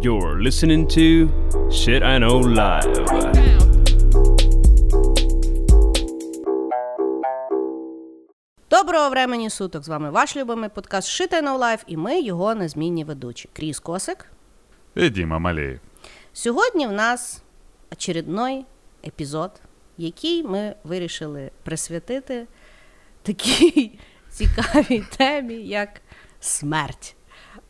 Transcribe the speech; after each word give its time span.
You're 0.00 0.40
listening 0.42 0.86
to 0.88 1.28
Shit 1.70 2.02
I 2.02 2.18
Know 2.18 2.42
Live. 2.42 2.92
Доброго 8.70 9.10
времені 9.10 9.50
суток! 9.50 9.84
З 9.84 9.88
вами 9.88 10.10
ваш 10.10 10.36
любимий 10.36 10.68
подкаст 10.70 11.08
Shit 11.20 11.32
I 11.32 11.42
Know 11.42 11.58
Life 11.58 11.82
і 11.86 11.96
ми 11.96 12.20
його 12.20 12.54
незмінні 12.54 13.04
ведучі. 13.04 13.48
Кріс 13.52 13.78
Косик. 13.80 14.26
И 14.96 15.10
Дима 15.10 15.38
Малеев. 15.38 15.80
Сьогодні 16.32 16.86
в 16.86 16.92
нас 16.92 17.42
очередной 17.92 18.64
епізод, 19.06 19.50
який 19.98 20.42
ми 20.42 20.74
вирішили 20.84 21.50
присвятити 21.62 22.46
такій 23.22 23.98
цікавій 24.30 25.04
темі, 25.16 25.54
як 25.54 26.00
смерть. 26.40 27.16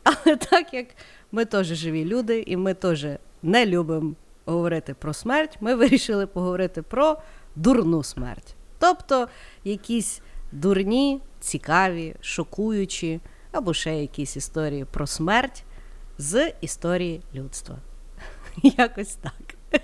Але 0.03 0.35
так 0.35 0.73
як 0.73 0.87
ми 1.33 1.45
теж 1.45 1.67
живі 1.67 2.05
люди, 2.05 2.43
і 2.47 2.57
ми 2.57 2.73
теж 2.73 3.05
не 3.43 3.65
любимо 3.65 4.13
говорити 4.45 4.93
про 4.93 5.13
смерть, 5.13 5.57
ми 5.61 5.75
вирішили 5.75 6.27
поговорити 6.27 6.81
про 6.81 7.17
дурну 7.55 8.03
смерть. 8.03 8.55
Тобто 8.79 9.27
якісь 9.63 10.21
дурні, 10.51 11.21
цікаві, 11.39 12.15
шокуючі 12.21 13.19
або 13.51 13.73
ще 13.73 14.01
якісь 14.01 14.37
історії 14.37 14.85
про 14.91 15.07
смерть 15.07 15.63
з 16.17 16.53
історії 16.61 17.21
людства. 17.35 17.75
Якось 18.63 19.15
так. 19.15 19.55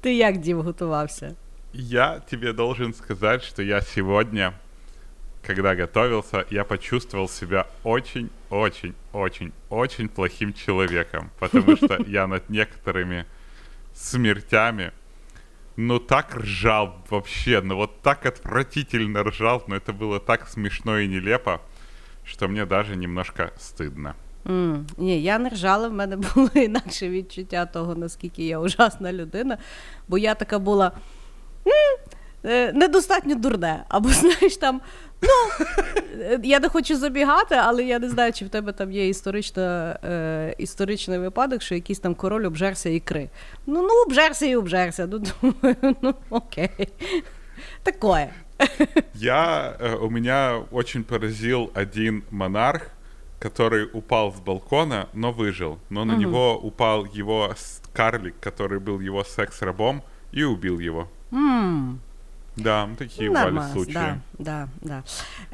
Ти 0.00 0.14
як 0.14 0.38
Дім 0.38 0.60
готувався? 0.60 1.34
Я 1.72 2.18
тебе 2.18 2.52
должен 2.52 2.94
сказать, 2.94 3.42
что 3.44 3.62
я 3.62 3.80
сегодня, 3.80 4.52
когда 5.43 5.75
готовился, 5.75 6.45
я 6.49 6.63
почувствовал 6.63 7.29
себя 7.29 7.67
очень-очень-очень-очень 7.83 10.09
плохим 10.09 10.53
человеком, 10.53 11.29
потому 11.39 11.75
что 11.77 11.97
я 12.07 12.27
над 12.27 12.49
некоторыми 12.49 13.25
смертями, 13.93 14.91
ну 15.77 15.99
так 15.99 16.35
ржал 16.35 16.95
вообще, 17.09 17.61
ну 17.61 17.75
вот 17.75 18.01
так 18.01 18.25
отвратительно 18.25 19.23
ржал, 19.23 19.63
но 19.67 19.75
это 19.75 19.93
было 19.93 20.19
так 20.19 20.49
смешно 20.49 20.99
и 20.99 21.07
нелепо, 21.07 21.61
что 22.25 22.47
мне 22.47 22.65
даже 22.65 22.95
немножко 22.95 23.51
стыдно. 23.57 24.13
М, 24.47 24.87
Ні, 24.97 25.21
я 25.21 25.39
не 25.39 25.49
ржала, 25.49 25.87
в 25.87 25.93
мене 25.93 26.17
було 26.17 26.49
інакше 26.53 27.09
відчуття 27.09 27.65
того, 27.65 27.95
наскільки 27.95 28.45
я 28.45 28.59
ужасна 28.59 29.13
людина, 29.13 29.57
бо 30.07 30.17
я 30.17 30.35
така 30.35 30.59
була 30.59 30.91
«М, 31.67 31.97
е, 32.45 32.73
недостатньо 32.73 33.35
дурне. 33.35 33.83
Або 33.89 34.09
знаєш 34.09 34.57
там, 34.57 34.81
ну 35.21 35.65
е, 36.21 36.39
я 36.43 36.59
не 36.59 36.69
хочу 36.69 36.97
забігати, 36.97 37.55
але 37.55 37.83
я 37.83 37.99
не 37.99 38.09
знаю, 38.09 38.33
чи 38.33 38.45
в 38.45 38.49
тебе 38.49 38.71
там 38.71 38.91
є 38.91 39.07
історична, 39.07 39.99
е, 40.03 40.55
історичний 40.57 41.19
випадок, 41.19 41.61
що 41.61 41.75
якийсь 41.75 41.99
там 41.99 42.15
король 42.15 42.45
обжерся 42.45 42.89
ікри. 42.89 43.29
Ну, 43.65 43.81
ну, 43.81 44.03
обжерся 44.07 44.45
і 44.45 44.55
обжерся. 44.55 45.07
Ну, 45.11 45.19
думаю, 45.19 45.95
ну 46.01 46.13
окей. 46.29 46.69
Такое. 47.83 48.29
Я, 49.13 49.75
э, 49.79 49.95
у 50.05 50.09
меня 50.09 50.61
очень 50.71 51.03
поразил 51.03 51.71
один 51.73 52.23
монарх, 52.31 52.87
который 53.41 53.85
упал 53.93 54.31
с 54.31 54.39
балкона, 54.39 55.07
но 55.13 55.31
выжил. 55.31 55.77
Но 55.89 56.05
на 56.05 56.13
него 56.15 56.57
упал 56.63 57.05
его 57.19 57.49
с- 57.55 57.81
карлик, 57.93 58.33
который 58.39 58.79
был 58.79 59.01
его 59.01 59.23
секс-рабом, 59.23 60.01
и 60.31 60.43
убил 60.43 60.79
его. 60.79 61.07
М. 61.33 61.99
Да, 62.62 62.86
ну, 62.86 62.96
такие 62.96 63.30
бывали 63.30 63.72
случаи. 63.72 63.92
да, 63.92 64.18
да, 64.38 64.68
да. 64.82 65.02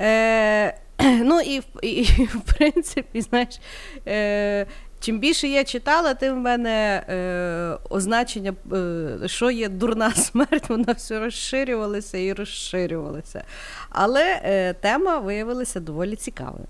Е, 0.05 0.79
ну 1.25 1.41
і, 1.41 1.63
і, 1.83 2.03
в 2.25 2.41
принципі, 2.57 3.21
знаєш, 3.21 3.61
е, 4.07 4.67
чим 5.01 5.19
більше 5.19 5.49
я 5.49 5.65
читала, 5.65 6.15
тим 6.15 6.35
в 6.35 6.39
мене 6.39 7.05
е, 7.09 7.79
означення, 7.91 8.55
е, 8.73 9.29
що 9.29 9.51
є 9.51 9.69
дурна 9.69 10.11
смерть, 10.15 10.69
воно 10.69 10.93
все 10.93 11.21
розширювалося 11.21 12.19
і 12.19 12.33
розширювалося. 12.33 13.45
Але 13.91 14.41
е, 14.45 14.73
тема 14.73 15.19
виявилася 15.19 15.81
доволі 15.81 16.17
цікавою. 16.17 16.67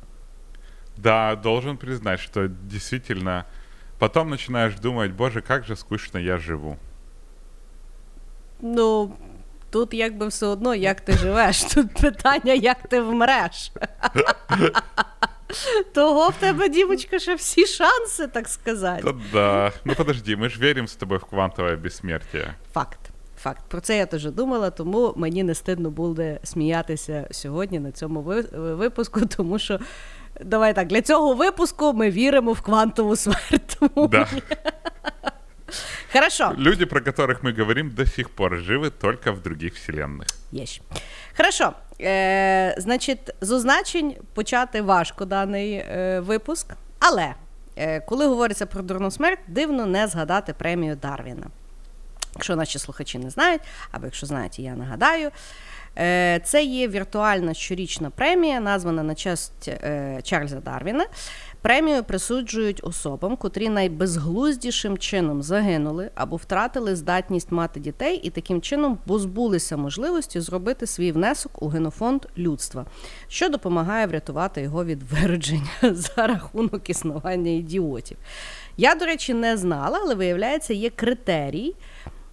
Да, 0.97 1.37
должен 1.37 1.77
признать, 1.77 2.21
что 2.21 2.49
действительно 2.49 3.45
потом 3.99 4.31
начинаешь 4.31 4.75
думать, 4.81 5.13
боже, 5.13 5.41
как 5.41 5.65
же 5.65 5.77
скучно 5.77 6.21
я 6.21 6.39
живу. 6.39 6.77
Ну, 8.61 9.13
тут 9.71 9.95
якби 9.95 10.27
все 10.27 10.47
одно, 10.47 10.75
як 10.75 11.01
ти 11.01 11.13
живеш. 11.13 11.65
Тут 11.75 11.95
питання, 11.95 12.53
як 12.53 12.89
ти 12.89 13.01
вмреш. 13.01 13.73
Того 15.95 16.29
в 16.29 16.35
тебе, 16.35 16.69
дівочка, 16.69 17.19
ще 17.19 17.35
всі 17.35 17.67
шанси, 17.67 18.27
так 18.27 18.49
сказати. 18.49 19.03
Да, 19.05 19.15
да. 19.33 19.73
Ну 19.85 19.95
подожди, 19.95 20.37
мы 20.37 20.49
же 20.49 20.61
верим 20.61 20.85
с 20.85 20.97
тобой 20.97 21.19
в 21.19 21.25
квантовое 21.25 21.77
бессмертие. 21.77 22.55
Факт. 22.73 22.99
Факт. 23.43 23.63
Про 23.69 23.81
це 23.81 23.97
я 23.97 24.07
теж 24.07 24.25
думала, 24.25 24.71
тому 24.71 25.13
мені 25.17 25.43
не 25.43 25.55
стидно 25.55 25.91
буде 25.91 26.41
сміятися 26.43 27.29
сьогодні 27.31 27.79
на 27.79 27.93
цьому 27.93 28.23
випуску, 28.53 29.21
тому 29.37 29.59
що. 29.59 29.79
Давай 30.41 30.75
так, 30.75 30.89
для 30.89 31.03
цього 31.03 31.35
випуску 31.35 31.93
ми 31.93 32.11
віримо 32.11 32.53
в 32.53 32.61
квантову 32.61 33.17
смерть. 33.17 33.79
Да. 33.97 34.29
Хорошо. 36.14 36.54
Люди, 36.58 36.86
про 36.86 37.02
которых 37.02 37.44
мы 37.44 37.58
говорим, 37.58 37.90
до 37.90 38.06
сих 38.06 38.30
пор 38.30 38.58
живы 38.58 38.90
только 38.90 39.32
в 39.32 39.42
других 39.42 39.74
вселенных. 39.76 40.28
Єш. 40.52 40.82
Хорошо. 41.38 41.74
Е, 42.02 42.76
значить, 42.78 43.20
з 43.42 43.52
означень 43.52 44.16
почати 44.34 44.82
важко 44.82 45.26
даний 45.26 45.74
е, 45.74 46.20
випуск, 46.20 46.68
але 47.00 47.34
е, 47.76 48.00
коли 48.00 48.28
говориться 48.28 48.66
про 48.66 48.82
дурну 48.82 49.12
смерть, 49.12 49.40
дивно 49.48 49.86
не 49.86 50.08
згадати 50.08 50.54
премію 50.54 50.96
Дарвіна. 50.96 51.48
Якщо 52.34 52.56
наші 52.56 52.80
слухачі 52.80 53.20
не 53.20 53.30
знають, 53.30 53.62
або 53.92 54.06
якщо 54.06 54.26
знають, 54.26 54.60
я 54.60 54.76
нагадаю. 54.76 55.32
Е, 55.99 56.41
Це 56.45 56.65
є 56.65 56.89
віртуальна 56.89 57.55
щорічна 57.55 58.11
премія, 58.11 58.61
названа 58.61 59.03
на 59.03 59.15
честь 59.15 59.69
е, 59.69 60.21
Чарльза 60.23 60.61
Дарвіна. 60.61 61.07
Премію 61.63 62.05
присуджують 62.05 62.81
особам, 62.85 63.37
котрі 63.37 63.69
найбезглуздішим 63.69 64.99
чином 64.99 65.43
загинули 65.43 66.11
або 66.15 66.37
втратили 66.37 66.97
здатність 66.97 67.53
мати 67.53 67.81
дітей 67.81 68.21
і 68.23 68.31
таким 68.31 68.61
чином 68.61 68.99
позбулися 69.07 69.77
можливості 69.77 70.41
зробити 70.41 70.87
свій 70.87 71.13
внесок 71.13 71.63
у 71.63 71.69
генофонд 71.69 72.27
людства, 72.39 72.87
що 73.29 73.49
допомагає 73.49 74.07
врятувати 74.07 74.63
його 74.63 74.85
від 74.85 75.03
виродження 75.03 75.71
за 75.83 76.27
рахунок 76.27 76.91
існування 76.91 77.51
ідіотів. 77.51 78.17
Я, 78.77 78.95
до 78.95 79.05
речі, 79.05 79.35
не 79.35 79.57
знала, 79.57 79.99
але 80.03 80.15
виявляється, 80.15 80.75
є 80.75 80.91
критерій 80.91 81.75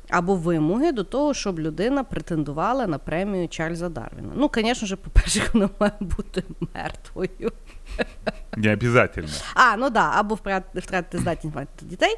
або 0.09 0.35
вимоги 0.35 0.91
до 0.91 1.03
того, 1.03 1.33
щоб 1.33 1.59
людина 1.59 2.03
претендувала 2.03 2.87
на 2.87 2.97
премію 2.97 3.47
Чарльза 3.47 3.89
Дарвіна. 3.89 4.31
Ну, 4.35 4.51
звісно 4.55 4.87
ж, 4.87 4.95
по-перше, 4.95 5.41
вона 5.53 5.69
має 5.79 5.93
бути 5.99 6.43
мертвою. 6.75 7.51
Не 8.57 8.73
обязательно. 8.73 9.29
А, 9.53 9.77
ну 9.77 9.89
да, 9.89 10.11
або 10.15 10.35
втрат- 10.35 10.79
втратити 10.81 11.17
здатність 11.17 11.55
мати 11.55 11.85
дітей. 11.85 12.15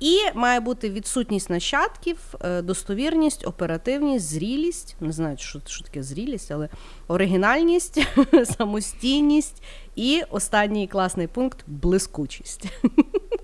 І 0.00 0.18
має 0.34 0.60
бути 0.60 0.90
відсутність 0.90 1.50
нащадків, 1.50 2.18
е, 2.40 2.62
достовірність, 2.62 3.46
оперативність, 3.46 4.26
зрілість. 4.26 4.96
Не 5.00 5.12
знаю, 5.12 5.36
що, 5.38 5.60
що 5.66 5.84
таке 5.84 6.02
зрілість, 6.02 6.50
але 6.50 6.68
оригінальність, 7.08 8.06
самостійність 8.58 9.62
і 9.96 10.22
останній 10.30 10.88
класний 10.88 11.26
пункт 11.26 11.64
блискучість. 11.66 12.64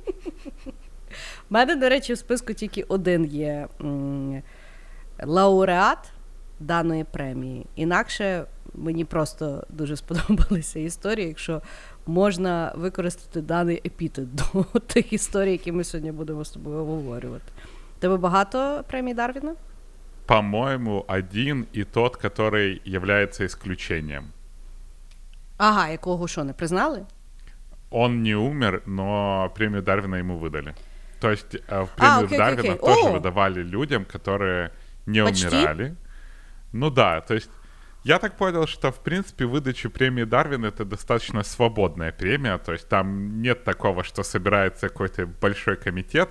У 1.51 1.55
мене, 1.55 1.77
до 1.77 1.89
речі, 1.89 2.13
в 2.13 2.19
списку 2.19 2.53
тільки 2.53 2.83
один 2.83 3.25
є 3.25 3.69
лауреат 5.23 6.13
даної 6.61 7.05
премії. 7.05 7.67
Інакше 7.77 8.45
мені 8.75 9.05
просто 9.05 9.65
дуже 9.69 9.97
сподобалися 9.97 10.79
історії, 10.79 11.29
якщо 11.29 11.63
можна 12.07 12.73
використати 12.77 13.41
даний 13.41 13.83
епітет 13.87 14.35
до 14.35 14.63
тих 14.87 15.13
історій, 15.13 15.53
які 15.53 15.73
ми 15.73 15.85
сьогодні 15.85 16.13
будемо 16.13 16.45
з 16.45 16.51
тобою 16.51 16.79
обговорювати. 16.79 17.53
Тебе 17.99 18.17
багато 18.17 18.85
премій 18.89 19.15
Дарвіна? 19.15 19.55
По-моему, 20.27 21.05
один 21.09 21.67
и 21.77 21.85
тот, 21.85 22.17
который 22.17 22.83
является 22.85 23.45
исключением. 23.45 24.25
Ага, 25.57 25.89
якого 25.89 26.29
що, 26.29 26.45
не 26.45 26.53
признали? 26.53 27.03
Он 27.91 28.23
не 28.23 28.37
умер, 28.37 28.83
но 28.87 29.51
премию 29.55 29.83
Дарвина 29.83 30.19
ему 30.19 30.39
выдали. 30.39 30.75
То 31.21 31.31
есть 31.31 31.55
э, 31.55 31.59
в 31.85 31.89
А, 31.97 31.97
премию 31.97 32.25
окей, 32.25 32.27
окей, 32.27 32.39
Дарвина 32.39 32.75
окей. 32.75 32.87
тоже 32.95 33.09
О! 33.09 33.13
выдавали 33.13 33.63
людям, 33.63 34.05
которые 34.05 34.71
не 35.07 35.25
Почти? 35.25 35.47
умирали. 35.49 35.95
Ну 36.73 36.91
да, 36.91 37.21
то 37.21 37.35
есть 37.35 37.51
я 38.05 38.19
так 38.19 38.37
понял, 38.37 38.67
что 38.67 38.91
в 38.91 38.99
принципе 39.03 39.45
выдача 39.45 39.91
премии 39.91 40.25
Дарвина 40.25 40.67
это 40.67 40.85
достаточно 40.85 41.43
свободная 41.43 42.13
премия, 42.13 42.59
то 42.59 42.73
есть 42.73 42.89
там 42.89 43.43
нет 43.43 43.65
такого, 43.65 44.05
что 44.05 44.23
собирается 44.23 44.89
какой-то 44.89 45.27
большой 45.27 45.77
комитет, 45.77 46.29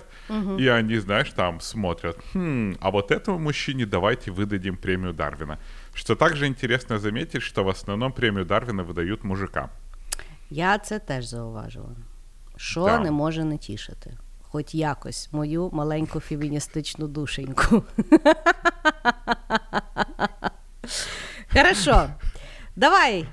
и 0.58 0.66
они, 0.68 0.98
знаешь, 0.98 1.30
там 1.32 1.60
смотрят, 1.60 2.16
«Хм, 2.34 2.76
а 2.80 2.90
вот 2.90 3.10
этому 3.10 3.38
мужчине 3.38 3.84
давайте 3.86 4.30
выдадим 4.30 4.76
премию 4.76 5.12
Дарвина. 5.12 5.58
Что 5.94 6.14
также 6.14 6.46
интересно 6.46 6.98
заметить, 6.98 7.42
что 7.42 7.64
в 7.64 7.68
основном 7.68 8.12
премию 8.12 8.44
Дарвина 8.46 8.82
выдают 8.84 9.24
мужикам. 9.24 9.68
Я 10.50 10.78
це 10.78 10.98
теж 10.98 11.26
зауважила. 11.26 11.90
Що 12.56 12.84
Да. 12.84 12.98
не 12.98 13.10
може 13.10 13.44
не 13.44 13.58
тішити? 13.58 14.16
Хоч 14.47 14.75
якось 14.75 15.29
мою 15.31 15.69
маленьку 15.73 16.19
феміністичну 16.19 17.07
душеньку. 17.07 17.83
Хорошо. 21.53 22.09
Давай, 22.75 23.25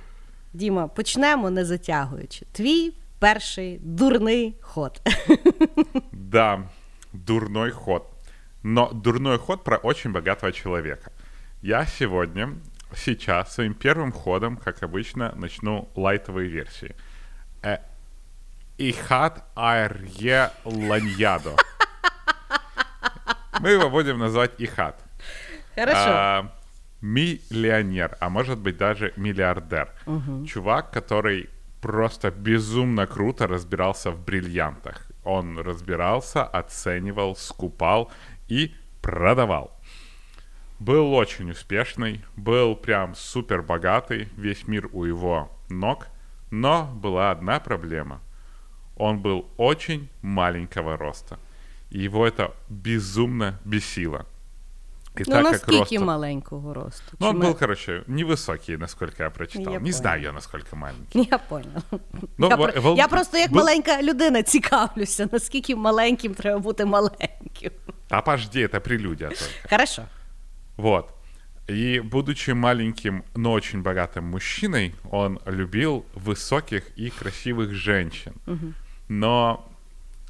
Діма, 0.52 0.88
почнемо 0.88 1.50
не 1.50 1.64
затягуючи. 1.64 2.46
Твій 2.52 2.92
перший 3.18 3.78
дурний 3.82 4.56
ход. 4.60 5.00
Да, 6.12 6.68
дурной 7.12 7.70
ход. 7.70 8.02
Но 8.62 8.90
дурной 8.92 9.38
ход 9.38 9.64
про 9.64 9.76
очень 9.76 10.12
богатого 10.12 10.52
человека. 10.52 11.10
Я 11.62 11.86
сегодня, 11.86 12.54
сейчас, 12.94 13.54
своим 13.54 13.74
первым 13.74 14.12
ходом, 14.12 14.56
как 14.56 14.82
обычно, 14.82 15.34
начну 15.36 15.88
лайтовые 15.94 16.48
версии. 16.48 16.94
Ихат 18.77 19.43
Айрье 19.55 20.51
Ланьядо. 20.63 21.55
Мы 23.59 23.69
его 23.69 23.89
будем 23.89 24.19
называть 24.19 24.51
Ихат. 24.57 25.01
Хорошо. 25.75 25.97
А, 26.07 26.51
миллионер, 27.01 28.17
а 28.19 28.29
может 28.29 28.59
быть 28.59 28.77
даже 28.77 29.13
миллиардер. 29.15 29.91
Чувак, 30.45 30.91
который 30.91 31.49
просто 31.81 32.31
безумно 32.31 33.07
круто 33.07 33.47
разбирался 33.47 34.11
в 34.11 34.23
бриллиантах. 34.23 35.07
Он 35.23 35.57
разбирался, 35.59 36.43
оценивал, 36.43 37.35
скупал 37.35 38.11
и 38.47 38.73
продавал. 39.01 39.71
Был 40.79 41.13
очень 41.13 41.51
успешный, 41.51 42.25
был 42.35 42.75
прям 42.75 43.15
супер 43.15 43.61
богатый, 43.61 44.27
весь 44.35 44.67
мир 44.67 44.89
у 44.91 45.05
его 45.05 45.49
ног, 45.69 46.07
но 46.51 46.85
была 46.85 47.31
одна 47.31 47.59
проблема. 47.59 48.21
Он 48.96 49.18
был 49.22 49.44
очень 49.56 50.08
маленького 50.22 50.96
роста. 50.96 51.38
И 51.90 51.98
его 52.06 52.26
это 52.26 52.50
безумно 52.68 53.58
бесило. 53.64 54.24
И 55.18 55.24
ну, 55.26 55.40
наскільки 55.40 55.98
маленького 55.98 56.74
росту? 56.74 57.12
ну, 57.20 57.26
он 57.28 57.32
Чи 57.32 57.38
ми- 57.38 57.44
был, 57.46 57.58
короче, 57.58 58.02
невысокий, 58.08 58.76
насколько 58.76 59.22
я 59.22 59.30
прочитал. 59.30 59.72
Я 59.72 59.80
не 59.80 59.92
знаю 59.92 60.16
поняла. 60.18 60.28
я, 60.28 60.32
насколько 60.32 60.76
маленький. 60.76 61.28
Я 61.30 61.38
поняла. 61.38 61.82
Ну, 62.38 62.48
я, 62.48 62.56
в- 62.56 62.58
про- 62.58 62.80
в- 62.80 62.96
я 62.96 63.08
просто 63.08 63.38
як 63.38 63.50
бу- 63.50 63.54
маленька 63.56 64.02
людина 64.02 64.42
цікавлюся, 64.42 65.28
наскільки 65.32 65.76
маленьким 65.76 66.34
треба 66.34 66.58
бути 66.58 66.84
маленьким. 66.84 67.70
А 68.08 68.22
подожди, 68.22 68.66
это 68.66 68.80
прелюдия 68.80 69.28
только. 69.28 69.68
Хорошо. 69.70 70.02
Вот. 70.76 71.08
И 71.70 72.00
будучи 72.00 72.54
маленьким, 72.54 73.22
но 73.36 73.52
очень 73.52 73.82
богатым 73.82 74.20
мужчиной, 74.22 74.94
он 75.10 75.38
любил 75.46 76.04
высоких 76.14 76.82
и 76.96 77.10
красивых 77.10 77.74
женщин. 77.74 78.32
Но 79.07 79.67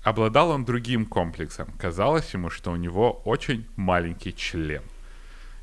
обладал 0.04 0.52
он 0.52 0.66
другим 0.66 1.06
комплексом. 1.06 1.68
Казалось 1.80 2.34
ему, 2.34 2.50
что 2.50 2.72
у 2.72 2.76
него 2.76 3.22
очень 3.26 3.66
маленький 3.76 4.36
член. 4.36 4.84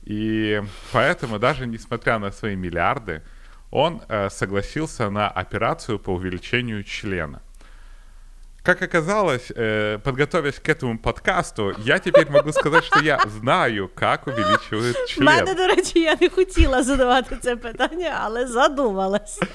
И 0.03 0.63
поэтому 0.93 1.39
даже 1.39 1.67
несмотря 1.67 2.19
на 2.19 2.33
свои 2.33 2.57
миллиарды, 2.57 3.23
он 3.71 4.03
э, 4.09 4.29
согласился 4.31 5.11
на 5.11 5.29
операцию 5.29 5.99
по 5.99 6.11
увеличению 6.11 6.83
члена. 6.85 7.41
Как 8.64 8.82
оказалось, 8.82 9.52
э, 9.56 9.98
подготовясь 10.04 10.60
к 10.60 10.68
этому 10.70 10.98
подкасту, 10.98 11.74
я 11.86 12.00
теперь 12.00 12.30
могу 12.30 12.52
сказать, 12.52 12.84
что 12.84 13.00
я 13.00 13.20
знаю, 13.40 13.90
как 13.96 14.28
увеличивают 14.28 14.98
В 14.98 15.08
член. 15.08 15.26
мене, 15.26 15.54
до 15.54 15.68
речі, 15.68 16.00
я 16.00 16.18
не 16.22 16.30
хотіла 16.30 16.84
задавати 16.84 17.38
це 17.42 17.56
питання, 17.56 18.20
але 18.24 18.48
задумалася. 18.48 19.46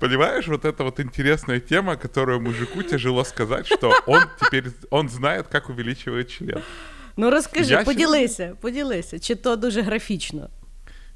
Понимаешь, 0.00 0.48
вот 0.48 0.64
это 0.64 0.84
вот 0.84 1.00
интересная 1.00 1.60
тема, 1.60 1.96
которую 1.96 2.40
мужику 2.40 2.82
тяжело 2.82 3.24
сказать, 3.24 3.66
что 3.66 3.92
он 4.06 4.20
теперь 4.42 4.64
он 4.90 5.08
знает, 5.08 5.46
как 5.52 5.70
увеличивает 5.70 6.30
член. 6.38 6.62
Ну 7.16 7.30
розкажи, 7.30 7.72
Я 7.74 7.82
поділися, 7.84 8.52
поділися, 8.60 9.18
чи 9.18 9.34
то 9.34 9.56
дуже 9.56 9.82
графічно. 9.82 10.48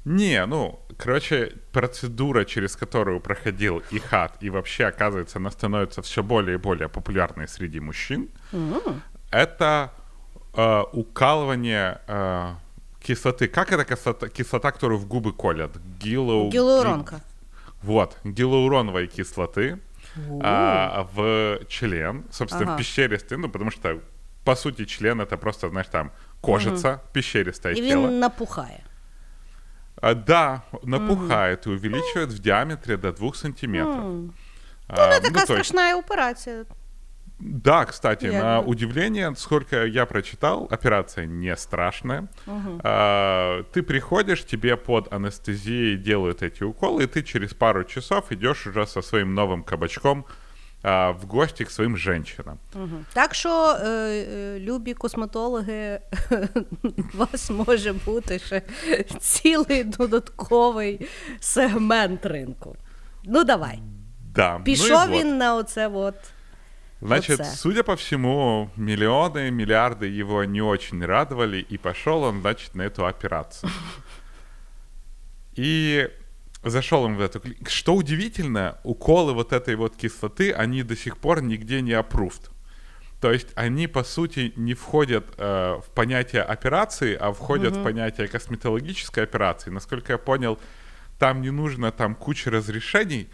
Не, 0.05 0.45
ну, 0.45 0.79
короче, 0.97 1.51
процедура, 1.71 2.43
через 2.45 2.75
которую 2.75 3.19
проходил 3.21 3.81
Ихат, 3.91 4.43
и 4.43 4.49
вообще, 4.49 4.85
оказывается, 4.87 5.37
она 5.39 5.49
становится 5.51 6.01
все 6.01 6.21
более 6.23 6.55
и 6.55 6.57
более 6.57 6.87
популярной 6.89 7.47
среди 7.47 7.79
мужчин, 7.79 8.27
это 9.31 9.91
э, 10.55 10.81
укалывание 10.93 11.97
э, 12.07 12.53
кислоты. 13.01 13.47
Как 13.47 13.71
это 13.71 13.85
кислота, 13.85 14.27
кислота, 14.29 14.71
которую 14.71 14.99
в 14.99 15.07
губы 15.07 15.33
колят? 15.33 15.71
Гилоу... 16.03 16.49
Гілуронка. 16.49 17.15
ги- 17.15 17.21
Вот, 17.83 18.17
гиалуроновой 18.23 19.07
кислоты 19.07 19.77
а, 20.41 21.07
в 21.15 21.59
член, 21.67 22.23
собственно, 22.31 22.63
Ага. 22.65 22.75
в 22.75 22.77
пещеристый, 22.77 23.37
ну, 23.37 23.49
потому 23.49 23.71
что, 23.71 23.99
по 24.43 24.55
сути, 24.55 24.85
член 24.85 25.19
это 25.21 25.37
просто, 25.37 25.69
знаешь, 25.69 25.87
там 25.89 26.11
кожица, 26.41 26.99
пещеристое 27.13 27.73
І 27.73 27.89
тело. 27.89 28.07
він 28.07 28.19
напухає. 28.19 28.79
А, 30.00 30.14
да, 30.14 30.62
напухает 30.82 31.66
и 31.66 31.70
увеличивает 31.70 32.30
в 32.30 32.38
диаметре 32.38 32.96
до 32.96 33.12
2 33.12 33.34
сантиметров. 33.34 34.04
Ну, 34.04 34.30
А, 34.88 35.14
не 35.14 35.20
така 35.20 35.40
ну, 35.40 35.46
то 35.46 35.56
есть- 35.56 35.74
операція. 35.98 36.64
Да, 37.40 37.84
кстати, 37.84 38.26
Я 38.26 38.42
на 38.42 38.60
удивление, 38.60 39.32
сколько 39.36 39.86
я 39.86 40.06
прочитал, 40.06 40.66
операция 40.70 41.26
не 41.26 41.56
страшная. 41.56 42.28
А, 42.82 43.62
ты 43.72 43.82
приходишь, 43.82 44.44
тебе 44.44 44.76
под 44.76 45.12
анестезией 45.12 45.96
делают 45.96 46.42
эти 46.42 46.64
уколы, 46.64 47.04
и 47.04 47.06
ты 47.06 47.22
через 47.22 47.54
пару 47.54 47.84
часов 47.84 48.32
идешь 48.32 48.66
уже 48.66 48.86
со 48.86 49.02
своим 49.02 49.34
новым 49.34 49.62
кабачком 49.62 50.24
а, 50.87 51.11
в 51.11 51.25
гости 51.25 51.63
к 51.63 51.71
своим 51.71 51.97
женщинам. 51.97 52.59
Мгм. 52.75 53.05
Так 53.13 53.35
що, 53.35 53.77
е, 53.81 53.87
е, 53.87 54.59
любі 54.59 54.93
косметологи, 54.93 55.99
у 57.13 57.17
вас 57.17 57.49
може 57.49 57.93
бути 57.93 58.39
ще 58.39 58.61
цілий 59.19 59.83
додатковий 59.83 61.07
сегмент 61.39 62.25
ринку. 62.25 62.75
Ну, 63.23 63.43
давай. 63.43 63.79
Да. 64.35 64.53
ну 64.53 64.59
и 64.59 64.63
Пішов 64.63 65.09
вот. 65.09 65.09
він 65.09 65.37
на 65.37 65.55
оце 65.55 65.87
от. 65.87 66.15
Значит, 67.01 67.39
Оце. 67.39 67.57
судя 67.57 67.83
по 67.83 67.95
всему, 67.95 68.69
миллионы, 68.77 69.51
миллиарды 69.51 70.05
его 70.21 70.45
не 70.45 70.61
очень 70.61 71.05
радовали, 71.05 71.57
и 71.57 71.77
пошел 71.77 72.23
он, 72.23 72.39
значит, 72.41 72.75
на 72.75 72.83
эту 72.83 73.05
операцию. 73.05 73.69
И 75.57 76.09
зашел 76.63 77.03
он 77.03 77.15
в 77.15 77.21
эту 77.21 77.39
клинику. 77.39 77.69
Что 77.69 77.95
удивительно, 77.95 78.77
уколы 78.83 79.33
вот 79.33 79.53
этой 79.53 79.75
вот 79.75 79.95
кислоты, 79.95 80.51
они 80.51 80.83
до 80.83 80.95
сих 80.95 81.17
пор 81.17 81.41
нигде 81.41 81.81
не 81.81 81.91
approved. 81.91 82.49
То 83.19 83.31
есть 83.31 83.47
они, 83.55 83.87
по 83.87 84.03
сути, 84.03 84.53
не 84.57 84.73
входят 84.73 85.23
э, 85.37 85.79
в 85.81 85.89
понятие 85.93 86.41
операции, 86.41 87.15
а 87.15 87.31
входят 87.31 87.75
в 87.77 87.83
понятие 87.83 88.27
косметологической 88.27 89.23
операции. 89.23 89.71
Насколько 89.71 90.13
я 90.13 90.17
понял, 90.17 90.59
там 91.19 91.41
не 91.41 91.51
нужно 91.51 91.91
там 91.91 92.15
куча 92.15 92.51
разрешений. 92.51 93.29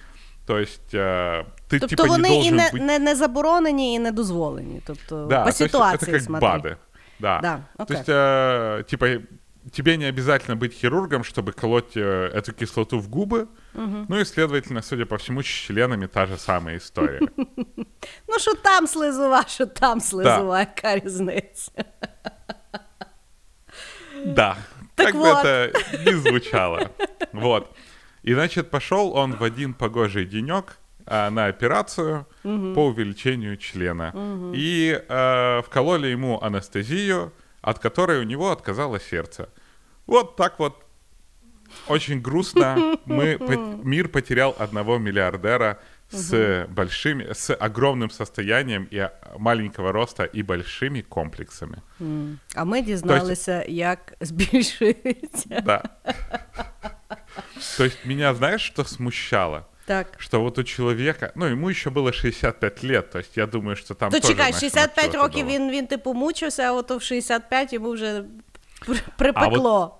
То 0.46 0.60
есть 0.60 0.94
э, 0.94 1.44
ты 1.70 1.80
Тобто 1.80 1.88
типа 1.88 2.04
не 2.04 2.10
вони 2.10 2.30
і 2.30 2.32
должен 2.32 2.56
не, 2.56 2.70
быть... 2.70 2.82
не, 2.82 3.00
не 3.00 3.16
заборонені, 3.16 3.94
і 3.96 4.00
не 4.00 4.12
дозволені. 4.12 4.82
Тобто 4.86 5.26
Да, 5.26 5.38
по 5.38 5.44
то 5.44 5.50
есть 5.50 5.58
ситуації 5.58 6.12
это 6.12 6.14
как 6.14 6.22
смотри. 6.22 6.48
БАДы. 6.48 6.76
Да. 7.20 7.40
Да, 7.42 7.60
То 7.78 7.84
окей. 7.84 7.98
есть, 7.98 8.10
э, 8.10 8.84
типа, 8.90 9.08
тебе 9.73 9.97
не 9.97 10.05
обязательно 10.05 10.57
быть 10.57 10.75
хирургом, 10.75 11.25
чтобы 11.25 11.53
колоть 11.53 11.97
э, 11.97 12.31
эту 12.35 12.53
кислоту 12.53 12.99
в 12.99 13.09
губы. 13.09 13.49
Ну 13.75 14.21
и, 14.21 14.25
следовательно, 14.25 14.83
судя 14.83 15.07
по 15.07 15.17
всему, 15.17 15.43
с 15.43 15.47
членами 15.47 16.07
та 16.07 16.27
же 16.27 16.37
самая 16.37 16.77
история. 16.77 17.21
Ну, 18.29 18.39
що 18.39 18.55
там 18.55 18.87
слизова, 18.87 19.45
що 19.49 19.67
там 19.67 20.01
слизова, 20.01 20.61
яка 20.61 20.99
різниця. 20.99 21.73
Да. 24.27 24.57
Так 24.95 25.13
Как 25.13 25.17
бы 25.17 25.27
это 25.27 25.73
ни 26.07 26.13
звучало. 26.15 26.91
Вот. 27.33 27.67
И, 28.23 28.35
значит, 28.35 28.71
пошел 28.71 29.17
он 29.17 29.35
в 29.35 29.43
один 29.43 29.75
погожий 29.75 30.25
денек 30.25 30.79
а, 31.07 31.31
на 31.31 31.47
операцию 31.47 32.27
по 32.43 32.87
увеличению 32.87 33.57
члена. 33.57 34.13
И 34.55 35.03
э, 35.09 35.63
вкололи 35.63 36.09
ему 36.09 36.41
анестезию, 36.43 37.33
от 37.65 37.79
которой 37.79 38.21
у 38.21 38.25
него 38.25 38.51
отказало 38.51 39.01
сердце. 39.01 39.49
Вот 40.07 40.37
так 40.37 40.59
вот. 40.59 40.85
Очень 41.89 42.21
грустно. 42.21 42.99
Мы, 43.07 43.39
мир 43.85 44.09
потерял 44.09 44.55
одного 44.59 44.99
миллиардера 44.99 45.81
с 46.11 46.67
большими, 46.69 47.33
с 47.33 47.55
огромным 47.55 48.11
состоянием 48.11 48.87
и 48.91 49.09
маленького 49.39 49.93
роста 49.93 50.25
и 50.25 50.43
большими 50.43 51.01
комплексами. 51.01 51.79
А 52.55 52.65
ми 52.65 52.83
дізналися, 52.83 53.65
як 53.69 54.15
збільшується. 54.21 55.61
Да. 55.65 55.83
То 57.77 57.85
есть 57.85 58.05
меня, 58.05 58.35
знаешь, 58.35 58.63
что 58.63 58.85
смущало? 58.85 59.67
Так. 59.86 60.08
Что 60.18 60.40
вот 60.42 60.58
у 60.58 60.64
человека, 60.64 61.32
ну, 61.36 61.46
ему 61.46 61.70
еще 61.70 61.90
было 61.90 62.14
65 62.14 62.84
лет, 62.84 63.10
то 63.12 63.18
есть 63.20 63.38
я 63.38 63.46
думаю, 63.48 63.76
что 63.76 63.94
там 63.96 64.12
То 64.12 64.20
тоже, 64.20 64.34
чекай, 64.34 64.52
знаешь, 64.52 64.60
65 64.74 65.12
чего-то 65.12 65.18
років 65.28 65.46
было. 65.46 65.50
він, 65.56 65.72
він 65.72 65.88
типу 65.88 66.14
мучився, 66.14 66.64
а 66.64 66.72
ото 66.74 66.98
в 66.98 67.02
65 67.04 67.74
йому 67.74 67.92
вже 67.92 68.24
пр- 68.88 69.04
припекло. 69.18 69.96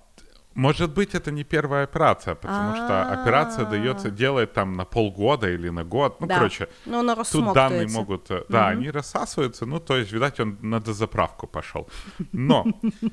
Может 0.54 0.90
быть, 0.94 1.14
это 1.14 1.30
не 1.30 1.44
первая 1.44 1.84
операция, 1.84 2.34
потому 2.34 2.74
что 2.76 3.02
операция 3.20 3.64
дается, 3.66 4.10
делает 4.10 4.52
там 4.52 4.72
на 4.76 4.84
полгода 4.84 5.48
или 5.48 5.70
на 5.70 5.84
год. 5.84 6.16
Ну, 6.20 6.26
Да. 6.26 6.34
короче, 6.34 6.66
Ну, 6.86 6.96
воно 6.96 7.14
тут 7.14 7.52
данные 7.54 7.84
розсмоктується. 7.84 7.98
могут... 7.98 8.30
э, 8.30 8.44
Да, 8.48 8.66
они 8.68 8.90
рассасываются, 8.90 9.66
ну, 9.66 9.78
то 9.80 9.96
есть, 9.96 10.12
видать, 10.12 10.40
он 10.40 10.56
на 10.62 10.80
дозаправку 10.80 11.46
пошел. 11.46 11.88
Но 12.32 12.64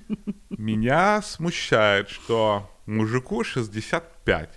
меня 0.49 1.21
смущает, 1.21 2.09
что 2.09 2.61
мужику 2.85 3.43
65. 3.43 4.49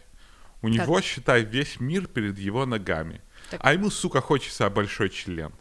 У 0.66 0.68
него, 0.68 1.02
считай, 1.02 1.44
весь 1.44 1.80
мир 1.80 2.08
перед 2.08 2.40
его 2.40 2.66
ногами. 2.66 3.22
Так. 3.52 3.60
А 3.64 3.74
ему, 3.74 3.92
сука, 3.92 4.20
хочется 4.22 4.70
большой 4.70 5.10
член. 5.10 5.52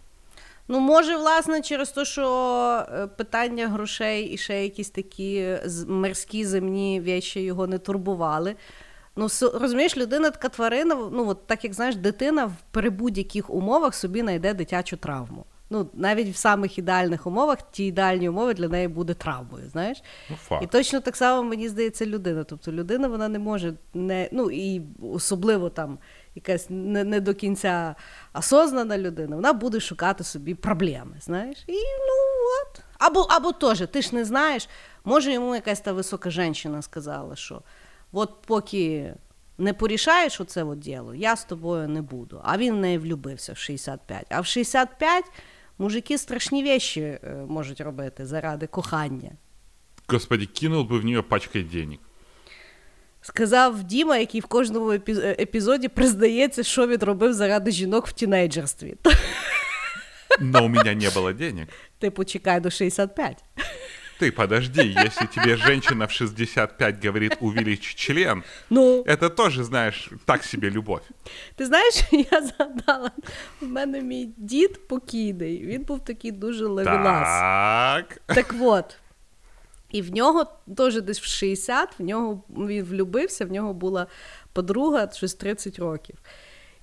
Ну, 0.69 0.81
може, 0.81 1.17
власне, 1.17 1.63
через 1.63 1.91
те, 1.91 2.05
що 2.05 2.87
е, 2.93 3.07
питання 3.07 3.69
грошей 3.69 4.25
і 4.25 4.37
ще 4.37 4.63
якісь 4.63 4.91
такі 4.91 5.57
мирські 5.87 6.45
земні 6.45 7.01
вещі 7.01 7.41
його 7.41 7.67
не 7.67 7.79
турбували. 7.79 8.57
Ну, 9.17 9.29
розумієш, 9.55 9.97
людина 9.97 10.31
така 10.31 10.49
тварина, 10.49 10.95
ну, 10.95 11.29
от 11.29 11.47
так 11.47 11.65
як 11.65 11.75
знаєш, 11.75 11.97
дитина 11.97 12.47
в 12.47 12.55
при 12.71 12.91
будь-яких 12.91 13.51
умовах 13.51 13.95
собі 13.95 14.21
знайде 14.21 14.55
дитячу 14.55 14.97
травму. 14.97 15.45
Ну, 15.71 15.91
навіть 15.95 16.29
в 16.29 16.37
самих 16.37 16.79
ідеальних 16.79 17.27
умовах 17.27 17.59
ті 17.71 17.87
ідеальні 17.87 18.29
умови 18.29 18.55
для 18.55 18.69
неї 18.69 18.89
буде 18.89 19.15
травмою, 19.15 19.69
знаєш? 19.69 20.03
Ну, 20.31 20.37
факт. 20.37 20.65
І 20.65 20.67
точно 20.67 21.01
так 21.01 21.17
само 21.17 21.43
мені 21.43 21.69
здається 21.69 22.07
людина. 22.07 22.45
Тобто 22.45 22.73
людина 22.73 23.09
вона 23.09 23.29
не 23.29 23.39
може 23.39 23.75
не 23.95 24.29
ну 24.33 24.51
і 24.51 24.83
особливо 25.13 25.71
там 25.71 25.99
якась 26.35 26.67
не, 26.71 27.05
не 27.05 27.21
до 27.21 27.35
кінця 27.35 27.95
осознана 28.35 28.99
людина, 28.99 29.37
вона 29.37 29.53
буде 29.53 29.81
шукати 29.81 30.25
собі 30.25 30.55
проблеми. 30.55 31.17
Знаєш, 31.21 31.65
і 31.67 31.73
ну 31.73 32.15
от. 32.63 32.81
Або 32.99 33.21
або 33.21 33.53
теж, 33.53 33.89
ти 33.93 34.03
ж 34.03 34.15
не 34.15 34.25
знаєш, 34.25 34.69
може 35.05 35.33
йому 35.33 35.55
якась 35.55 35.81
та 35.81 35.93
висока 35.93 36.31
жінка 36.31 36.83
сказала, 36.83 37.37
що 37.37 37.63
от 38.13 38.43
поки 38.47 39.15
не 39.59 39.73
порішаєш 39.75 40.41
оце 40.41 40.65
от 40.65 40.79
діло, 40.79 41.15
я 41.15 41.37
з 41.37 41.45
тобою 41.45 41.89
не 41.89 42.03
буду. 42.03 42.41
А 42.45 42.57
він 42.57 42.75
в 42.75 42.79
неї 42.79 42.99
влюбився 42.99 43.53
в 43.53 43.57
65. 43.57 44.27
А 44.31 44.41
в 44.41 44.47
65 44.47 45.25
мужики 45.79 46.19
страшні 46.19 46.65
вещі 46.65 47.01
е, 47.01 47.19
можуть 47.49 47.81
робити 47.81 48.27
заради 48.27 48.67
кохання. 48.67 49.31
Господи, 50.09 50.47
кинув 50.47 50.89
би 50.89 50.99
в 50.99 51.05
нього 51.05 51.23
пачкой 51.23 51.63
денег. 51.63 51.99
Сказав 53.21 53.83
Діма, 53.83 54.17
який 54.17 54.41
в 54.41 54.47
кожному 54.47 54.93
е, 54.93 55.01
епізоді 55.41 55.89
признається, 55.89 56.63
що 56.63 56.87
він 56.87 56.99
робив 57.01 57.33
заради 57.33 57.71
жінок 57.71 58.07
в 58.07 58.13
тінейджерстві. 58.13 58.95
Но 60.41 60.65
у 60.65 60.69
мене 60.69 60.95
не 60.95 61.11
було 61.11 61.33
денег. 61.33 61.67
Типу, 61.99 62.25
чекай 62.25 62.61
до 62.61 62.71
65. 62.71 63.45
Ты 64.21 64.31
подожди, 64.33 64.83
если 65.05 65.27
тебе 65.27 65.57
женщина 65.57 66.07
в 66.07 66.11
65 66.13 67.05
говорит 67.05 67.37
увеличь 67.41 67.95
член, 67.95 68.43
Ну, 68.71 69.03
это 69.07 69.29
тоже, 69.29 69.65
знаешь, 69.65 70.11
так 70.25 70.45
себе 70.45 70.71
любовь. 70.71 71.03
ти 71.57 71.67
знаєш, 71.67 71.95
я 72.33 72.43
згадала, 72.43 73.11
в 73.61 73.67
мене 73.67 74.01
мій 74.01 74.29
дід 74.37 74.89
покійний, 74.89 75.67
він 75.67 75.83
був 75.83 76.05
такий 76.05 76.33
дуже 76.33 76.67
левілас. 76.67 77.29
Так. 77.29 78.21
Так 78.27 78.55
от. 78.61 78.97
І 79.91 80.03
в 80.03 80.13
нього 80.13 80.47
теж 80.77 81.03
десь 81.03 81.21
в 81.21 81.25
60, 81.25 81.89
в 81.99 82.03
нього 82.03 82.43
він 82.49 82.85
влюбився, 82.85 83.45
в 83.45 83.53
нього 83.53 83.75
була 83.75 84.07
подруга 84.53 85.11
щось 85.13 85.35
30 85.35 85.79
років. 85.79 86.17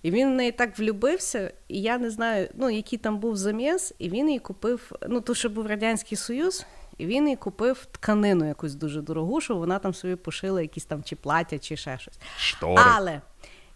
І 0.03 0.11
він 0.11 0.27
в 0.27 0.35
неї 0.35 0.51
так 0.51 0.79
влюбився, 0.79 1.53
і 1.67 1.81
я 1.81 1.97
не 1.97 2.09
знаю, 2.09 2.47
ну, 2.55 2.69
який 2.69 2.99
там 2.99 3.19
був 3.19 3.37
заміс, 3.37 3.93
і 3.99 4.09
він 4.09 4.29
їй 4.29 4.39
купив, 4.39 4.91
ну, 5.09 5.21
то, 5.21 5.35
що 5.35 5.49
був 5.49 5.67
Радянський 5.67 6.17
Союз, 6.17 6.65
і 7.01 7.05
він 7.05 7.29
їй 7.29 7.35
купив 7.35 7.85
тканину 7.91 8.47
якусь 8.47 8.75
дуже 8.75 9.01
дорогу, 9.01 9.41
щоб 9.41 9.57
вона 9.57 9.79
там 9.79 9.93
собі 9.93 10.15
пошила 10.15 10.61
якісь 10.61 10.85
там 10.85 11.03
чи 11.03 11.15
плаття, 11.15 11.59
чи 11.59 11.77
ще 11.77 11.97
щось. 11.99 12.19
Шторы. 12.37 12.83
Але 12.95 13.21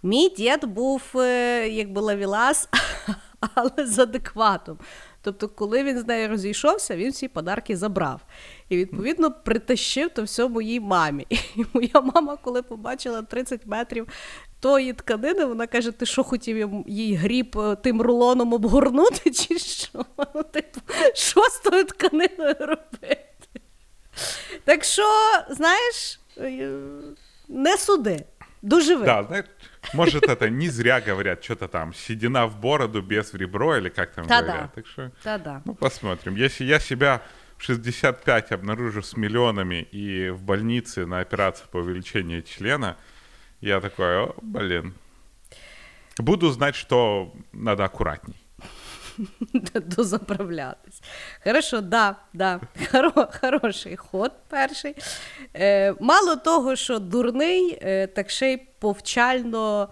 мій 0.04 0.30
дід 0.30 0.66
був 0.66 1.02
е, 1.16 1.68
якби 1.70 2.02
лавілас, 2.02 2.70
але 3.56 3.72
з 3.78 4.00
адекватом. 4.00 4.78
Тобто, 5.22 5.50
коли 5.50 5.84
він 5.84 6.00
з 6.00 6.08
нею 6.08 6.30
розійшовся, 6.30 6.96
він 6.96 7.12
всі 7.12 7.28
подарки 7.28 7.78
забрав. 7.78 8.22
І 8.70 8.78
відповідно 8.78 9.32
притащив 9.32 10.10
то 10.10 10.24
все 10.24 10.48
моїй 10.48 10.80
мамі. 10.80 11.28
І 11.56 11.66
моя 11.74 12.02
мама, 12.02 12.38
коли 12.38 12.62
побачила 12.62 13.22
30 13.22 13.66
метрів 13.66 14.08
тої 14.66 14.94
тканини, 14.94 15.46
вона 15.46 15.68
каже: 15.68 15.92
ти 15.92 16.06
що 16.06 16.24
хотів 16.24 16.84
їй 16.88 17.16
гріб 17.16 17.60
е, 17.60 17.76
тим 17.76 18.02
рулоном 18.02 18.54
обгорнути, 18.54 19.32
чи 19.32 19.60
що? 19.60 20.06
Ну, 20.36 20.44
типу, 20.44 20.80
що 21.14 21.42
з 21.42 21.60
тою 21.60 21.84
тканиною 21.84 22.56
робити? 22.60 23.18
Так 24.64 24.84
що, 24.84 25.04
знаєш, 25.50 26.20
е, 26.38 26.70
не 27.48 27.78
суди. 27.78 28.26
Доживи. 28.62 29.06
Да, 29.06 29.44
может, 29.94 30.24
это 30.24 30.50
не 30.50 30.70
зря 30.70 31.04
говорят, 31.08 31.44
что-то 31.44 31.68
там, 31.68 31.94
седина 31.94 32.46
в 32.46 32.60
бороду 32.60 33.02
без 33.02 33.34
в 33.34 33.38
ребро, 33.38 33.78
или 33.78 33.90
как 33.90 34.12
там 34.16 34.26
Да-да. 34.28 34.52
говорят. 34.52 34.74
Так 34.74 34.88
что, 34.88 35.12
Та-да. 35.24 35.62
ну, 35.66 35.76
посмотрим. 35.76 36.36
Если 36.36 36.66
я 36.66 36.80
себя 36.80 37.20
в 37.58 37.64
65 37.64 38.52
обнаружу 38.52 39.04
с 39.04 39.18
миллионами 39.18 39.88
и 39.94 40.32
в 40.32 40.42
больнице 40.42 41.06
на 41.06 41.20
операцию 41.20 41.68
по 41.72 41.78
увеличению 41.78 42.42
члена, 42.42 42.96
я 43.66 43.80
такой, 43.80 44.18
о, 44.18 44.36
блин. 44.42 44.94
Буду 46.18 46.52
знать, 46.52 46.76
что 46.76 47.32
надо 47.54 47.84
аккуратней. 47.84 48.36
дозаправлятись. 49.74 51.02
Хорошо, 51.44 51.82
да, 51.82 52.16
да. 52.34 52.60
Хоро, 52.92 53.30
хороший 53.42 53.96
ход 53.96 54.32
перший. 54.50 54.96
Е, 55.56 55.94
мало 56.00 56.36
того, 56.36 56.76
що 56.76 57.00
дурний, 57.00 57.80
е, 57.82 58.08
так 58.08 58.30
ще 58.30 58.52
й 58.54 58.58
повчально. 58.80 59.90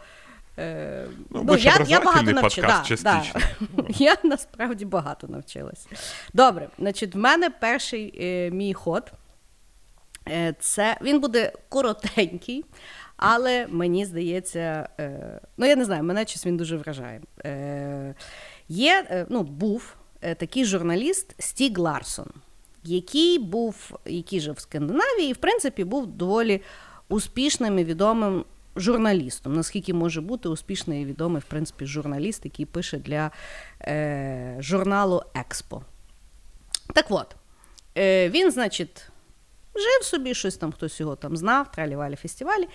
Е, 0.59 1.07
Ну, 1.29 1.43
більш 1.43 1.65
образовательний 1.65 2.33
подкаст 2.33 2.85
частично. 2.85 3.41
Я 3.89 4.15
насправді 4.23 4.85
багато 4.85 5.27
навчилась. 5.27 5.87
Добре, 6.33 6.67
значить, 6.79 7.15
в 7.15 7.17
мене 7.17 7.49
перший 7.49 8.13
е, 8.21 8.51
мій 8.51 8.73
ход. 8.73 9.11
Е, 10.29 10.55
Це 10.59 10.97
він 11.01 11.19
буде 11.19 11.53
коротенький, 11.69 12.65
але 13.25 13.67
мені 13.67 14.05
здається, 14.05 14.89
е, 14.99 15.39
ну 15.57 15.65
я 15.65 15.75
не 15.75 15.85
знаю, 15.85 16.03
мене 16.03 16.25
щось 16.25 16.45
він 16.45 16.57
дуже 16.57 16.77
вражає. 16.77 17.21
Е, 17.45 18.15
Є, 18.69 19.07
е, 19.09 19.25
ну, 19.29 19.43
був 19.43 19.95
такий 20.37 20.65
журналіст 20.65 21.35
Стіг 21.39 21.79
Ларсон, 21.79 22.27
який 22.83 23.39
був, 23.39 23.99
який 24.05 24.39
жив 24.39 24.53
в 24.53 24.59
Скандинавії, 24.59 25.29
і 25.29 25.33
в 25.33 25.37
принципі 25.37 25.83
був 25.83 26.07
доволі 26.07 26.61
успішним 27.09 27.79
і 27.79 27.83
відомим 27.83 28.45
журналістом. 28.75 29.53
Наскільки 29.53 29.93
може 29.93 30.21
бути 30.21 30.49
успішний 30.49 31.01
і 31.01 31.05
відомий, 31.05 31.41
в 31.41 31.45
принципі, 31.45 31.85
журналіст, 31.85 32.45
який 32.45 32.65
пише 32.65 32.97
для 32.97 33.31
е, 33.81 34.55
журналу 34.59 35.23
Експо. 35.33 35.81
Так 36.93 37.05
от, 37.09 37.35
е, 37.97 38.29
він, 38.29 38.51
значить, 38.51 39.07
жив 39.75 40.03
собі, 40.03 40.33
щось 40.33 40.57
там 40.57 40.71
хтось 40.71 40.99
його 40.99 41.15
там 41.15 41.37
знав, 41.37 41.71
тралівалі 41.71 42.15
фестивалі. 42.15 42.67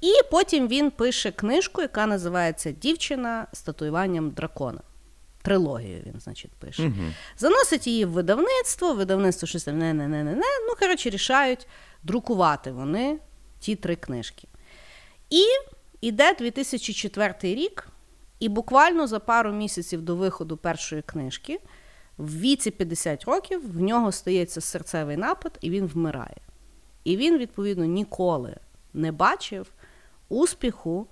І 0.00 0.12
потім 0.30 0.68
він 0.68 0.90
пише 0.90 1.30
книжку, 1.30 1.82
яка 1.82 2.06
називається 2.06 2.70
Дівчина 2.70 3.46
з 3.52 3.62
татуюванням 3.62 4.30
дракона. 4.30 4.80
Трилогію 5.42 6.02
він, 6.06 6.20
значить, 6.20 6.50
пише. 6.52 6.92
Заносить 7.38 7.86
її 7.86 8.04
в 8.04 8.10
видавництво, 8.10 8.94
видавництво 8.94 9.48
щось 9.48 9.64
там 9.64 9.78
не-не-не-не-не. 9.78 10.46
Ну, 10.68 10.74
коротше, 10.80 11.10
рішають 11.10 11.66
друкувати 12.02 12.72
вони 12.72 13.18
ті 13.60 13.76
три 13.76 13.96
книжки. 13.96 14.48
І 15.30 15.42
іде 16.00 16.34
2004 16.34 17.34
рік, 17.42 17.88
і 18.40 18.48
буквально 18.48 19.06
за 19.06 19.18
пару 19.18 19.52
місяців 19.52 20.02
до 20.02 20.16
виходу 20.16 20.56
першої 20.56 21.02
книжки, 21.02 21.60
в 22.18 22.40
віці 22.40 22.70
50 22.70 23.24
років, 23.24 23.72
в 23.72 23.80
нього 23.80 24.12
стається 24.12 24.60
серцевий 24.60 25.16
напад, 25.16 25.58
і 25.60 25.70
він 25.70 25.86
вмирає. 25.86 26.36
І 27.04 27.16
він, 27.16 27.38
відповідно, 27.38 27.84
ніколи 27.84 28.56
не 28.94 29.12
бачив 29.12 29.66
успіху, 30.28 31.06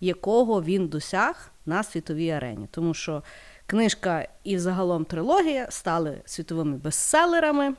якого 0.00 0.62
він 0.62 0.88
досяг 0.88 1.50
на 1.66 1.82
світовій 1.82 2.30
арені. 2.30 2.68
Тому 2.70 2.94
що 2.94 3.22
книжка 3.66 4.28
і 4.44 4.58
загалом 4.58 5.04
трилогія 5.04 5.70
стали 5.70 6.22
світовими 6.24 6.76
бестселерами, 6.76 7.74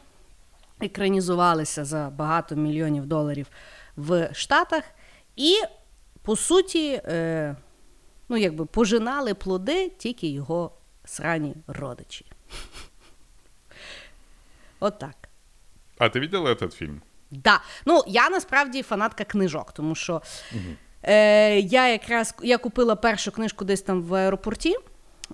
екранізувалися 0.81 1.85
за 1.85 2.09
багато 2.09 2.55
мільйонів 2.55 3.05
доларів 3.05 3.47
в 3.95 4.29
Штатах. 4.33 4.83
І, 5.35 5.55
по 6.21 6.35
суті, 6.35 7.01
е, 7.05 7.55
ну, 8.29 8.37
якби 8.37 8.65
пожинали 8.65 9.33
плоди 9.33 9.89
тільки 9.89 10.27
його 10.27 10.71
срані 11.05 11.55
родичі. 11.67 12.25
От 14.79 14.99
так. 14.99 15.15
А 15.97 16.09
ты 16.09 16.19
видел 16.19 16.45
этот 16.45 16.73
фильм? 16.73 17.01
Да. 17.31 17.61
Ну, 17.85 18.03
я 18.07 18.29
насправді 18.29 18.83
фанатка 18.83 19.23
книжок, 19.23 19.71
тому 19.71 19.95
що 19.95 20.21
е, 21.03 21.59
я 21.59 21.87
якраз 21.87 22.35
я 22.43 22.57
купила 22.57 22.95
першу 22.95 23.31
книжку 23.31 23.65
десь 23.65 23.81
там 23.81 24.03
в 24.03 24.13
аеропорті. 24.13 24.75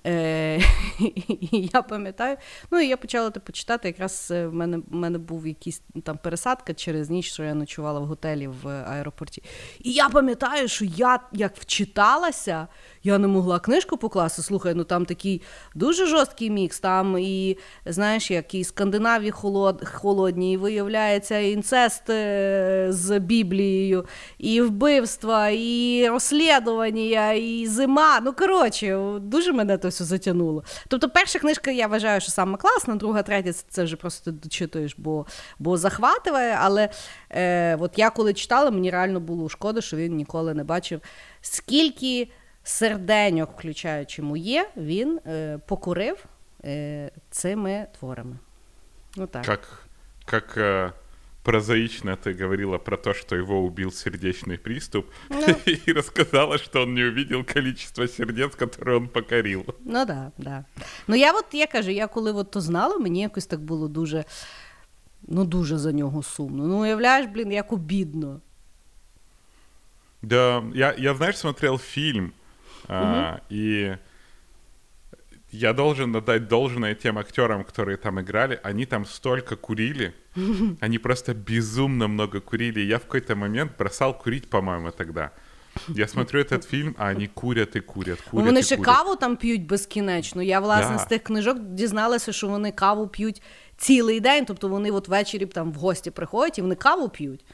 Е, 0.06 0.58
і 1.28 1.70
я 1.74 1.82
пам'ятаю, 1.82 2.36
ну 2.70 2.80
і 2.80 2.88
я 2.88 2.96
почала 2.96 3.30
типу, 3.30 3.52
читати. 3.52 3.88
Якраз 3.88 4.28
е, 4.30 4.46
в 4.46 4.54
мене 4.54 4.78
в 4.78 4.94
мене 4.94 5.18
був 5.18 5.46
якийсь 5.46 5.82
там 6.02 6.18
пересадка 6.18 6.74
через 6.74 7.10
ніч, 7.10 7.32
що 7.32 7.44
я 7.44 7.54
ночувала 7.54 8.00
в 8.00 8.06
готелі 8.06 8.48
в 8.48 8.68
аеропорті. 8.68 9.42
І 9.80 9.92
я 9.92 10.08
пам'ятаю, 10.08 10.68
що 10.68 10.84
я 10.84 11.20
як 11.32 11.56
вчиталася, 11.56 12.68
я 13.04 13.18
не 13.18 13.28
могла 13.28 13.60
книжку 13.60 13.96
покласти. 13.96 14.42
Слухай, 14.42 14.74
ну 14.74 14.84
там 14.84 15.06
такий 15.06 15.42
дуже 15.74 16.06
жорсткий 16.06 16.50
мікс. 16.50 16.80
Там 16.80 17.18
і 17.18 17.58
знаєш, 17.86 18.30
як 18.30 18.54
і 18.54 18.64
Скандинавії 18.64 19.30
холод, 19.30 19.88
холодні, 19.88 20.52
і 20.52 20.56
виявляється 20.56 21.38
інцест 21.38 22.10
е, 22.10 22.86
з 22.90 23.18
Біблією, 23.18 24.06
і 24.38 24.60
вбивства, 24.60 25.48
і 25.48 26.06
розслідування, 26.08 27.32
і 27.32 27.66
зима. 27.66 28.20
Ну 28.22 28.32
коротше, 28.32 28.98
дуже 29.20 29.52
мене 29.52 29.78
то 29.78 29.88
все 29.88 30.04
затягнуло. 30.04 30.64
Тобто, 30.88 31.08
перша 31.08 31.38
книжка, 31.38 31.70
я 31.70 31.86
вважаю, 31.86 32.20
що 32.20 32.30
саме 32.30 32.56
класна, 32.56 32.96
друга, 32.96 33.22
третя 33.22 33.52
це 33.52 33.84
вже 33.84 33.96
просто 33.96 34.30
дочитуєш, 34.30 34.94
бо 34.98 35.26
бо 35.58 35.76
захватує. 35.76 36.58
Але 36.60 36.88
е, 37.30 37.76
от 37.76 37.92
я 37.96 38.10
коли 38.10 38.34
читала, 38.34 38.70
мені 38.70 38.90
реально 38.90 39.20
було 39.20 39.48
шкода, 39.48 39.80
що 39.80 39.96
він 39.96 40.16
ніколи 40.16 40.54
не 40.54 40.64
бачив, 40.64 41.00
скільки 41.40 42.28
серденьок, 42.63 43.49
включаючи 43.51 44.21
моє, 44.21 44.69
він 44.77 45.19
е, 45.25 45.59
покурив 45.67 46.25
е, 46.65 47.11
цими 47.29 47.87
творами. 47.99 48.37
Ну 49.15 49.27
так. 49.27 49.45
Как, 49.45 49.87
как 50.25 50.57
э, 50.57 50.91
прозаично 51.43 52.15
ты 52.15 52.33
говорила 52.33 52.77
про 52.77 52.97
то, 52.97 53.13
что 53.13 53.35
его 53.35 53.63
убил 53.63 53.91
сердечный 53.91 54.57
приступ, 54.57 55.05
ну. 55.29 55.55
и 55.65 55.93
рассказала, 55.93 56.57
что 56.57 56.81
он 56.81 56.93
не 56.93 57.03
увидел 57.03 57.43
количество 57.43 58.07
сердец, 58.07 58.55
которые 58.55 58.97
он 58.97 59.07
покорил. 59.07 59.65
Ну 59.85 60.05
да, 60.05 60.31
да. 60.37 60.65
Ну 61.07 61.15
я 61.15 61.33
от 61.33 61.53
я 61.53 61.67
кажу, 61.67 61.91
я 61.91 62.07
коли 62.07 62.31
от 62.31 62.51
то 62.51 62.61
знала, 62.61 62.97
мені 62.97 63.21
якось 63.21 63.45
так 63.45 63.59
було 63.59 63.87
дуже, 63.87 64.25
ну 65.27 65.45
дуже 65.45 65.77
за 65.77 65.91
нього 65.91 66.23
сумно. 66.23 66.67
Ну, 66.67 66.81
уявляєш, 66.81 67.27
блін, 67.27 67.51
як 67.51 67.73
обідно. 67.73 68.41
Да, 70.21 70.63
я, 70.75 70.95
я 70.97 71.15
знаешь, 71.15 71.37
смотрел 71.37 71.77
фильм, 71.77 72.25
угу. 72.25 72.33
а, 72.87 73.39
и 73.49 73.97
я 75.51 75.73
должен 75.73 76.15
отдать 76.15 76.47
должное 76.47 76.95
тем 76.95 77.17
актерам, 77.17 77.63
которые 77.63 77.97
там 77.97 78.19
играли. 78.19 78.59
Они 78.63 78.85
там 78.85 79.05
столько 79.05 79.55
курили. 79.55 80.13
Они 80.81 80.97
просто 80.99 81.33
безумно 81.33 82.07
много 82.07 82.39
курили. 82.39 82.79
Я 82.81 82.97
в 82.97 83.01
какой-то 83.01 83.35
момент 83.35 83.71
бросал 83.77 84.13
курить, 84.17 84.49
по-моему, 84.49 84.91
тогда. 84.91 85.31
Я 85.87 86.07
смотрю 86.07 86.39
этот 86.39 86.65
фільм, 86.65 86.95
а 86.97 87.13
вони 87.13 87.27
курять 87.33 87.75
і 87.75 87.79
курять, 87.79 88.21
курять 88.21 88.45
Вони 88.45 88.59
і 88.59 88.63
ще 88.63 88.77
курять. 88.77 88.95
каву 88.95 89.15
там 89.15 89.37
п'ють 89.37 89.65
безкінечно. 89.65 90.41
Я, 90.43 90.59
власне, 90.59 90.95
Да. 90.97 90.99
з 91.03 91.05
тих 91.05 91.23
книжок 91.23 91.59
дізналася, 91.59 92.31
що 92.31 92.47
вони 92.47 92.71
каву 92.71 93.07
п'ють 93.07 93.41
цілий 93.77 94.19
день. 94.19 94.45
Тобто 94.45 94.67
вони 94.67 94.91
от 94.91 95.07
ввечері 95.07 95.45
там 95.45 95.71
в 95.71 95.75
гості 95.75 96.11
приходять 96.11 96.57
і 96.57 96.61
вони 96.61 96.75
каву 96.75 97.09
п'ють. 97.09 97.45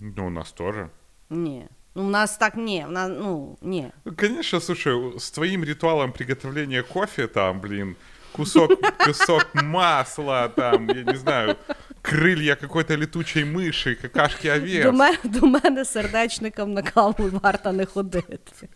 Ну, 0.00 0.26
у 0.26 0.30
нас 0.30 0.52
тоже. 0.52 0.88
Ні. 1.30 1.66
Ну, 1.95 2.03
у 2.03 2.09
нас 2.09 2.37
так 2.37 2.55
ні. 2.55 2.85
У 2.87 2.91
нас, 2.91 3.11
ну. 3.19 3.57
Ну, 4.05 4.13
конечно, 4.17 4.59
слушай, 4.59 4.93
с 5.17 5.31
твоим 5.31 5.63
ритуалом 5.63 6.11
приготовления 6.11 6.83
кофе, 6.83 7.27
там, 7.27 7.61
блин, 7.61 7.95
кусок, 8.31 8.71
кусок 9.05 9.47
масла, 9.53 10.49
там, 10.49 10.87
я 10.89 11.03
не 11.03 11.17
знаю, 11.17 11.57
крылья 12.01 12.55
какой-то 12.55 12.95
летучей 12.95 13.43
мыши, 13.43 13.95
какашки 13.95 14.47
овец. 14.47 14.85
До 14.85 14.91
мене, 14.91 15.17
до 15.23 15.47
мене 15.47 15.85
сердечникам 15.85 16.73
на 16.73 16.81
каву 16.81 17.29
варто 17.31 17.71
не 17.71 17.85
ходити. 17.85 18.69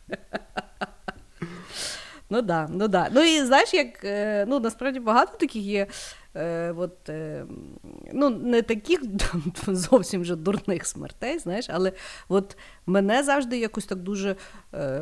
Ну 2.29 2.41
да, 2.41 2.67
ну 2.69 2.87
да. 2.87 3.09
Ну 3.11 3.21
і 3.23 3.45
знаєш, 3.45 3.73
як 3.73 4.03
е, 4.03 4.45
ну 4.47 4.59
насправді 4.59 4.99
багато 4.99 5.37
таких 5.37 5.63
є. 5.63 5.87
Е, 6.37 6.73
от, 6.77 7.09
е, 7.09 7.45
ну, 8.13 8.29
не 8.29 8.61
таких 8.61 8.99
зовсім 9.67 10.21
вже 10.21 10.35
дурних 10.35 10.87
смертей, 10.87 11.39
знаєш, 11.39 11.65
але 11.69 11.91
от 12.29 12.57
мене 12.85 13.23
завжди 13.23 13.57
якось 13.59 13.85
так 13.85 13.97
дуже 13.97 14.35
е, 14.73 14.99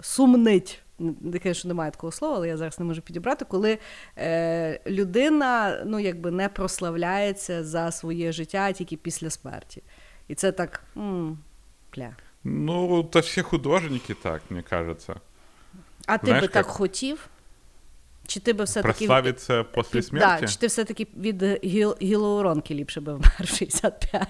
сумнить. 0.00 0.82
Кажу, 1.42 1.54
що 1.54 1.68
немає 1.68 1.90
такого 1.90 2.12
слова, 2.12 2.36
але 2.36 2.48
я 2.48 2.56
зараз 2.56 2.78
не 2.78 2.84
можу 2.84 3.02
підібрати, 3.02 3.44
коли 3.44 3.78
е, 4.18 4.80
людина 4.86 5.82
ну, 5.86 5.98
якби 5.98 6.30
не 6.30 6.48
прославляється 6.48 7.64
за 7.64 7.92
своє 7.92 8.32
життя 8.32 8.72
тільки 8.72 8.96
після 8.96 9.30
смерті. 9.30 9.82
І 10.28 10.34
це 10.34 10.52
так. 10.52 10.84
М, 10.96 11.38
пля. 11.90 12.16
Ну, 12.44 13.04
то 13.04 13.20
все 13.20 13.42
художники 13.42 14.14
так, 14.14 14.42
мне 14.50 14.62
кажется. 14.62 15.14
А 16.06 16.18
ти 16.18 16.26
Знаєш, 16.26 16.42
би 16.42 16.48
так 16.48 16.66
хотів? 16.66 17.28
Чи 18.27 18.39
ти 18.39 18.53
би 18.53 18.63
все-таки 18.63 18.93
Прославиться 18.93 19.63
после 19.63 20.01
смерти? 20.01 20.41
Да, 20.41 20.47
чи 20.47 20.59
ти 20.59 20.67
все-таки 20.67 21.07
від 21.17 21.43
гіл... 21.63 21.97
гілоуронки 22.01 22.73
ліпше 22.73 23.01
би 23.01 23.13
вмер 23.13 23.43
в 23.43 23.57
65? 23.57 24.27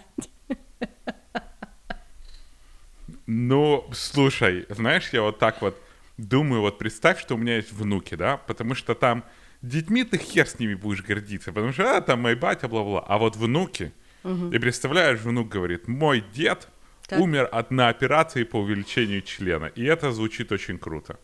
Ну, 3.28 3.84
слушай, 3.94 4.66
знаешь, 4.70 5.14
я 5.14 5.22
вот 5.22 5.40
так 5.40 5.62
вот 5.62 5.76
думаю, 6.18 6.62
вот 6.62 6.78
представь, 6.78 7.20
что 7.20 7.36
у 7.36 7.38
меня 7.38 7.58
есть 7.58 7.72
внуки, 7.72 8.16
да, 8.16 8.38
потому 8.38 8.76
что 8.76 8.94
там 8.94 9.24
детьми 9.62 10.04
ты 10.04 10.18
хер 10.18 10.48
с 10.48 10.60
ними 10.60 10.74
будешь 10.76 11.04
гордиться, 11.04 11.52
потому 11.52 11.72
что, 11.72 11.98
а, 11.98 12.02
там 12.02 12.22
мой 12.22 12.36
батя, 12.36 12.68
бла-бла, 12.68 13.06
а 13.08 13.18
вот 13.18 13.36
внуки, 13.36 13.92
и 14.26 14.60
представляешь, 14.60 15.22
внук 15.22 15.50
говорит, 15.50 15.88
мой 15.88 16.24
дед 16.36 16.68
Так. 17.08 17.20
умер 17.20 17.50
от, 17.52 17.72
на 17.72 17.90
операции 17.90 18.44
по 18.44 18.58
увеличению 18.58 19.22
члена, 19.22 19.66
и 19.66 19.84
это 19.84 20.12
звучит 20.12 20.52
очень 20.52 20.78
круто. 20.78 21.18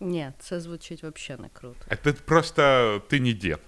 Ні, 0.00 0.30
це 0.38 0.60
звучить 0.60 1.02
взагалі 1.04 1.42
не 1.42 1.48
круто. 1.48 1.78
Это 1.88 2.14
просто 2.24 2.62
ты 3.10 3.20
не 3.20 3.32
дед. 3.32 3.60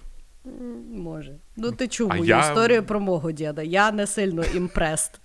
Може. 0.93 1.35
Ну 1.55 1.71
ти 1.71 1.87
чув 1.87 2.11
А 2.11 2.15
мою 2.15 2.25
я- 2.29 2.39
історію 2.49 2.83
про 2.83 2.99
мого 2.99 3.31
діда. 3.31 3.61
Я 3.61 3.91
не 3.91 4.07
сильно 4.07 4.43
імпрест. 4.43 5.19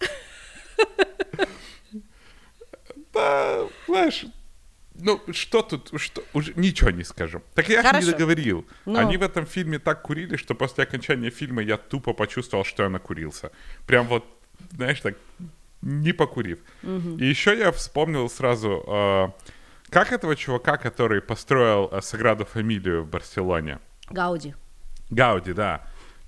Да, 3.15 3.69
знаешь, 3.87 4.27
ну 4.95 5.21
что 5.33 5.63
тут, 5.63 6.01
что, 6.01 6.23
уже 6.33 6.53
ничего 6.57 6.91
не 6.91 7.05
скажу. 7.05 7.41
Так 7.55 7.69
я 7.71 7.77
же 7.83 7.89
Хорошо. 7.89 8.07
не 8.07 8.13
договорил. 8.13 8.65
Ну. 8.87 8.99
Они 8.99 9.17
в 9.17 9.23
этом 9.23 9.47
фильме 9.47 9.79
так 9.79 10.03
курили, 10.03 10.37
что 10.37 10.55
после 10.55 10.85
окончания 10.85 11.31
фильма 11.31 11.63
я 11.63 11.77
тупо 11.77 12.13
почувствовал, 12.15 12.65
что 12.65 12.83
я 12.83 12.89
накурился. 12.89 13.51
Прям 13.87 14.07
вот, 14.09 14.25
знаешь, 14.73 15.01
так, 15.01 15.15
не 15.83 16.13
покурив. 16.13 16.59
И 17.21 17.31
еще 17.31 17.57
я 17.57 17.71
вспомнил 17.71 18.29
сразу, 18.29 18.69
э, 18.89 19.29
как 19.92 20.12
этого 20.12 20.36
чувака, 20.36 20.78
который 20.78 21.22
построил 21.22 21.90
э, 21.92 22.02
Саграду 22.02 22.46
Фамилию 22.46 23.04
в 23.04 23.08
Барселоне. 23.08 23.80
Гауді. 24.12 24.54
Гауди, 25.10 25.54
да. 25.54 25.80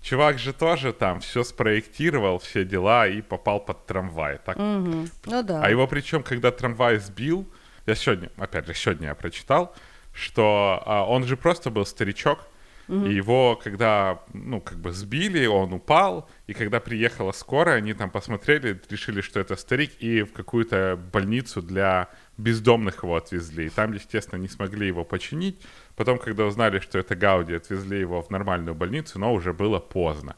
Чувак 0.01 0.39
же 0.39 0.53
тоже 0.53 0.93
там 0.93 1.19
все 1.19 1.43
спроектировал, 1.43 2.37
все 2.37 2.65
дела 2.65 3.07
и 3.07 3.21
попал 3.21 3.59
под 3.59 3.85
трамвай. 3.85 4.39
Так 4.45 4.57
Угу. 4.57 5.07
Ну 5.25 5.43
да. 5.43 5.61
а 5.63 5.69
его 5.69 5.87
причем, 5.87 6.23
когда 6.23 6.51
трамвай 6.51 6.97
сбил, 6.97 7.45
я 7.85 7.95
сегодня, 7.95 8.29
опять 8.37 8.67
же, 8.67 8.73
сегодня 8.73 9.07
я 9.07 9.15
прочитал, 9.15 9.75
что 10.13 10.81
а, 10.85 11.05
он 11.05 11.25
же 11.25 11.37
просто 11.37 11.69
был 11.69 11.85
старичок, 11.85 12.39
и 12.87 13.13
его, 13.13 13.55
когда, 13.55 14.19
ну, 14.33 14.59
как 14.59 14.77
бы 14.77 14.91
сбили, 14.91 15.45
он 15.45 15.71
упал, 15.71 16.29
и 16.47 16.53
когда 16.53 16.81
приехала 16.81 17.31
скорая, 17.31 17.77
они 17.77 17.93
там 17.93 18.09
посмотрели, 18.09 18.81
решили, 18.89 19.21
что 19.21 19.39
это 19.39 19.55
старик, 19.55 19.91
и 19.99 20.23
в 20.23 20.33
какую-то 20.33 20.99
больницу 21.13 21.61
для 21.61 22.09
бездомных 22.40 23.04
его 23.04 23.14
отвезли. 23.16 23.64
И 23.66 23.70
там, 23.70 23.92
естественно, 23.94 24.40
не 24.42 24.48
смогли 24.48 24.86
его 24.88 25.04
починить. 25.04 25.54
Потом, 25.96 26.18
когда 26.18 26.44
узнали, 26.44 26.80
что 26.80 26.98
это 26.98 27.14
Гауди, 27.16 27.54
отвезли 27.56 28.00
его 28.00 28.20
в 28.20 28.30
нормальную 28.30 28.74
больницу, 28.74 29.18
но 29.18 29.32
уже 29.34 29.52
было 29.52 29.78
поздно. 29.80 30.34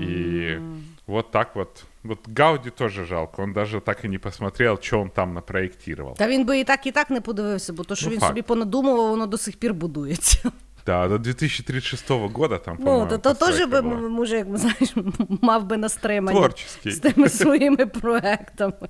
И 0.00 0.58
вот 1.06 1.30
так 1.30 1.56
вот. 1.56 1.84
Вот 2.02 2.18
Гауди 2.28 2.70
тоже 2.70 3.04
жалко. 3.06 3.42
Он 3.42 3.52
даже 3.52 3.80
так 3.80 4.04
и 4.04 4.08
не 4.08 4.18
посмотрел, 4.18 4.78
что 4.82 5.00
он 5.00 5.10
там 5.10 5.34
напроектировал. 5.34 6.14
Та 6.16 6.28
він 6.28 6.44
би 6.46 6.58
і 6.60 6.64
так, 6.64 6.86
і 6.86 6.92
так 6.92 7.10
не 7.10 7.20
подивився, 7.20 7.72
бо 7.72 7.84
то, 7.84 7.94
що 7.94 8.06
Ну, 8.06 8.12
він 8.12 8.20
факт. 8.20 8.30
собі 8.30 8.42
понадумував, 8.42 9.08
воно 9.10 9.26
до 9.26 9.38
сих 9.38 9.56
пір 9.56 9.74
будується. 9.74 10.52
Да, 10.86 11.08
до 11.08 11.18
2036 11.18 12.10
года 12.10 12.58
там, 12.58 12.76
Ну, 12.78 12.84
по-моему, 12.84 13.10
то, 13.10 13.18
то 13.18 13.34
теж 13.34 13.38
постройка 13.48 13.66
би, 13.82 13.88
была. 13.88 14.04
м- 14.04 14.12
може, 14.12 14.36
як 14.36 14.56
знаєш, 14.56 14.94
мав 15.42 15.64
би 15.66 15.76
на 15.76 15.88
стримання 15.88 16.38
Творческий. 16.38 16.92
з 16.92 16.98
тими 17.00 17.28
своїми 17.28 17.86
проектами. 17.86 18.88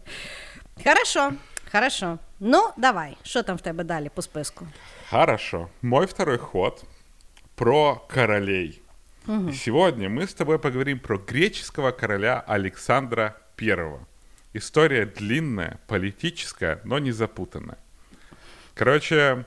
Хорошо, 0.84 1.32
хорошо. 1.72 2.18
Ну, 2.39 2.69
давай, 2.78 3.17
що 3.23 3.43
там 3.43 3.58
в 3.58 3.62
тебе 3.62 3.84
далі 3.84 4.10
по 4.13 4.21
списку? 4.21 4.67
Хорошо. 5.10 5.69
Мой 5.82 6.06
второй 6.06 6.38
ход 6.38 6.84
про 7.56 7.95
королей. 7.95 8.82
И 9.28 9.54
сегодня 9.54 10.10
мы 10.10 10.21
с 10.23 10.34
тобой 10.34 10.58
поговорим 10.58 10.99
про 10.99 11.17
греческого 11.17 11.91
короля 11.91 12.43
Александра 12.47 13.36
I. 13.62 13.99
История 14.54 15.06
длинная, 15.06 15.80
политическая, 15.88 16.80
но 16.84 16.99
не 16.99 17.12
запутанная. 17.12 17.78
Короче, 18.73 19.45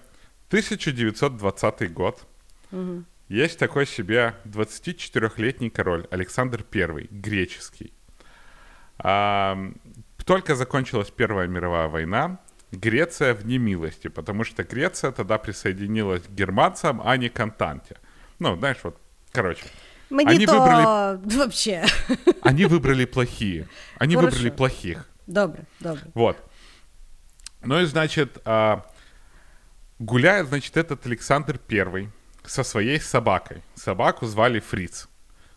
1920 0.49 1.93
год. 1.93 2.27
Есть 3.29 3.59
такой 3.59 3.87
себе 3.87 4.35
24-летний 4.45 5.71
король 5.71 6.07
Александр 6.11 6.65
I, 6.75 7.09
греческий. 7.11 7.93
А, 8.99 9.57
только 10.25 10.55
закончилась 10.55 11.11
Первая 11.11 11.49
мировая 11.49 11.89
война, 11.89 12.39
Греция 12.73 13.35
в 13.35 13.47
немилости, 13.47 14.09
потому 14.09 14.45
что 14.45 14.63
Греция 14.65 15.13
тогда 15.13 15.39
присоединилась 15.39 16.23
к 16.23 16.31
германцам, 16.31 17.01
а 17.05 17.17
не 17.17 17.29
к 17.29 17.41
Антанте. 17.41 17.97
Ну, 18.39 18.57
знаешь, 18.57 18.79
вот, 18.85 18.97
короче. 19.33 19.65
Мені 20.11 20.31
Они 20.31 20.47
то 20.47 20.53
вибрали- 20.53 21.37
вообще. 21.39 21.85
Они 22.43 22.67
выбрали 22.67 23.07
плохие. 23.07 23.67
Они 24.01 24.15
Хорошо. 24.17 24.37
выбрали 24.37 24.51
плохих. 24.51 25.09
Добре, 25.27 25.65
добре. 25.81 26.03
Вот. 26.15 26.37
Ну 27.65 27.81
и, 27.81 27.87
значит, 27.87 28.39
а, 28.45 28.83
гуляет, 29.99 30.49
значит, 30.49 30.77
этот 30.77 31.07
Александр 31.07 31.59
Первый 31.59 32.09
со 32.45 32.63
своей 32.65 33.01
собакой. 33.01 33.63
Собаку 33.75 34.27
звали 34.27 34.61
Фриц. 34.61 35.09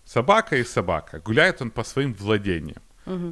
Собака 0.05 0.55
и 0.55 0.63
собака. 0.63 1.19
Гуляет 1.19 1.61
он 1.61 1.71
по 1.71 1.83
своим 1.83 2.13
владениям. 2.13 2.81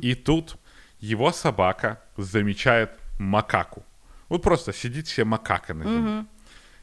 И 0.02 0.16
тут 0.16 0.58
его 1.00 1.32
собака 1.32 1.98
замечает 2.18 2.90
макаку. 3.18 3.84
Вот 4.30 4.42
просто 4.42 4.74
сидит 4.74 5.08
себе 5.08 5.26
макака 5.26 5.74
на 5.74 5.84
земле. 5.84 6.26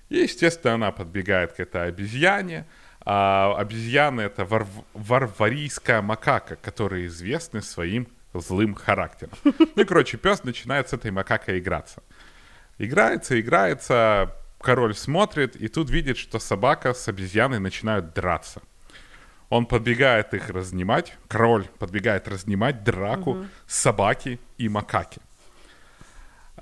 И, 0.09 0.19
естественно, 0.19 0.75
она 0.75 0.93
подбегает 0.93 1.53
к 1.53 1.61
этой 1.61 1.89
обезьяне. 1.89 2.67
А 3.03 3.55
обезьяна— 3.57 4.21
это 4.23 4.43
варв- 4.43 4.85
варварийская 4.95 6.03
макака, 6.03 6.57
которые 6.57 7.07
известны 7.07 7.63
своим 7.63 8.07
злым 8.35 8.75
характером. 8.75 9.33
Ну 9.45 9.53
и, 9.77 9.85
короче, 9.85 10.17
пес 10.19 10.45
начинает 10.45 10.89
с 10.89 10.93
этой 10.93 11.11
макакой 11.11 11.59
играться. 11.59 12.03
Играется, 12.79 13.41
играется, 13.41 14.37
король 14.61 14.95
смотрит, 14.95 15.57
и 15.57 15.69
тут 15.69 15.91
видит, 15.91 16.19
что 16.19 16.39
собака 16.39 16.95
с 16.95 17.09
обезьяной 17.09 17.59
начинают 17.59 18.15
драться. 18.15 18.63
Он 19.49 19.67
подбегает 19.67 20.33
их 20.33 20.49
разнимать, 20.51 21.17
король 21.27 21.67
подбегает 21.79 22.29
разнимать 22.29 22.85
драку 22.85 23.47
собаки 23.67 24.39
и 24.59 24.69
макаки. 24.69 25.21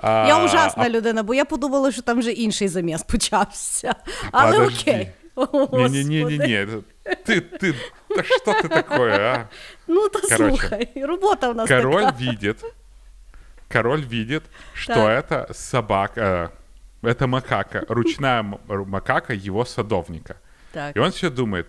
А, 0.00 0.24
Я 0.28 0.44
ужасна 0.44 0.88
людина, 0.88 1.22
бо 1.22 1.34
я 1.34 1.44
подумала, 1.44 1.92
що 1.92 2.02
там 2.02 2.18
вже 2.18 2.30
інший 2.32 2.68
заміс 2.68 3.02
почався. 3.02 3.94
Але 4.32 4.58
Подожди. 4.58 4.90
окей. 4.90 5.10
Господи. 5.34 6.84
ты, 7.26 7.40
ты, 7.40 7.74
да 8.16 8.22
что 8.24 8.52
ты 8.52 8.68
такое, 8.68 9.18
а? 9.18 9.48
Ну 9.86 10.08
то 10.08 10.18
Короче. 10.20 10.36
слухай, 10.36 10.88
робота 10.96 11.50
в 11.50 11.56
нас 11.56 11.68
Король 11.68 12.02
така. 12.04 12.16
видит, 12.18 12.64
король 13.68 14.00
видит, 14.02 14.42
что 14.74 14.94
Так. 14.94 15.24
это 15.24 15.54
собака, 15.54 16.50
э, 17.02 17.08
это 17.08 17.26
макака, 17.28 17.84
ручная 17.88 18.42
макака 18.68 19.32
его 19.32 19.64
садовника. 19.64 20.34
Так. 20.72 20.96
И 20.96 20.98
он 21.00 21.10
все 21.12 21.30
думает, 21.30 21.66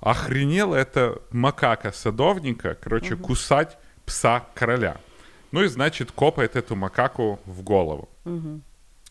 охренела 0.00 0.76
это 0.76 1.20
макака 1.30 1.92
садовника, 1.92 2.74
короче, 2.74 3.16
кусать 3.16 3.76
пса 4.06 4.40
короля. 4.54 4.96
Ну 5.52 5.62
и, 5.62 5.68
значит, 5.68 6.12
копает 6.12 6.56
эту 6.56 6.76
макаку 6.76 7.40
в 7.46 7.62
голову. 7.62 8.08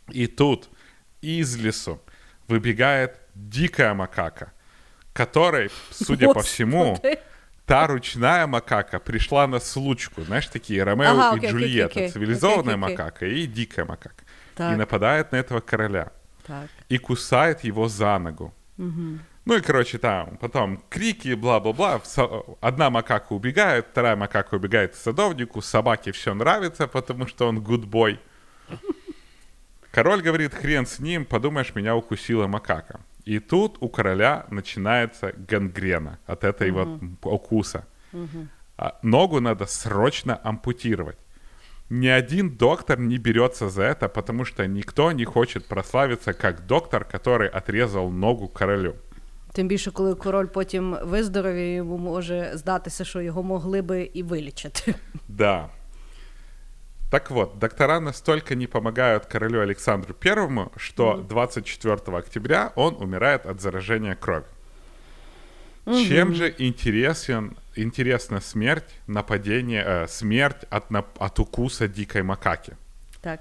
И 0.09 0.27
тут 0.27 0.69
из 1.21 1.55
лесу 1.57 1.99
выбегает 2.47 3.19
дикая 3.35 3.93
макака, 3.93 4.51
которой, 5.13 5.69
судя 5.91 6.33
по 6.33 6.41
всему, 6.41 6.91
Господи. 6.91 7.19
та 7.65 7.87
ручная 7.87 8.47
макака 8.47 8.99
пришла 8.99 9.47
на 9.47 9.59
случку. 9.59 10.21
Знаешь, 10.23 10.47
такие 10.47 10.83
Ромео 10.83 11.11
Ага, 11.11 11.35
и 11.35 11.37
окей, 11.39 11.51
Джульетта. 11.51 11.85
окей, 11.85 12.03
окей. 12.05 12.11
Цивилизованная 12.13 12.75
Окей, 12.75 12.83
окей, 12.85 12.97
макака 12.97 13.25
и 13.27 13.45
дикая 13.45 13.85
макака. 13.85 14.23
Так. 14.55 14.73
И 14.73 14.77
нападает 14.77 15.31
на 15.31 15.35
этого 15.37 15.59
короля. 15.59 16.11
Так. 16.47 16.67
И 16.89 16.97
кусает 16.97 17.63
его 17.63 17.87
за 17.87 18.17
ногу. 18.17 18.53
Ну 19.49 19.55
и, 19.55 19.61
короче, 19.61 19.97
там 19.97 20.37
потом 20.37 20.79
крики, 20.89 21.33
бла-бла-бла. 21.33 21.99
Одна 22.61 22.91
макака 22.91 23.33
убегает, 23.33 23.87
вторая 23.89 24.15
макака 24.15 24.53
убегает 24.53 24.93
к 24.93 24.95
садовнику. 24.95 25.59
Собаке 25.61 26.11
все 26.11 26.35
нравится, 26.35 26.87
потому 26.87 27.25
что 27.25 27.47
он 27.47 27.59
good 27.59 27.89
boy. 27.89 28.19
Король 29.91 30.21
говорит, 30.21 30.53
хрен 30.53 30.85
с 30.85 30.99
ним, 30.99 31.25
подумаешь, 31.25 31.73
меня 31.73 31.95
укусила 31.95 32.45
макака. 32.45 32.99
И 33.25 33.39
тут 33.39 33.77
у 33.79 33.89
короля 33.89 34.45
начинается 34.51 35.33
гангрена 35.35 36.19
от 36.27 36.43
этой 36.43 36.69
вот 36.69 37.01
укуса. 37.23 37.87
А 38.77 38.99
Ногу 39.01 39.39
надо 39.39 39.65
срочно 39.65 40.39
ампутировать. 40.43 41.17
Ни 41.89 42.05
один 42.05 42.55
доктор 42.55 42.99
не 42.99 43.17
берется 43.17 43.67
за 43.67 43.81
это, 43.81 44.09
потому 44.09 44.45
что 44.45 44.67
никто 44.67 45.11
не 45.11 45.25
хочет 45.25 45.65
прославиться 45.65 46.33
как 46.33 46.67
доктор, 46.67 47.03
который 47.03 47.47
отрезал 47.47 48.11
ногу 48.11 48.47
королю. 48.47 48.95
Тим 49.52 49.68
більше, 49.68 49.90
коли 49.90 50.14
король 50.14 50.46
потім 50.46 50.96
виздоровіє, 51.02 51.74
йому 51.74 51.98
може 51.98 52.50
здатися, 52.54 53.04
що 53.04 53.20
його 53.20 53.42
могли 53.42 53.82
би 53.82 54.10
і 54.14 54.22
вилічити. 54.22 54.94
Да. 55.28 55.68
Так 57.10 57.30
вот, 57.30 57.58
доктора 57.58 58.00
настолько 58.00 58.54
не 58.54 58.66
помогают 58.66 59.24
королю 59.26 59.60
Александру 59.60 60.14
Первому, 60.14 60.70
что 60.76 61.24
24 61.28 61.94
октября 62.18 62.72
он 62.74 62.96
умирает 63.00 63.46
от 63.46 63.60
заражения 63.60 64.14
крови. 64.14 64.44
Чем 65.84 66.34
же 66.34 66.54
интересен, 66.58 67.56
интересна 67.76 68.40
смерть 68.40 68.94
нападения, 69.06 69.84
э, 69.86 70.08
смерть 70.08 70.64
от, 70.70 70.90
нап- 70.90 71.18
от 71.18 71.38
укуса 71.38 71.88
дикой 71.88 72.22
макаки? 72.22 72.72
Так. 73.20 73.40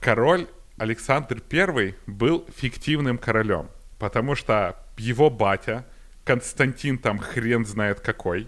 король 0.00 0.46
Александр 0.78 1.42
I 1.52 1.94
был 2.06 2.44
фиктивным 2.56 3.18
королем, 3.18 3.68
потому 3.98 4.34
что 4.34 4.76
его 4.99 5.29
батя, 5.29 5.85
Константин 6.23 6.97
там 6.97 7.19
хрен 7.19 7.65
знает 7.65 7.99
какой, 7.99 8.47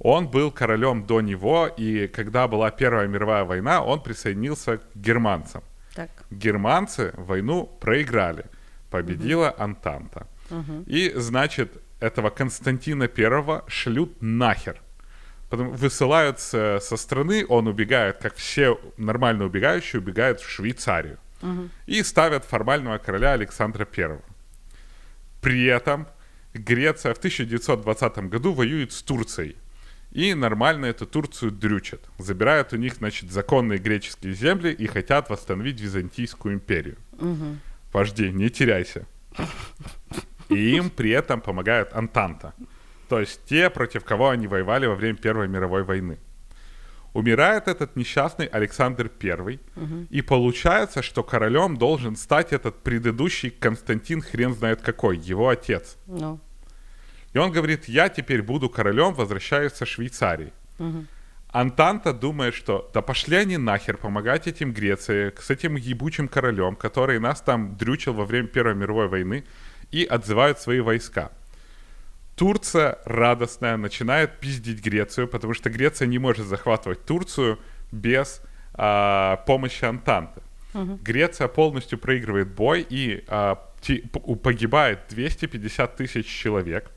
он 0.00 0.28
был 0.28 0.50
королем 0.50 1.06
до 1.06 1.20
него, 1.20 1.66
и 1.66 2.06
когда 2.08 2.46
была 2.48 2.70
Первая 2.70 3.08
мировая 3.08 3.44
война, 3.44 3.82
он 3.82 4.02
присоединился 4.02 4.78
к 4.78 4.82
германцам. 4.94 5.62
Так. 5.94 6.10
Германцы 6.30 7.12
войну 7.16 7.66
проиграли, 7.80 8.44
победила 8.90 9.54
Антанта. 9.58 10.26
И, 10.86 11.12
значит, 11.16 11.82
этого 12.00 12.30
Константина 12.30 13.08
Первого 13.08 13.64
шлют 13.66 14.20
нахер. 14.20 14.80
Потом 15.48 15.70
высылают 15.70 16.40
со, 16.40 16.78
со 16.80 16.96
страны, 16.96 17.46
он 17.48 17.66
убегает, 17.66 18.18
как 18.18 18.34
все 18.34 18.78
нормально 18.96 19.44
убегающие, 19.44 20.00
убегают 20.00 20.40
в 20.40 20.48
Швейцарию. 20.48 21.18
И 21.86 22.02
ставят 22.02 22.44
формального 22.44 22.98
короля 22.98 23.32
Александра 23.32 23.84
Первого. 23.84 24.22
При 25.44 25.64
этом 25.66 26.06
Греция 26.54 27.12
в 27.14 27.18
1920 27.18 28.18
году 28.30 28.52
воюет 28.54 28.92
с 28.92 29.02
Турцией. 29.02 29.56
И 30.12 30.32
нормально 30.34 30.86
эту 30.86 31.06
Турцию 31.06 31.50
дрючат. 31.50 32.00
Забирают 32.18 32.72
у 32.72 32.76
них, 32.76 32.94
значит, 32.94 33.30
законные 33.30 33.78
греческие 33.78 34.32
земли 34.32 34.72
и 34.72 34.86
хотят 34.86 35.28
восстановить 35.28 35.80
Византийскую 35.80 36.54
империю. 36.54 36.96
Вожди, 37.92 38.30
не 38.30 38.48
теряйся. 38.48 39.06
И 40.48 40.76
им 40.76 40.90
при 40.90 41.10
этом 41.10 41.40
помогает 41.40 41.92
Антанта. 41.92 42.54
То 43.08 43.20
есть 43.20 43.40
те, 43.44 43.68
против 43.70 44.04
кого 44.04 44.30
они 44.30 44.46
воевали 44.46 44.86
во 44.86 44.94
время 44.94 45.18
Первой 45.18 45.48
мировой 45.48 45.82
войны. 45.82 46.18
Умирает 47.14 47.68
этот 47.68 47.96
несчастный 47.96 48.46
Александр 48.46 49.10
I, 49.22 49.60
и 50.10 50.20
получается, 50.20 51.00
что 51.00 51.22
королем 51.22 51.76
должен 51.76 52.16
стать 52.16 52.52
этот 52.52 52.82
предыдущий 52.82 53.50
Константин 53.50 54.20
хрен 54.20 54.52
знает 54.52 54.82
какой, 54.82 55.16
его 55.16 55.48
отец. 55.48 55.96
Ну. 56.06 56.40
И 57.32 57.38
он 57.38 57.52
говорит, 57.52 57.88
я 57.88 58.08
теперь 58.08 58.42
буду 58.42 58.68
королем, 58.68 59.14
возвращаюсь 59.14 59.72
со 59.72 59.86
Швейцарии. 59.86 60.52
Антанта 61.48 62.12
думает, 62.12 62.52
что 62.52 62.90
да 62.92 63.00
пошли 63.00 63.36
они 63.36 63.58
нахер 63.58 63.96
помогать 63.96 64.48
этим 64.48 64.72
Греции, 64.72 65.32
с 65.38 65.50
этим 65.50 65.76
ебучим 65.76 66.26
королем, 66.26 66.74
который 66.74 67.20
нас 67.20 67.40
там 67.40 67.76
дрючил 67.76 68.12
во 68.12 68.24
время 68.24 68.48
Первой 68.48 68.74
мировой 68.74 69.06
войны, 69.06 69.44
и 69.92 70.04
отзывают 70.04 70.58
свои 70.58 70.80
войска. 70.80 71.30
Турция 72.36 72.98
радостная 73.04 73.76
начинает 73.76 74.40
пиздить 74.40 74.84
Грецию, 74.84 75.28
потому 75.28 75.54
что 75.54 75.70
Греция 75.70 76.06
не 76.06 76.18
может 76.18 76.46
захватывать 76.46 77.04
Турцию 77.04 77.58
без 77.92 78.42
а, 78.74 79.36
помощи 79.46 79.84
Антанты. 79.84 80.40
Греция 80.74 81.46
полностью 81.46 81.98
проигрывает 81.98 82.48
бой 82.52 82.84
и 82.88 83.24
а, 83.28 83.54
погибает 84.42 85.00
250 85.10 85.96
тысяч 85.96 86.26
человек. 86.26 86.90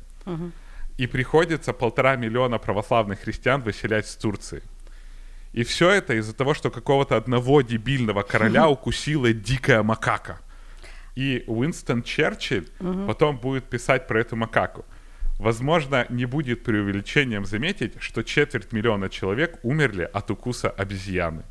И 0.98 1.06
приходится 1.06 1.74
полтора 1.74 2.16
миллиона 2.16 2.58
православных 2.58 3.20
христиан 3.20 3.62
выселять 3.62 4.08
с 4.08 4.16
Турции. 4.16 4.64
И 5.54 5.64
все 5.64 5.92
это 5.92 6.16
из-за 6.16 6.34
того, 6.34 6.56
что 6.56 6.72
какого-то 6.72 7.16
одного 7.16 7.62
дебильного 7.62 8.24
короля 8.24 8.68
укусила 8.70 9.32
дикая 9.32 9.84
макака. 9.84 10.40
И 11.16 11.44
Уинстон 11.48 12.02
Черчилль 12.02 12.68
потом 13.06 13.38
будет 13.38 13.66
писать 13.66 14.08
про 14.08 14.20
эту 14.22 14.36
макаку. 14.36 14.86
Возможно, 15.39 16.07
не 16.11 16.27
будет 16.27 16.63
преувеличением 16.63 17.45
заметить, 17.47 17.93
что 17.99 18.23
четверть 18.23 18.73
миллиона 18.73 19.09
человек 19.09 19.59
умерли 19.63 20.09
от 20.13 20.31
укуса 20.31 20.69
обезьяны. 20.69 21.43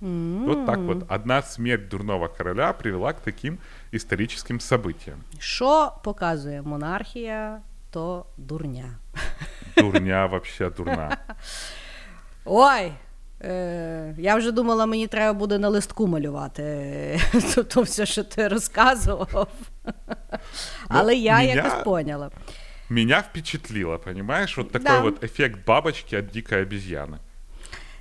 Вот 0.45 0.65
так 0.65 0.77
вот. 0.79 1.11
Одна 1.11 1.41
смерть 1.41 1.89
дурного 1.89 2.27
короля 2.27 2.73
привела 2.73 3.13
к 3.13 3.19
таким 3.21 3.57
историческим 3.93 4.59
событиям. 4.59 5.17
Що 5.39 5.91
показує 6.03 6.61
монархія, 6.61 7.59
то 7.89 8.25
дурня. 8.37 8.97
Дурня 9.77 10.25
вообще 10.25 10.69
дурна. 10.69 11.17
Ой, 12.45 12.91
Е, 13.43 14.15
Я 14.17 14.35
вже 14.35 14.51
думала, 14.51 14.85
мені 14.85 15.07
треба 15.07 15.33
буде 15.39 15.57
на 15.57 15.69
листку 15.69 16.07
малювати 16.07 17.19
то, 17.55 17.63
то 17.63 17.81
все, 17.81 18.05
що 18.05 18.23
ти 18.23 18.47
розказував. 18.47 19.47
Але 20.87 21.15
я 21.15 21.33
меня- 21.35 21.55
якось 21.55 21.83
поняла. 21.83 22.29
Меня 22.88 23.20
впечатлило, 23.22 23.98
понимаешь? 23.98 24.56
Вот 24.56 24.70
такой 24.72 24.84
Да. 24.90 25.00
вот 25.00 25.24
эффект 25.24 25.58
бабочки 25.66 26.16
от 26.16 26.26
дикой 26.26 26.62
обезьяны. 26.64 27.18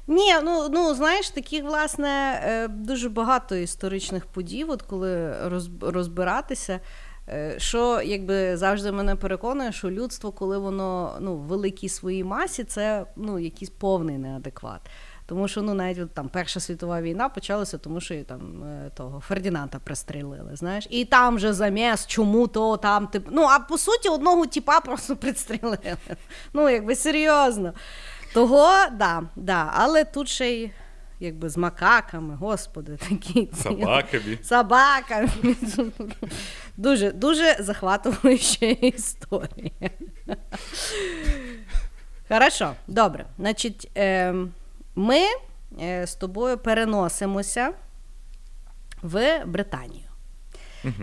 Ні, 0.08 0.34
ну, 0.44 0.70
ну 0.70 0.94
знаєш, 0.96 1.30
таких, 1.30 1.64
власне, 1.64 2.42
е, 2.44 2.68
дуже 2.68 3.10
багато 3.10 3.56
історичних 3.56 4.26
подій, 4.26 4.64
от 4.64 4.82
коли 4.82 5.34
розбиратися. 5.82 6.80
е, 7.30 7.56
Що 7.58 8.02
якби 8.02 8.58
завжди 8.58 8.92
мене 8.92 9.16
переконує, 9.16 9.72
що 9.72 9.92
людство, 9.92 10.32
коли 10.32 10.58
воно 10.58 11.18
ну, 11.22 11.36
в 11.36 11.40
великій 11.40 11.90
своїй 11.90 12.24
масі, 12.24 12.64
це 12.64 13.06
ну, 13.16 13.40
якийсь 13.40 13.70
повний 13.70 14.18
неадекват. 14.18 14.82
Тому 15.28 15.48
що 15.48 15.62
ну, 15.62 15.74
навіть 15.74 16.00
от, 16.00 16.14
там 16.14 16.30
Перша 16.30 16.60
світова 16.60 17.02
війна 17.02 17.30
почалася, 17.30 17.78
тому 17.78 18.02
що 18.02 18.24
там 18.24 18.64
е, 18.64 18.92
того 18.96 19.20
Фердінанда 19.20 19.80
пристрелили. 19.80 20.56
Знаєш, 20.56 20.88
і 20.90 21.06
там 21.06 21.40
же 21.40 21.54
заміс, 21.54 22.08
чому 22.08 22.48
то 22.48 22.78
там 22.78 23.08
тип. 23.08 23.28
Ну 23.32 23.44
а 23.44 23.60
по 23.60 23.78
суті, 23.78 24.10
одного 24.10 24.46
типа 24.46 24.80
просто 24.80 25.16
пристрелили. 25.16 25.98
Ну, 26.54 26.70
якби 26.70 26.96
серйозно. 26.96 27.74
Того, 28.34 28.70
да, 28.92 29.24
да. 29.36 29.72
Але 29.74 30.04
тут 30.04 30.30
ще 30.30 30.50
й 30.50 30.72
якби 31.20 31.50
з 31.50 31.58
макаками, 31.58 32.36
господи, 32.36 32.98
такі 33.10 33.50
Собаками. 33.64 34.38
Собаками. 34.44 35.30
Дуже, 36.78 37.12
дуже 37.12 37.58
захватуюча 37.60 38.66
історія. 38.66 39.90
Хорошо, 42.30 42.74
добре. 42.88 43.26
Значить, 43.38 43.92
е, 43.98 44.36
ми 44.96 45.22
е, 45.82 46.08
з 46.08 46.16
тобою 46.16 46.58
переносимося 46.58 47.74
в 49.02 49.44
Британію. 49.46 50.02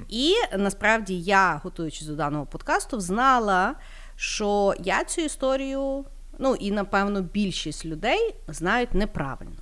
І 0.09 0.35
насправді 0.59 1.21
я, 1.21 1.61
готуючись 1.65 2.07
до 2.07 2.15
даного 2.15 2.47
подкасту, 2.47 3.01
знала, 3.01 3.75
що 4.17 4.75
я 4.79 5.05
цю 5.05 5.21
історію, 5.21 6.05
ну 6.39 6.55
і 6.55 6.71
напевно 6.71 7.23
більшість 7.23 7.85
людей 7.85 8.35
знають 8.49 8.95
неправильно. 8.95 9.57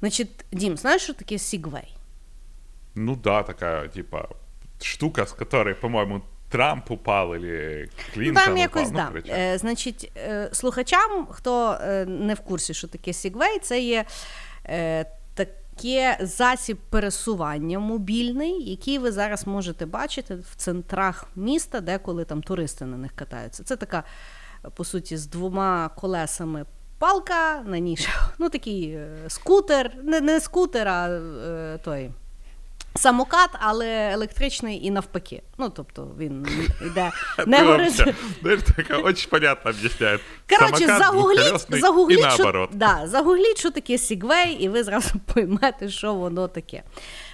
Значить, 0.00 0.44
Дім, 0.52 0.76
знаєш, 0.76 1.02
що 1.02 1.14
таке 1.14 1.38
Сігвей? 1.38 1.96
Ну 2.94 3.16
да, 3.16 3.42
такая, 3.42 3.88
типа, 3.88 4.28
штука, 4.82 5.22
с 5.22 5.32
которой, 5.32 5.74
по-моему, 5.74 6.20
Трамп 6.50 6.90
упал 6.90 7.34
или 7.34 7.88
Ну, 8.16 8.34
там 8.34 8.56
якось 8.56 8.90
ну, 8.90 8.96
да. 8.96 9.06
короче. 9.06 9.32
Е, 9.32 9.58
значить, 9.58 10.12
е, 10.16 10.48
слухачам, 10.52 11.26
хто 11.30 11.78
е, 11.82 12.06
не 12.06 12.34
в 12.34 12.40
курсі, 12.40 12.74
що 12.74 12.88
таке 12.88 13.12
Сігвей, 13.12 13.58
це 13.58 13.80
є 13.80 14.04
е, 14.66 15.04
таке 15.34 16.18
засіб 16.20 16.78
пересування 16.90 17.78
мобільний, 17.78 18.70
який 18.70 18.98
ви 18.98 19.12
зараз 19.12 19.46
можете 19.46 19.86
бачити 19.86 20.34
в 20.34 20.54
центрах 20.56 21.24
міста, 21.36 21.80
деколи 21.80 22.24
там 22.24 22.42
туристи 22.42 22.84
на 22.84 22.96
них 22.96 23.12
катаються. 23.14 23.64
Це 23.64 23.76
така, 23.76 24.04
по 24.74 24.84
суті, 24.84 25.16
з 25.16 25.26
двома 25.26 25.88
колесами. 25.88 26.64
Палка 26.98 27.62
на 27.66 27.78
ній 27.78 27.98
ну 28.38 28.48
такий 28.48 28.90
е, 28.90 29.08
скутер, 29.28 29.92
не, 30.02 30.20
не 30.20 30.40
скутер, 30.40 30.88
а 30.88 31.08
е, 31.08 31.78
той 31.84 32.10
самокат, 32.95 33.49
але 33.53 34.11
електричний 34.13 34.85
і 34.85 34.91
навпаки. 34.91 35.41
Ну, 35.57 35.69
тобто 35.69 36.07
він 36.19 36.47
йде 36.85 37.11
не 37.47 37.57
Ты 37.59 37.65
горизонтально. 37.65 38.05
вообще, 38.05 38.15
знаешь, 38.41 38.61
такая 38.75 38.99
очень 38.99 39.29
понятно 39.29 39.71
объясняет. 39.71 40.21
Коротше, 40.49 40.85
Самокат 40.85 41.03
загугліть, 41.03 41.39
двухколесный 41.39 41.77
и 41.77 41.79
загугліть, 41.79 42.19
що, 42.19 42.27
наоборот. 42.27 42.69
да, 42.73 43.01
загугліть, 43.07 43.57
що 43.57 43.71
таке 43.71 43.97
Сігвей, 43.97 44.53
і 44.53 44.69
ви 44.69 44.83
зразу 44.83 45.09
поймете, 45.33 45.89
що 45.89 46.13
воно 46.13 46.47
таке. 46.47 46.83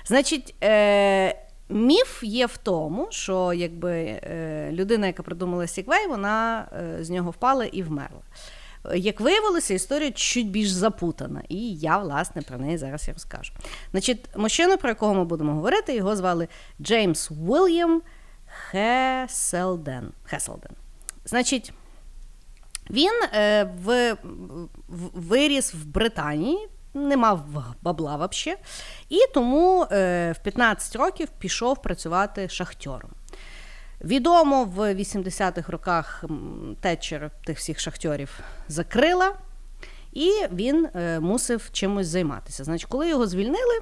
Значить, 0.05 0.55
е, 0.63 1.35
міф 1.69 2.23
є 2.23 2.45
в 2.45 2.57
тому, 2.57 3.07
що 3.11 3.53
якби 3.53 3.91
е, 3.91 4.69
людина, 4.71 5.07
яка 5.07 5.23
придумала 5.23 5.67
Сігвей, 5.67 6.07
вона 6.07 6.67
е, 6.73 7.03
з 7.03 7.09
нього 7.09 7.31
впала 7.31 7.65
і 7.65 7.83
вмерла. 7.83 8.21
Як 8.94 9.20
виявилося, 9.20 9.74
історія 9.74 10.10
чуть 10.10 10.50
більш 10.50 10.70
запутана, 10.70 11.42
і 11.48 11.74
я, 11.74 11.98
власне, 11.98 12.42
про 12.42 12.58
неї 12.58 12.78
зараз 12.78 13.08
і 13.08 13.12
розкажу. 13.12 13.52
Значить, 13.90 14.36
мужчина, 14.36 14.76
про 14.76 14.88
якого 14.88 15.14
ми 15.14 15.24
будемо 15.24 15.52
говорити, 15.52 15.94
його 15.94 16.16
звали 16.16 16.48
Джеймс 16.80 17.30
Уільям 17.30 18.02
Хеселден. 18.46 20.12
Хеселден. 20.24 20.72
Значить, 21.24 21.72
він 22.90 23.12
е, 23.34 23.64
в, 23.84 24.12
в, 24.88 25.10
виріс 25.14 25.74
в 25.74 25.86
Британії, 25.86 26.68
не 26.94 27.16
мав 27.16 27.44
бабла 27.82 28.16
взагалі, 28.16 28.60
і 29.08 29.18
тому 29.34 29.86
е, 29.92 30.32
в 30.32 30.42
15 30.42 30.96
років 30.96 31.28
пішов 31.38 31.82
працювати 31.82 32.48
шахтьором. 32.48 33.10
Відомо 34.04 34.64
в 34.64 34.94
80-х 34.94 35.72
роках 35.72 36.24
м, 36.24 36.76
Тетчер 36.80 37.30
тих 37.46 37.58
всіх 37.58 37.80
шахтьорів 37.80 38.40
закрила, 38.68 39.34
і 40.12 40.30
він 40.52 40.88
е, 40.94 41.20
мусив 41.20 41.68
чимось 41.72 42.06
займатися. 42.06 42.64
Значить, 42.64 42.88
коли 42.88 43.08
його 43.08 43.26
звільнили, 43.26 43.80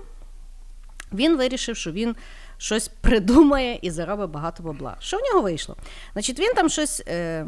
він 1.12 1.37
вирішив, 1.37 1.77
що 1.77 1.92
він 1.92 2.16
щось 2.59 2.88
придумає 2.88 3.79
і 3.83 3.90
заробить 3.90 4.31
багато 4.31 4.62
бабла. 4.62 4.96
Що 5.00 5.16
в 5.16 5.20
нього 5.20 5.40
вийшло? 5.40 5.77
Значить, 6.12 6.38
він 6.40 6.55
там 6.55 6.68
щось 6.68 7.03
е, 7.09 7.46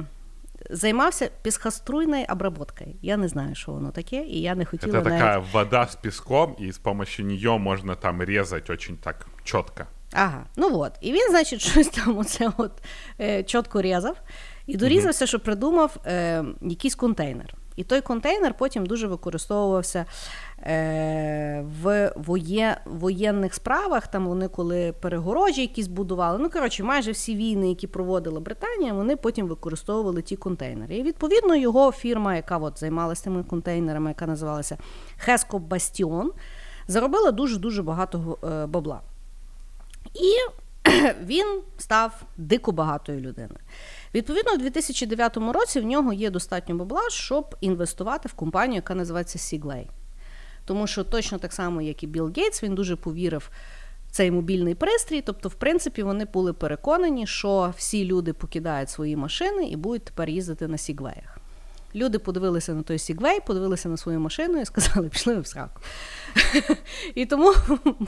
займався 0.70 1.30
пісхоструйною 1.42 2.26
обработкою. 2.28 2.90
Я 3.02 3.16
не 3.16 3.28
знаю, 3.28 3.54
що 3.54 3.72
воно 3.72 3.90
таке, 3.90 4.16
і 4.16 4.40
я 4.40 4.54
не 4.54 4.64
хотіла 4.64 4.98
Это 4.98 5.04
навіть... 5.04 5.18
такая 5.18 5.38
вода 5.52 5.82
с 5.82 5.96
песком, 5.96 6.56
и 6.60 6.68
с 6.68 6.78
помощью 6.78 7.24
нее 7.26 7.58
можно 7.58 7.94
там 7.94 8.22
резать 8.22 8.70
очень 8.70 8.96
так 8.96 9.26
четко. 9.44 9.86
Ага, 10.12 10.44
ну 10.56 10.78
от. 10.78 10.92
І 11.00 11.12
він, 11.12 11.30
значить, 11.30 11.60
щось 11.70 11.88
там 11.88 12.18
оце 12.18 12.50
от 12.56 12.72
е, 13.20 13.42
чітко 13.42 13.82
різав 13.82 14.16
і 14.66 14.76
дорізався, 14.76 15.26
що 15.26 15.40
придумав 15.40 15.96
е, 16.06 16.44
якийсь 16.62 16.94
контейнер. 16.94 17.54
І 17.76 17.84
той 17.84 18.00
контейнер 18.00 18.54
потім 18.54 18.86
дуже 18.86 19.06
використовувався 19.06 20.04
е, 20.62 21.64
в 21.82 22.12
воє, 22.16 22.80
воєнних 22.84 23.54
справах. 23.54 24.06
Там 24.06 24.26
вони 24.26 24.48
коли 24.48 24.92
перегорожі 24.92 25.60
якісь 25.60 25.86
будували. 25.86 26.38
Ну, 26.38 26.50
коротше, 26.50 26.84
майже 26.84 27.10
всі 27.10 27.36
війни, 27.36 27.68
які 27.68 27.86
проводила 27.86 28.40
Британія, 28.40 28.92
вони 28.92 29.16
потім 29.16 29.46
використовували 29.46 30.22
ті 30.22 30.36
контейнери. 30.36 30.96
І 30.96 31.02
відповідно 31.02 31.56
його 31.56 31.92
фірма, 31.92 32.36
яка 32.36 32.58
от 32.58 32.78
займалася 32.78 33.24
тими 33.24 33.44
контейнерами, 33.44 34.10
яка 34.10 34.26
називалася 34.26 34.78
Хеско 35.16 35.58
Бастіон, 35.58 36.32
заробила 36.88 37.30
дуже-дуже 37.30 37.82
багато 37.82 38.38
е, 38.44 38.66
бабла. 38.66 39.00
І 40.20 40.32
він 41.24 41.62
став 41.78 42.22
дико 42.36 42.72
багатою 42.72 43.20
людиною. 43.20 43.60
Відповідно, 44.14 44.52
у 44.52 44.56
2009 44.56 45.36
році 45.36 45.80
в 45.80 45.84
нього 45.84 46.12
є 46.12 46.30
достатньо 46.30 46.74
бабла, 46.74 47.10
щоб 47.10 47.56
інвестувати 47.60 48.28
в 48.28 48.32
компанію, 48.32 48.74
яка 48.76 48.94
називається 48.94 49.38
Сіглей. 49.38 49.90
Тому 50.64 50.86
що 50.86 51.04
точно 51.04 51.38
так 51.38 51.52
само, 51.52 51.82
як 51.82 52.02
і 52.02 52.06
Білл 52.06 52.32
Гейтс, 52.36 52.62
він 52.62 52.74
дуже 52.74 52.96
повірив 52.96 53.50
в 54.08 54.12
цей 54.12 54.30
мобільний 54.30 54.74
пристрій. 54.74 55.22
Тобто, 55.22 55.48
в 55.48 55.54
принципі, 55.54 56.02
вони 56.02 56.24
були 56.24 56.52
переконані, 56.52 57.26
що 57.26 57.74
всі 57.76 58.04
люди 58.04 58.32
покидають 58.32 58.90
свої 58.90 59.16
машини 59.16 59.66
і 59.66 59.76
будуть 59.76 60.04
тепер 60.04 60.28
їздити 60.28 60.68
на 60.68 60.78
Сігвеях. 60.78 61.38
Люди 61.94 62.18
подивилися 62.18 62.74
на 62.74 62.82
той 62.82 62.98
Сігвей, 62.98 63.40
подивилися 63.40 63.88
на 63.88 63.96
свою 63.96 64.20
машину 64.20 64.60
і 64.60 64.64
сказали, 64.64 65.08
пішли 65.08 65.34
ви 65.34 65.40
в 65.40 65.46
сраку. 65.46 65.80
І 67.14 67.26
тому, 67.26 67.54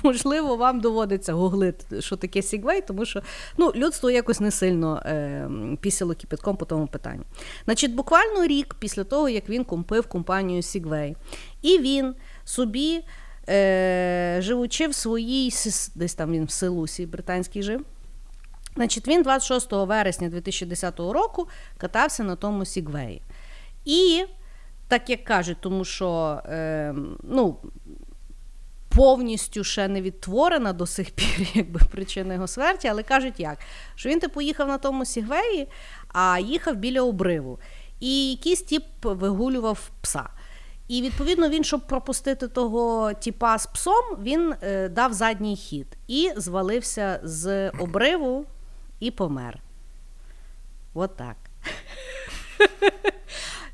можливо, 0.03 0.57
вам 0.57 0.81
доводиться 0.81 1.33
гуглити, 1.33 2.03
що 2.03 2.17
таке 2.17 2.43
Сігвей, 2.43 2.81
тому 2.81 3.05
що 3.05 3.23
ну, 3.57 3.73
людство 3.75 4.11
якось 4.11 4.41
не 4.41 4.51
сильно 4.51 5.03
е, 5.07 5.49
пісяло 5.81 6.15
кипятком 6.15 6.57
по 6.57 6.65
тому 6.65 6.87
питанню. 6.87 7.23
Значить, 7.65 7.95
буквально 7.95 8.47
рік 8.47 8.77
після 8.79 9.05
того, 9.05 9.29
як 9.29 9.49
він 9.49 9.65
купив 9.65 10.07
компанію 10.07 10.63
Сігвей, 10.63 11.17
і 11.63 11.79
він 11.79 12.15
собі, 12.45 13.05
е, 13.49 14.39
живучи 14.43 14.89
в 14.89 14.95
своїй, 14.95 15.53
десь 15.95 16.15
там 16.15 16.33
він 16.33 16.45
в 16.45 16.51
Селусі 16.51 17.07
британській 17.07 17.63
жив, 17.63 17.85
Значить, 18.79 19.09
він 19.09 19.23
26 19.23 19.73
вересня 19.73 20.29
2010 20.29 20.99
року 20.99 21.49
катався 21.77 22.25
на 22.25 22.37
тому 22.37 22.65
Сігвеї. 22.65 23.23
І, 23.89 24.25
так 24.89 25.11
як 25.11 25.25
кажуть, 25.25 25.57
тому 25.61 25.85
що 25.85 26.41
е, 26.45 26.95
ну, 27.23 27.57
повністю 28.89 29.65
ще 29.65 29.89
не 29.89 30.03
відтворена 30.03 30.73
до 30.73 30.87
сих 30.87 31.11
пір 31.11 31.49
якби, 31.55 31.81
причина 31.91 32.35
його 32.35 32.47
смерті, 32.47 32.89
але 32.89 33.03
кажуть 33.03 33.41
як? 33.41 33.59
Що 33.95 34.09
він 34.09 34.21
типу 34.21 34.41
їхав 34.41 34.69
на 34.69 34.79
тому 34.79 35.05
Сігвеї, 35.05 35.69
а 36.09 36.39
їхав 36.39 36.77
біля 36.77 37.03
обриву. 37.03 37.59
І 38.01 38.31
якийсь 38.31 38.63
тіп 38.63 38.85
вигулював 39.03 39.91
пса. 40.01 40.29
І 40.89 41.03
відповідно 41.03 41.49
він, 41.49 41.65
щоб 41.65 41.87
пропустити 41.87 42.49
того 42.49 43.13
тіпа 43.13 43.59
з 43.59 43.67
псом, 43.67 44.05
він 44.23 44.55
е, 44.63 44.89
дав 44.89 45.13
задній 45.13 45.57
хід 45.57 45.87
і 46.09 46.33
звалився 46.37 47.21
з 47.23 47.71
обриву 47.71 48.45
і 49.01 49.11
помер. 49.11 49.59
От 50.95 51.17
так. 51.17 51.37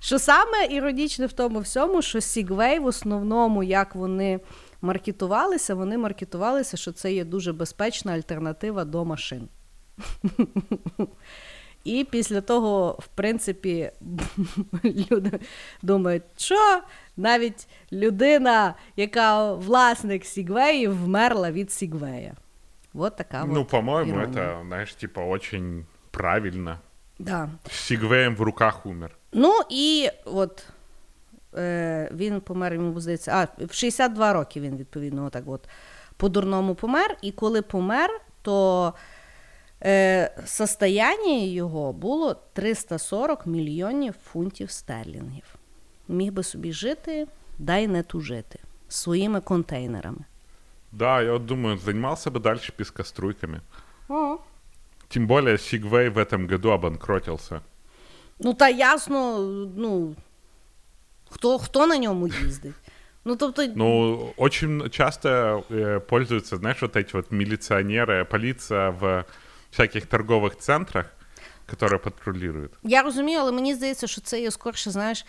Що 0.05 0.19
саме 0.19 0.67
іронічне 0.71 1.27
в 1.27 1.33
тому 1.33 1.61
всьому, 1.61 2.03
що 2.03 2.21
Сігвей 2.21 2.79
в 2.79 2.87
основному, 2.87 3.63
як 3.63 3.95
вони 3.95 4.41
маркетувалися, 4.83 5.75
вони 5.75 5.99
маркетувалися, 5.99 6.77
що 6.77 6.93
це 6.93 7.13
є 7.13 7.25
дуже 7.25 7.53
безпечна 7.53 8.13
альтернатива 8.13 8.85
до 8.85 9.05
машин. 9.05 9.49
І 11.85 12.07
після 12.11 12.41
того, 12.41 12.99
в 13.01 13.07
принципі, 13.07 13.91
люди 15.11 15.41
думають, 15.83 16.23
що 16.37 16.81
навіть 17.17 17.69
людина, 17.93 18.75
яка 18.97 19.53
власник 19.55 20.25
Сігвеї, 20.25 20.89
вмерла 20.89 21.51
від 21.51 21.73
Сігвея. 21.73 22.35
Вот 22.93 23.17
така 23.17 23.45
Ну, 23.45 23.67
вот 23.73 23.73
іронія. 24.09 24.27
это, 24.27 24.67
знаешь, 24.67 24.95
типа 24.95 25.25
очень 25.25 25.87
правильно. 26.11 26.79
Да. 27.19 27.49
С 27.67 27.73
Сигвеем 27.73 28.37
в 28.37 28.41
руках 28.41 28.87
умер. 28.87 29.17
Ну 29.35 29.61
і 29.71 30.09
от 30.25 30.67
е, 31.55 32.09
він 32.15 32.41
помер, 32.41 32.75
йому 32.75 33.01
здається, 33.01 33.49
а, 33.61 33.65
в 33.65 33.73
62 33.73 34.33
роки 34.33 34.61
він, 34.61 34.77
відповідно, 34.77 35.25
отак 35.25 35.45
от 35.47 35.69
по-дурному 36.17 36.75
помер. 36.75 37.17
І 37.23 37.33
коли 37.33 37.63
помер, 37.63 38.21
то 38.43 38.95
е, 39.83 40.31
состояння 40.47 41.39
його 41.45 41.93
було 41.93 42.37
340 42.53 43.47
мільйонів 43.47 44.15
фунтів 44.33 44.71
стерлінгів. 44.71 45.45
Міг 46.09 46.33
би 46.33 46.43
собі 46.43 46.73
жити, 46.73 47.27
дай 47.59 47.89
не 47.89 48.03
тужити 48.03 48.59
своїми 48.89 49.41
контейнерами. 49.41 50.25
Да, 50.93 51.23
я 51.23 51.33
вот 51.33 51.47
думаю, 51.47 51.79
занимался 51.79 52.31
бы 52.31 52.41
дальше 52.41 52.73
пескоструйками. 52.73 53.61
О. 54.09 54.37
Тем 55.09 55.27
более 55.27 55.59
Сигвей 55.59 56.09
в 56.09 56.19
этом 56.19 56.47
году 56.47 56.71
обанкротился. 56.71 57.61
Ну, 58.44 58.54
та 58.54 58.70
ясно, 58.70 59.40
ну, 59.78 60.16
хто, 61.30 61.60
хто 61.60 61.88
на 61.88 61.98
ньому 61.98 62.28
їздить? 62.28 62.76
Ну, 63.26 63.36
тобто, 63.36 63.68
Ну, 63.76 64.34
очень 64.38 64.90
часто 64.90 65.64
э, 65.70 66.00
пользуются, 66.00 66.58
знаешь, 66.58 66.82
вот 66.82 66.96
эти 66.96 67.14
вот 67.14 67.32
милиционеры, 67.32 68.26
полиция 68.26 68.92
в 68.92 69.26
всяких 69.72 70.06
торговых 70.06 70.58
центрах, 70.58 71.06
которые 71.66 72.00
патрулируют. 72.00 72.72
Я 72.84 73.02
розумію, 73.02 73.40
але 73.40 73.52
мені 73.52 73.76
здається, 73.76 74.08
що 74.08 74.22
це 74.22 74.42
є 74.42 74.52
скорше, 74.52 74.92
знаєш, 74.92 75.26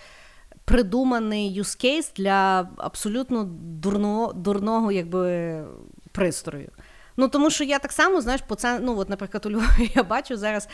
придуманий 0.64 1.60
use 1.60 1.84
case 1.84 2.16
для 2.16 2.68
абсолютно 2.76 3.44
дурного, 3.60 4.32
дурного 4.32 4.92
якби, 4.92 5.64
пристрою. 6.12 6.70
Ну, 7.17 7.27
тому 7.27 7.49
що 7.49 7.63
я 7.63 7.79
так 7.79 7.91
само, 7.91 8.21
знаєш, 8.21 8.41
по 8.47 8.55
це, 8.55 8.79
ну, 8.79 8.97
от, 8.97 9.09
наприклад, 9.09 9.45
у 9.45 9.49
Львові 9.49 9.91
я 9.95 10.03
бачу 10.03 10.37
зараз, 10.37 10.67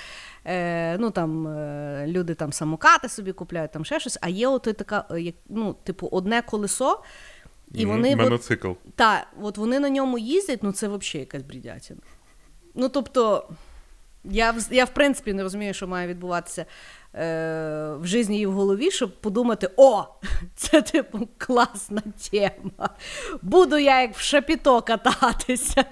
е, 0.45 0.97
ну, 0.97 1.11
там, 1.11 1.47
е, 1.47 2.05
люди 2.07 2.33
там 2.33 2.53
самокати 2.53 3.09
собі 3.09 3.31
купляють, 3.31 3.71
там 3.71 3.85
ще 3.85 3.99
щось, 3.99 4.17
а 4.21 4.29
є 4.29 4.47
от 4.47 4.61
така, 4.61 5.05
е, 5.11 5.21
як, 5.21 5.35
ну, 5.49 5.75
типу, 5.83 6.07
одне 6.11 6.41
колесо, 6.41 7.03
і 7.73 7.85
вони, 7.85 8.13
от, 8.13 8.19
Моноцикл. 8.19 8.71
та, 8.95 9.27
от 9.41 9.57
вони 9.57 9.79
на 9.79 9.89
ньому 9.89 10.17
їздять, 10.17 10.63
ну 10.63 10.71
це 10.71 10.87
взагалі 10.87 11.19
якась 11.19 11.43
брідятина. 11.43 11.99
Ну, 12.75 12.89
тобто, 12.89 13.49
я, 14.24 14.50
в- 14.50 14.72
я 14.72 14.84
в 14.84 14.94
принципі 14.94 15.32
не 15.32 15.42
розумію, 15.42 15.74
що 15.74 15.86
має 15.88 16.08
відбуватися 16.08 16.66
е, 17.14 17.94
в 18.00 18.06
житті 18.06 18.34
і 18.34 18.46
в 18.46 18.52
голові, 18.52 18.90
щоб 18.90 19.20
подумати: 19.20 19.70
о, 19.76 20.04
це 20.56 20.82
типу 20.82 21.28
класна 21.38 22.02
тема. 22.30 22.90
Буду 23.42 23.78
я 23.78 24.00
як 24.02 24.14
в 24.16 24.20
шапіто 24.20 24.82
кататися 24.82 25.84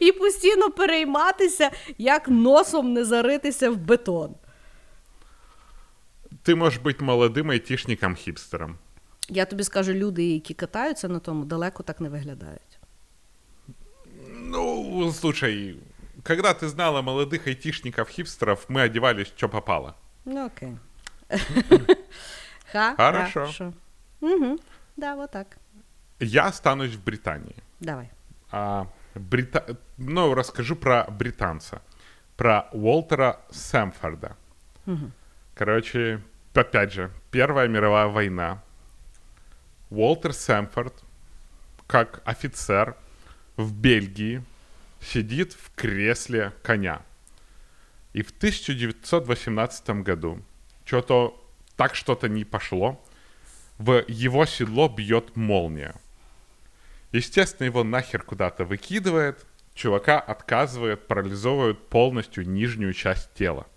і, 0.00 0.06
і 0.06 0.12
постійно 0.12 0.70
перейматися, 0.70 1.70
як 1.98 2.28
носом 2.28 2.92
не 2.92 3.04
заритися 3.04 3.70
в 3.70 3.76
бетон. 3.76 4.34
Ты 6.44 6.56
можешь 6.56 6.80
быть 6.80 7.00
молодым 7.00 7.50
айтишником-хипстером. 7.50 8.74
Я 9.28 9.44
тобі 9.44 9.64
скажу, 9.64 9.92
люди, 9.92 10.24
які 10.24 10.54
катаються 10.54 11.08
на 11.08 11.18
тому, 11.18 11.44
далеко 11.44 11.82
так 11.82 12.00
не 12.00 12.08
виглядають. 12.08 12.78
Ну, 14.34 15.12
слушай, 15.20 15.76
Когда 16.27 16.53
ты 16.53 16.67
знала 16.67 17.01
молодых 17.01 17.47
айтишников-хипстеров, 17.47 18.65
мы 18.67 18.81
одевались, 18.81 19.27
что 19.27 19.47
попало. 19.47 19.95
Ну, 20.25 20.45
окей. 20.47 20.77
Хорошо. 22.71 23.73
Да, 24.97 25.15
вот 25.15 25.31
так. 25.31 25.57
Я 26.19 26.47
останусь 26.47 26.95
в 26.95 27.03
Британии. 27.03 27.55
Давай. 27.79 28.11
А, 28.51 28.87
брита... 29.15 29.77
Ну, 29.97 30.33
расскажу 30.33 30.75
про 30.75 31.05
британца. 31.09 31.81
Про 32.35 32.67
Уолтера 32.73 33.39
Сэмфорда. 33.49 34.35
Короче, 35.55 36.21
опять 36.53 36.91
же, 36.91 37.09
Первая 37.31 37.69
мировая 37.69 38.07
война. 38.07 38.61
Уолтер 39.89 40.33
Сэмфорд, 40.33 40.93
как 41.87 42.21
офицер 42.25 42.97
в 43.55 43.71
Бельгии, 43.73 44.43
сидит 45.01 45.53
в 45.53 45.71
кресле 45.75 46.53
коня. 46.63 47.01
И 48.13 48.21
в 48.21 48.31
1918 48.31 49.89
году 50.01 50.41
что-то 50.85 51.43
так 51.75 51.95
что-то 51.95 52.27
не 52.27 52.43
пошло. 52.43 53.01
В 53.77 54.03
его 54.07 54.45
седло 54.45 54.89
бьет 54.89 55.35
молния. 55.35 55.95
Естественно, 57.11 57.65
его 57.65 57.83
нахер 57.83 58.23
куда-то 58.23 58.65
выкидывает. 58.65 59.45
Чувака 59.75 60.19
отказывает, 60.19 61.07
парализовывает 61.07 61.87
полностью 61.87 62.49
нижнюю 62.49 62.93
часть 62.93 63.33
тела. 63.35 63.67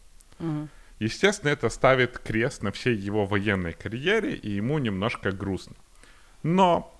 Естественно, 0.98 1.50
это 1.50 1.68
ставит 1.68 2.18
крест 2.18 2.62
на 2.62 2.72
всей 2.72 2.96
его 2.96 3.26
военной 3.26 3.72
карьере, 3.72 4.34
и 4.34 4.50
ему 4.50 4.78
немножко 4.78 5.30
грустно. 5.30 5.76
Но 6.42 6.98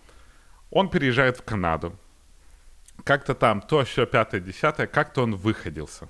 он 0.71 0.89
переезжает 0.89 1.39
в 1.39 1.43
Канаду. 1.43 1.99
Как-то 3.05 3.35
там, 3.35 3.61
то, 3.61 3.85
все 3.85 4.07
пятое, 4.07 4.41
десятое, 4.41 4.87
как-то 4.87 5.23
он 5.23 5.35
выходился. 5.35 6.09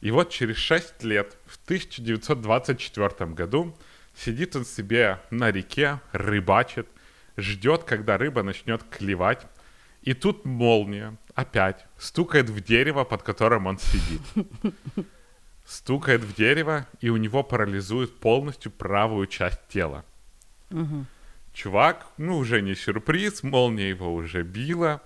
И 0.00 0.10
вот 0.10 0.30
через 0.30 0.56
6 0.56 1.04
лет, 1.04 1.36
в 1.46 1.58
1924 1.64 3.30
году, 3.30 3.76
сидит 4.16 4.56
он 4.56 4.64
себе 4.64 5.20
на 5.30 5.50
реке, 5.50 6.00
рыбачит, 6.12 6.88
ждет, 7.36 7.84
когда 7.84 8.18
рыба 8.18 8.42
начнет 8.42 8.82
клевать. 8.84 9.46
И 10.02 10.14
тут 10.14 10.44
молния 10.44 11.16
опять 11.34 11.86
стукает 11.96 12.50
в 12.50 12.60
дерево, 12.60 13.04
под 13.04 13.22
которым 13.22 13.66
он 13.66 13.78
сидит. 13.78 14.20
Стукает 15.64 16.22
в 16.22 16.34
дерево, 16.34 16.88
и 17.00 17.08
у 17.08 17.16
него 17.16 17.44
парализует 17.44 18.18
полностью 18.18 18.72
правую 18.72 19.28
часть 19.28 19.60
тела. 19.68 20.04
Чувак, 21.52 22.06
ну 22.16 22.38
уже 22.38 22.60
не 22.62 22.74
сюрприз, 22.74 23.44
молния 23.44 23.90
его 23.90 24.12
уже 24.12 24.42
била. 24.42 25.00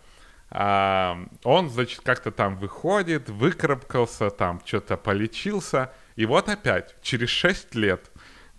А, 0.50 1.18
он, 1.42 1.70
значит, 1.70 2.00
как-то 2.04 2.30
там 2.30 2.56
выходит, 2.56 3.28
выкарабкался, 3.28 4.30
там 4.30 4.61
что-то 4.64 4.96
полечился. 4.96 5.92
И 6.14 6.24
вот 6.26 6.48
опять, 6.48 6.94
через 7.02 7.28
6 7.30 7.74
лет, 7.74 8.11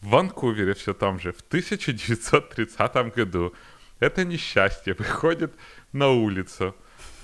в 0.02 0.10
Ванкувере 0.10 0.73
все 0.73 0.93
там 0.93 1.19
же, 1.19 1.32
в 1.32 1.41
1930 1.41 3.15
году, 3.15 3.54
это 4.00 4.26
несчастье 4.26 4.93
выходит 4.93 5.54
на 5.91 6.10
улицу, 6.10 6.76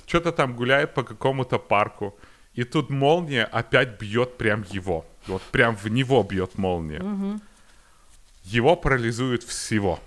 что-то 0.05 0.31
там 0.31 0.55
гуляет 0.55 0.93
по 0.93 1.03
какому-то 1.03 1.59
парку, 1.59 2.17
и 2.53 2.63
тут 2.63 2.89
молния 2.89 3.45
опять 3.45 3.99
бьет 3.99 4.37
прям 4.37 4.63
его. 4.69 5.05
Вот 5.27 5.41
прям 5.43 5.75
в 5.75 5.85
него 5.87 6.23
бьет 6.23 6.57
молния. 6.57 7.39
Его 8.43 8.75
парализует 8.75 9.43
всего. 9.43 9.99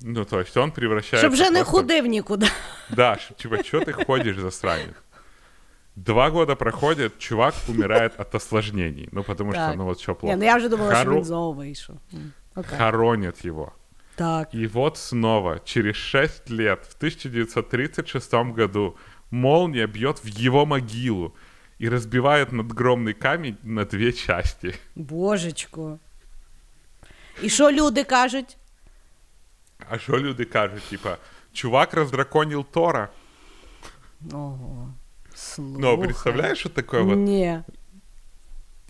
Ну, 0.00 0.24
то 0.24 0.40
есть 0.40 0.56
он 0.56 0.70
превращается... 0.70 1.18
Щоб 1.18 1.32
вже 1.32 1.44
не 1.44 1.50
просто- 1.50 1.70
ходив 1.72 2.06
нікуди. 2.06 2.46
да, 2.90 3.16
ш- 3.16 3.34
типа, 3.34 3.62
что 3.62 3.78
ты 3.80 4.04
ходишь, 4.06 4.38
засранец? 4.38 4.94
Два 5.96 6.28
года 6.30 6.54
проходит, 6.54 7.18
чувак 7.18 7.54
умирает 7.68 8.12
от 8.20 8.34
осложнений. 8.34 9.08
Ну, 9.12 9.22
потому 9.24 9.52
что, 9.52 9.60
Так. 9.66 9.76
ну, 9.76 9.84
вот 9.84 10.00
что 10.00 10.14
плохо. 10.14 10.34
Ні, 10.36 10.40
ну 10.40 10.46
я 10.46 10.56
вже 10.56 10.68
думала, 10.68 10.94
що 10.94 11.10
Хоро- 11.10 11.16
він 11.16 11.24
знову 11.24 11.52
вийшов. 11.52 11.96
М, 12.14 12.32
Окей. 12.54 12.78
Хоронят 12.78 13.44
его. 13.44 13.72
Так. 14.14 14.54
И 14.54 14.66
вот 14.66 14.96
снова, 14.96 15.58
через 15.64 15.96
6 15.96 16.50
лет, 16.50 16.86
в 16.86 16.94
1936 16.98 18.52
году, 18.52 18.96
молния 19.30 19.86
бьет 19.86 20.24
в 20.24 20.28
его 20.46 20.66
могилу 20.66 21.32
и 21.80 21.88
разбивает 21.88 22.52
надгромный 22.52 23.12
камень 23.14 23.56
на 23.62 23.84
две 23.84 24.12
части. 24.12 24.74
Божечко. 24.94 25.98
І 27.42 27.48
що 27.48 27.70
люди 27.70 28.04
кажуть? 28.04 28.56
А 29.89 29.99
что 29.99 30.17
люди 30.17 30.45
кажут, 30.45 30.83
типа, 30.89 31.19
чувак 31.53 31.93
раздраконил 31.93 32.63
Тора. 32.63 33.11
Ого. 34.31 34.93
Слухай. 35.33 35.81
Ну, 35.81 35.97
представляешь, 36.01 36.59
что 36.59 36.69
такое 36.69 37.03
вот? 37.03 37.15
Ні. 37.15 37.63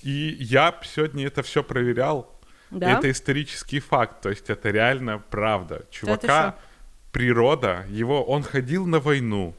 И 0.04 0.38
я 0.40 0.74
сегодня 0.84 1.28
это 1.28 1.42
все 1.42 1.64
проверял. 1.64 2.26
Да? 2.72 2.92
Это 2.92 3.12
исторический 3.12 3.80
факт, 3.80 4.22
то 4.22 4.30
есть 4.30 4.50
это 4.50 4.72
реально 4.72 5.22
правда. 5.30 5.86
Чувака, 5.92 6.56
природа, 7.12 7.86
его, 7.90 8.24
он 8.24 8.44
ходил 8.44 8.88
на 8.88 9.00
войну, 9.00 9.54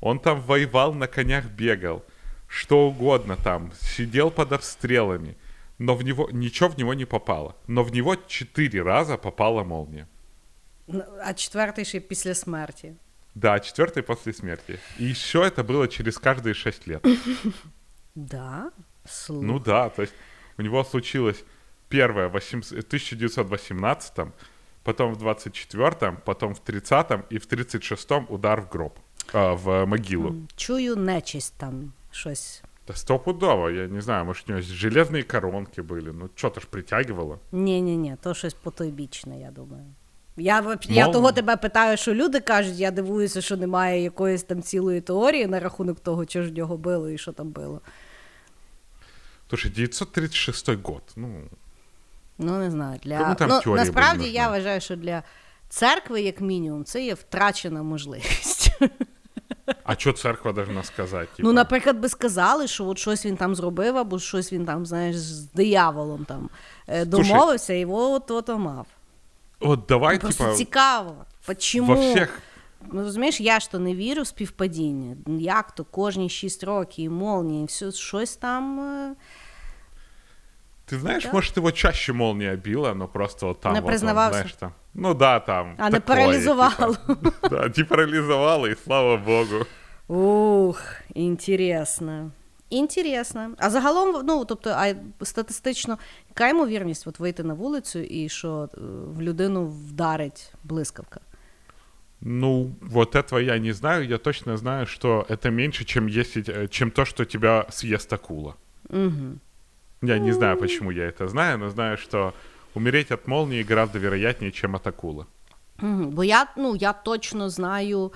он 0.00 0.18
там 0.18 0.40
воевал, 0.40 0.94
на 0.94 1.06
конях 1.06 1.44
бегал, 1.44 2.02
что 2.48 2.88
угодно 2.88 3.36
там, 3.36 3.72
сидел 3.80 4.30
под 4.30 4.52
обстрелами. 4.52 5.36
но 5.78 5.94
в 5.94 6.02
него 6.02 6.28
ничего 6.32 6.68
в 6.68 6.78
него 6.78 6.94
не 6.94 7.04
попало. 7.04 7.56
Но 7.66 7.82
в 7.82 7.92
него 7.92 8.16
четыре 8.26 8.82
раза 8.82 9.16
попала 9.16 9.64
молния. 9.64 10.08
Ну, 10.87 11.03
А 11.23 11.33
четвертий 11.33 11.85
ще 11.85 11.99
після 11.99 12.35
смерті. 12.35 12.93
Да, 13.35 13.59
четвертый 13.59 14.01
после 14.01 14.33
смерти. 14.33 14.79
И 14.99 15.05
еще 15.05 15.39
это 15.39 15.63
было 15.63 15.87
через 15.87 16.17
каждые 16.17 16.53
шесть 16.53 16.87
лет. 16.87 17.05
Да? 18.15 18.71
Слух. 19.05 19.43
Ну 19.43 19.59
да, 19.59 19.89
то 19.89 20.01
есть 20.01 20.13
у 20.57 20.61
него 20.61 20.83
случилось 20.83 21.43
первое 21.89 22.27
в 22.27 22.31
800 22.31 22.79
1918, 22.79 24.13
потом 24.83 25.13
в 25.13 25.23
24-м, 25.23 26.17
потом 26.25 26.53
в 26.53 26.61
30-м 26.61 27.23
и 27.29 27.37
в 27.37 27.47
36-м 27.47 28.25
удар 28.29 28.61
в 28.61 28.69
гроб, 28.69 28.99
а, 29.33 29.53
в 29.53 29.85
могилу. 29.85 30.35
Чую 30.55 30.95
нечисть 30.95 31.53
там 31.57 31.93
щось. 32.11 32.61
Да 32.87 32.95
стопудово, 32.95 33.69
я 33.69 33.87
не 33.87 34.01
знаю, 34.01 34.25
может 34.25 34.49
у 34.49 34.53
него 34.53 34.61
железные 34.61 35.23
коронки 35.23 35.81
были, 35.81 36.11
ну 36.11 36.29
что-то 36.35 36.59
ж 36.59 36.67
притягивало. 36.69 37.39
Ні-ні-ні, 37.51 38.17
то 38.21 38.33
щось 38.33 38.53
потойбічне, 38.53 39.39
я 39.39 39.51
думаю. 39.51 39.85
Я, 40.36 40.78
я 40.88 41.08
того 41.08 41.32
тебе 41.32 41.56
питаю, 41.56 41.96
що 41.96 42.14
люди 42.14 42.40
кажуть, 42.40 42.76
я 42.76 42.90
дивуюся, 42.90 43.40
що 43.40 43.56
немає 43.56 44.02
якоїсь 44.02 44.42
там 44.42 44.62
цілої 44.62 45.00
теорії 45.00 45.46
на 45.46 45.60
рахунок 45.60 46.00
того, 46.00 46.26
що 46.26 46.42
ж 46.42 46.50
в 46.50 46.52
нього 46.54 46.76
було 46.76 47.10
і 47.10 47.18
що 47.18 47.32
там 47.32 47.50
було. 47.50 47.80
Слушай, 49.48 49.70
936 49.70 50.68
год, 50.82 51.02
ну, 51.16 51.28
Ну, 52.38 52.58
не 52.58 52.70
знаю. 52.70 53.00
Для... 53.02 53.34
Там 53.34 53.60
ну, 53.66 53.74
насправді 53.74 54.28
я 54.28 54.48
вважаю, 54.48 54.80
що 54.80 54.96
для 54.96 55.22
церкви, 55.68 56.22
як 56.22 56.40
мінімум, 56.40 56.84
це 56.84 57.04
є 57.04 57.14
втрачена 57.14 57.82
можливість. 57.82 58.70
а 59.84 59.94
что 59.94 60.12
церковь 60.12 60.54
должна 60.54 60.82
сказать? 60.82 61.28
Типа, 61.28 61.48
Ну, 61.48 61.52
наприклад, 61.52 61.98
би 61.98 62.08
сказали, 62.08 62.68
що 62.68 62.84
от 62.86 62.98
щось 62.98 63.26
він 63.26 63.36
там 63.36 63.54
зробив, 63.54 63.96
або 63.96 64.18
щось 64.18 64.52
він 64.52 64.66
там, 64.66 64.86
знаєш, 64.86 65.16
з 65.16 65.52
дияволом 65.52 66.24
там 66.24 66.50
е, 66.86 67.04
домовився, 67.04 67.72
і 67.72 67.84
от 67.84 68.30
от 68.30 68.48
мав. 68.48 68.86
Вот 69.64 69.86
давай, 69.88 70.18
Просто 70.18 70.44
типа, 70.44 70.56
цікаво. 70.56 71.14
Почему? 71.46 71.86
во 71.86 71.94
всех 71.94 72.38
Ну, 72.92 73.02
розумієш, 73.02 73.40
я 73.40 73.60
ж 73.60 73.70
то 73.70 73.78
не 73.78 73.94
вірю 73.94 74.22
в 74.22 74.26
співпадіння. 74.26 75.16
Як 75.40 75.72
то 75.72 75.84
кожні 75.84 76.28
6 76.28 76.64
років 76.64 77.04
і 77.04 77.08
молнії, 77.08 77.62
і 77.62 77.66
все, 77.66 77.92
щось 77.92 78.36
там. 78.36 78.80
е, 78.80 79.14
Ты 80.92 80.98
знаешь, 80.98 81.24
Да. 81.24 81.32
может, 81.32 81.56
его 81.56 81.72
чаще 81.72 82.12
молния 82.12 82.56
била, 82.56 82.94
но 82.94 83.08
просто 83.08 83.46
вот 83.46 83.60
там... 83.60 83.72
Не 83.72 83.80
вот 83.80 83.84
он, 83.86 83.90
признавался? 83.90 84.32
знаешь, 84.38 84.52
там... 84.52 84.72
Ну 84.94 85.14
да, 85.14 85.40
там... 85.40 85.74
А 85.78 85.90
не 85.90 85.98
такое, 85.98 86.00
паралізувало. 86.16 86.94
типа. 86.94 87.32
Да, 87.50 87.72
не 87.76 87.84
парализовало, 87.84 88.66
и 88.66 88.76
слава 88.84 89.16
богу. 89.16 89.64
Ух, 90.08 90.82
інтересно. 91.14 92.30
Інтересно. 92.73 93.51
А 93.57 93.69
загалом, 93.69 94.25
ну 94.25 94.45
тобто, 94.45 94.69
а 94.69 94.93
статистично, 95.25 95.97
яка 96.29 96.49
ймовірність 96.49 97.07
от 97.07 97.19
вийти 97.19 97.43
на 97.43 97.53
вулицю 97.53 97.99
і 97.99 98.29
що 98.29 98.69
е, 98.73 98.77
в 99.07 99.21
людину 99.21 99.65
вдарить 99.65 100.53
блискавка? 100.63 101.19
Ну, 102.21 102.75
вот 102.81 103.15
этого 103.15 103.39
я 103.39 103.57
не 103.59 103.73
знаю. 103.73 104.07
Я 104.07 104.17
точно 104.17 104.57
знаю, 104.57 104.85
что 104.85 105.25
это 105.29 105.49
меньше, 105.49 105.85
чем, 105.85 106.07
если, 106.07 106.43
э, 106.43 106.67
чем 106.67 106.91
то, 106.91 107.05
что 107.05 107.25
тебя 107.25 107.65
съест 107.69 108.13
акула. 108.13 108.55
Угу. 108.89 109.39
Я 110.01 110.19
не 110.19 110.33
знаю, 110.33 110.57
почему 110.57 110.91
я 110.91 111.03
это 111.03 111.27
знаю, 111.27 111.57
но 111.57 111.69
знаю, 111.69 111.97
что 111.97 112.33
умереть 112.73 113.11
от 113.11 113.27
молнии 113.27 113.63
гораздо 113.63 113.99
вероятнее, 113.99 114.51
чем 114.51 114.75
от 114.75 114.87
акулы. 114.87 115.25
Угу. 115.81 116.11
Бо 116.11 116.23
я, 116.23 116.47
ну, 116.57 116.75
я 116.75 116.93
точно 116.93 117.49
знаю, 117.49 118.13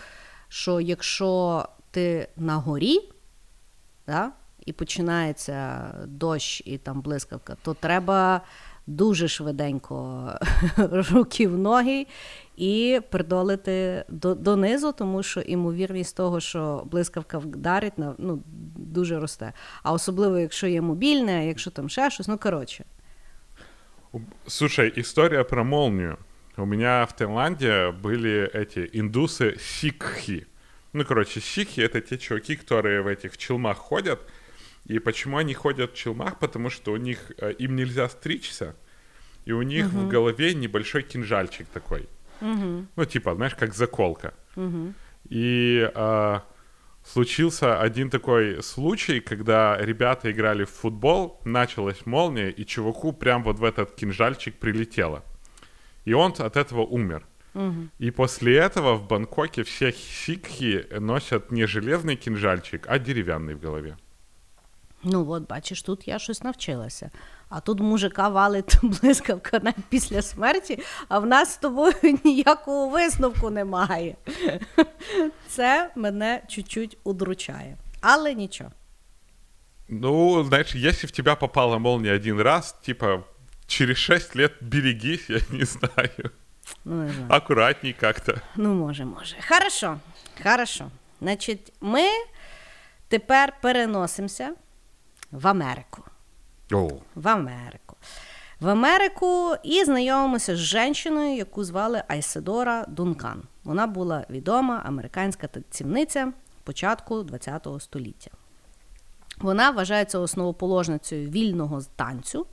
що 0.49 0.82
якщо 0.82 1.65
ти 1.91 2.28
на 2.36 2.55
горі, 2.55 2.99
да, 4.07 4.32
і 4.67 4.74
починається 4.74 5.86
дощ 6.07 6.61
і 6.65 6.78
там 6.78 7.01
блискавка, 7.01 7.57
то 7.63 7.74
треба 7.74 8.41
дуже 8.88 9.28
швиденько 9.28 10.30
руки 11.11 11.47
в 11.47 11.57
ноги 11.57 12.07
і 12.57 12.99
придолити 13.09 14.05
до, 14.09 14.36
донизу, 14.36 14.91
тому 14.91 15.24
що 15.24 15.39
імовірність 15.41 16.17
того, 16.17 16.39
що 16.39 16.84
блискавка 16.91 17.38
вдарить, 17.38 17.97
на- 17.97 18.15
ну, 18.17 18.43
дуже 18.76 19.19
росте. 19.19 19.53
А 19.84 19.91
особливо, 19.93 20.39
якщо 20.39 20.67
є 20.67 20.82
мобільне, 20.82 21.47
якщо 21.47 21.71
там 21.71 21.89
ще 21.89 22.09
щось, 22.09 22.28
ну 22.28 22.38
коротше. 22.38 22.84
У- 24.11 24.19
Слушай, 24.47 24.93
история 24.97 25.43
про 25.43 25.65
молнию. 25.65 26.17
У 26.57 26.65
меня 26.65 27.03
в 27.05 27.11
Таиланде 27.15 27.89
были 28.03 28.47
эти 28.55 28.89
индусы 29.01 29.59
сикхи. 29.59 30.45
Ну, 30.93 31.05
короче, 31.05 31.41
сикхи — 31.41 31.88
это 31.88 32.01
те 32.01 32.17
чуваки, 32.17 32.55
которые 32.55 33.01
в 33.01 33.07
этих 33.07 33.38
челмах 33.38 33.78
ходят. 33.78 34.19
И 34.89 34.99
почему 34.99 35.36
они 35.36 35.55
ходят 35.55 35.93
в 35.93 35.97
челмах? 35.97 36.39
Потому 36.39 36.70
что 36.70 36.93
у 36.93 36.97
них, 36.97 37.32
э, 37.39 37.53
им 37.53 37.76
нельзя 37.76 38.09
стричься, 38.09 38.74
и 39.45 39.53
у 39.53 39.62
них 39.62 39.86
в 39.86 40.09
голове 40.09 40.55
небольшой 40.55 41.03
кинжальчик 41.03 41.66
такой. 41.68 42.09
Ну, 42.97 43.05
типа, 43.05 43.34
знаешь, 43.34 43.55
как 43.55 43.74
заколка. 43.74 44.32
И 45.28 45.91
а, 45.95 46.43
случился 47.05 47.80
один 47.80 48.11
такой 48.11 48.62
случай, 48.62 49.20
когда 49.20 49.76
ребята 49.78 50.30
играли 50.30 50.64
в 50.64 50.70
футбол, 50.70 51.41
началась 51.45 52.07
молния, 52.07 52.51
и 52.51 52.64
чуваку 52.64 53.12
прям 53.12 53.43
вот 53.43 53.59
в 53.59 53.64
этот 53.64 53.95
кинжальчик 53.95 54.55
прилетело. 54.59 55.22
И 56.05 56.12
он 56.12 56.34
от 56.39 56.57
этого 56.57 56.82
умер. 56.82 57.26
И 57.99 58.11
после 58.11 58.57
этого 58.57 58.95
в 58.95 59.07
Бангкоке 59.07 59.64
все 59.64 59.93
сикхи 59.93 60.86
носят 60.99 61.51
не 61.51 61.66
железный 61.66 62.16
кинжальчик, 62.16 62.86
а 62.89 62.99
деревянный 62.99 63.55
в 63.55 63.61
голове. 63.61 63.97
Ну, 65.03 65.30
от 65.30 65.49
бачиш, 65.49 65.82
тут 65.82 66.09
я 66.09 66.18
щось 66.18 66.42
навчилася. 66.42 67.11
А 67.49 67.61
тут 67.61 67.80
мужика 67.80 68.28
валить 68.28 68.78
блискавка 68.82 69.61
навіть 69.62 69.84
після 69.88 70.22
смерті, 70.22 70.78
а 71.09 71.18
в 71.18 71.26
нас 71.26 71.53
з 71.53 71.57
тобою 71.57 71.94
ніякого 72.24 72.88
висновку 72.88 73.51
немає. 73.51 74.16
Це 75.49 75.90
мене 75.96 76.42
чуть-чуть 76.49 76.99
удручає. 77.05 77.76
Але 78.01 78.34
нічого. 78.34 78.70
Ну, 79.88 80.44
знаешь, 80.44 80.74
если 80.74 81.07
в 81.07 81.11
тебя 81.11 81.34
попала 81.34 81.78
молния 81.78 82.14
один 82.14 82.40
раз, 82.40 82.72
типа, 82.72 83.24
через 83.66 83.96
6 83.96 84.36
лет 84.36 84.53
берегись, 84.61 85.30
я 85.30 85.40
не 85.51 85.64
знаю. 85.64 86.30
Ну, 86.84 87.03
не 87.03 87.12
знаю. 87.12 87.26
Аккуратней 87.28 87.92
как-то. 87.92 88.34
Ну, 88.57 88.74
може, 88.74 89.05
може. 89.05 89.36
Хорошо. 89.49 89.99
Хорошо. 90.42 90.90
Значить, 91.20 91.72
ми 91.80 92.09
тепер 93.09 93.53
переносимося 93.62 94.55
в 95.33 95.47
Америку. 95.47 96.03
О, 96.72 96.89
в 97.14 97.29
Америку. 97.29 97.97
В 98.61 98.68
Америку 98.68 99.55
і 99.62 99.85
знайомимося 99.85 100.57
з 100.57 100.59
жінкою, 100.59 101.37
яку 101.37 101.64
звали 101.64 102.03
Айседора 102.09 102.85
Дункан. 102.89 103.43
Вона 103.64 103.87
була 103.87 104.26
відома 104.31 104.83
американська 104.87 105.47
танцівниця 105.47 106.33
початку 106.64 107.26
ХХ 107.45 107.81
століття. 107.81 108.31
Вона 109.39 109.70
вважається 109.70 110.18
основоположницею 110.18 111.31
вільного 111.31 111.81
танцю, 111.97 112.47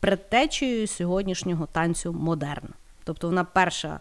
предтечею 0.00 0.86
сьогоднішнього 0.86 1.66
танцю 1.66 2.12
модерн. 2.12 2.68
Тобто 3.04 3.26
вона 3.26 3.44
перша 3.44 4.00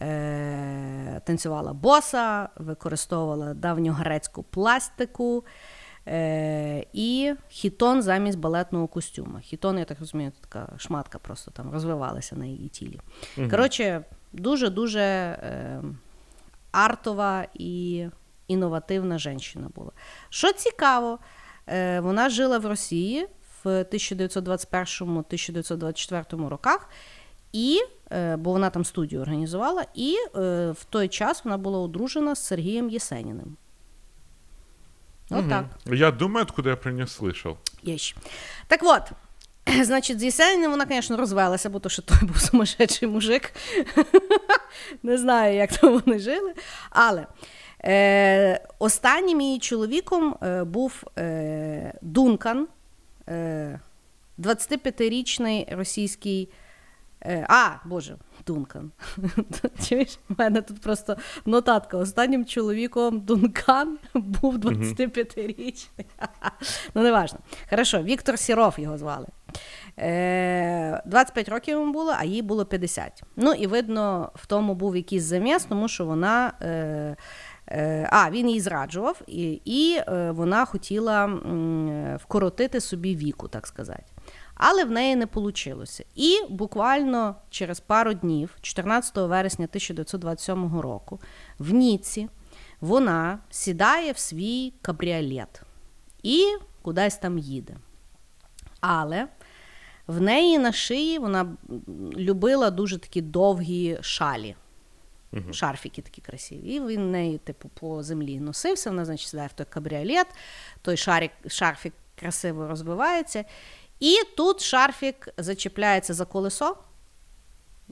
е- 0.00 1.20
танцювала 1.24 1.72
боса, 1.72 2.48
використовувала 2.56 3.54
давньогрецьку 3.54 4.42
пластику 4.42 5.44
е- 6.08 6.84
і 6.92 7.34
хітон 7.48 8.02
замість 8.02 8.38
балетного 8.38 8.86
костюма. 8.86 9.40
Хітон, 9.40 9.78
я 9.78 9.84
так 9.84 10.00
розумію, 10.00 10.32
така 10.40 10.68
шматка 10.76 11.18
просто 11.18 11.50
там 11.50 11.70
розвивалася 11.70 12.36
на 12.36 12.46
її 12.46 12.68
тілі. 12.68 13.00
Коротше, 13.50 14.04
дуже-дуже 14.32 15.00
е- 15.00 15.82
артова 16.72 17.46
і 17.54 18.06
інновативна 18.48 19.18
жінка 19.18 19.68
була. 19.74 19.90
Що 20.28 20.52
цікаво, 20.52 21.18
е, 21.66 22.00
вона 22.00 22.30
жила 22.30 22.58
в 22.58 22.66
Росії 22.66 23.26
в 23.64 23.84
1921-1924 23.84 26.48
роках, 26.48 26.88
і, 27.52 27.80
е, 28.12 28.36
бо 28.36 28.52
вона 28.52 28.70
там 28.70 28.84
студію 28.84 29.22
організувала, 29.22 29.84
і 29.94 30.16
е, 30.36 30.70
в 30.70 30.84
той 30.90 31.08
час 31.08 31.44
вона 31.44 31.58
була 31.58 31.78
одружена 31.78 32.34
з 32.34 32.46
Сергієм 32.46 32.90
Єсеніним. 32.90 33.56
Отак. 35.30 35.64
Я 35.86 36.10
думаю, 36.10 36.44
откуда 36.44 36.70
я 36.70 36.76
про 36.76 36.92
нее 36.92 37.06
слышал. 37.06 37.56
Є. 37.82 37.96
Так 38.68 38.80
от, 38.82 39.02
значить, 39.84 40.20
з 40.20 40.24
Єсеніним 40.24 40.70
вона, 40.70 40.86
звісно, 40.90 41.16
розвелася, 41.16 41.70
бо 41.70 41.78
то, 41.78 41.88
що 41.88 42.02
той 42.02 42.18
був 42.22 42.36
сумасшедший 42.40 43.08
мужик. 43.08 43.52
Не 45.02 45.18
знаю, 45.18 45.56
як 45.56 45.72
там 45.76 46.00
вони 46.04 46.18
жили. 46.18 46.54
Але 46.90 47.26
е, 47.84 48.60
останнім 48.78 49.40
її 49.40 49.58
чоловіком 49.58 50.36
е, 50.42 50.64
був 50.64 51.02
е, 51.18 51.92
Дункан, 52.02 52.68
е, 53.28 53.80
25-річний 54.38 55.76
російський. 55.76 56.48
Е, 57.24 57.46
а, 57.48 57.70
Боже, 57.84 58.16
Дункан. 58.46 58.90
Чуєш, 59.88 60.18
у 60.28 60.34
мене 60.38 60.62
тут 60.62 60.80
просто 60.80 61.16
нотатка. 61.46 61.96
Останнім 61.96 62.44
чоловіком 62.44 63.20
Дункан 63.20 63.98
був 64.14 64.56
25-річний. 64.56 66.06
ну, 66.94 67.02
не 67.02 67.12
важно. 67.12 67.38
Хорошо, 67.70 68.02
Віктор 68.02 68.38
Сіров 68.38 68.74
його 68.78 68.98
звали. 68.98 69.26
Е, 69.98 71.02
25 71.06 71.48
років 71.48 71.72
йому 71.72 71.92
було, 71.92 72.14
а 72.18 72.24
їй 72.24 72.42
було 72.42 72.64
50. 72.64 73.22
Ну 73.36 73.52
і 73.52 73.66
видно, 73.66 74.30
в 74.34 74.46
тому 74.46 74.74
був 74.74 74.96
якийсь 74.96 75.22
заміс, 75.22 75.64
тому 75.64 75.88
що 75.88 76.04
вона. 76.04 76.52
Е, 76.62 77.16
е, 77.68 78.08
а, 78.12 78.30
він 78.30 78.48
її 78.48 78.60
зраджував, 78.60 79.20
і 79.26 79.60
і 79.64 79.96
е, 80.08 80.30
вона 80.30 80.64
хотіла 80.64 81.26
вкоротити 82.22 82.80
собі 82.80 83.16
віку, 83.16 83.48
так 83.48 83.66
сказати. 83.66 84.15
Але 84.56 84.84
в 84.84 84.90
неї 84.90 85.16
не 85.16 85.26
вийшло. 85.34 85.84
І 86.14 86.40
буквально 86.48 87.34
через 87.50 87.80
пару 87.80 88.14
днів, 88.14 88.56
14 88.60 89.16
вересня 89.16 89.64
1927 89.64 90.80
року, 90.80 91.20
в 91.58 91.74
Ніці 91.74 92.28
вона 92.80 93.38
сідає 93.50 94.12
в 94.12 94.18
свій 94.18 94.72
кабріолет 94.82 95.62
і 96.22 96.46
кудись 96.82 97.16
там 97.16 97.38
їде. 97.38 97.76
Але 98.80 99.28
в 100.06 100.20
неї 100.20 100.58
на 100.58 100.72
шиї 100.72 101.18
вона 101.18 101.56
любила 102.16 102.70
дуже 102.70 102.98
такі 102.98 103.20
довгі 103.20 103.98
шалі. 104.00 104.56
Uh-huh. 105.32 105.52
Шарфіки 105.52 106.02
такі 106.02 106.20
красиві. 106.20 106.68
І 106.68 106.80
він 106.80 107.10
неї, 107.10 107.38
типу, 107.38 107.68
по 107.68 108.02
землі 108.02 108.40
носився. 108.40 108.90
Вона, 108.90 109.04
значить, 109.04 109.28
сідає 109.28 109.48
в 109.48 109.52
той 109.52 109.66
кабріолет, 109.70 110.26
той 110.82 110.96
шарик, 110.96 111.30
шарфік 111.46 111.92
красиво 112.18 112.68
розбивається. 112.68 113.44
І 114.00 114.16
тут 114.36 114.60
шарфік 114.60 115.28
зачіпляється 115.36 116.14
за 116.14 116.24
колесо, 116.24 116.76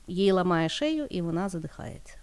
їй 0.07 0.33
ламає 0.33 0.69
шию, 0.69 1.07
і 1.11 1.23
вона 1.23 1.49
задихається. 1.49 2.17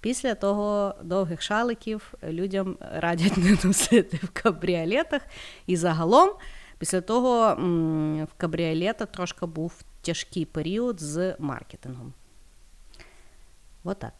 Після 0.00 0.34
того 0.34 0.94
довгих 1.02 1.42
шаликів 1.42 2.14
людям 2.22 2.76
радять 2.80 3.36
не 3.36 3.58
носити 3.64 4.20
в 4.22 4.28
кабріолетах. 4.28 5.22
І 5.66 5.76
загалом, 5.76 6.30
після 6.78 7.00
того 7.00 7.54
в 8.24 8.34
кабріолета 8.36 9.06
трошки 9.06 9.46
був 9.46 9.72
тяжкий 10.02 10.44
період 10.44 11.00
з 11.00 11.36
маркетингом. 11.38 12.12
Вот 13.84 13.98
так. 13.98 14.12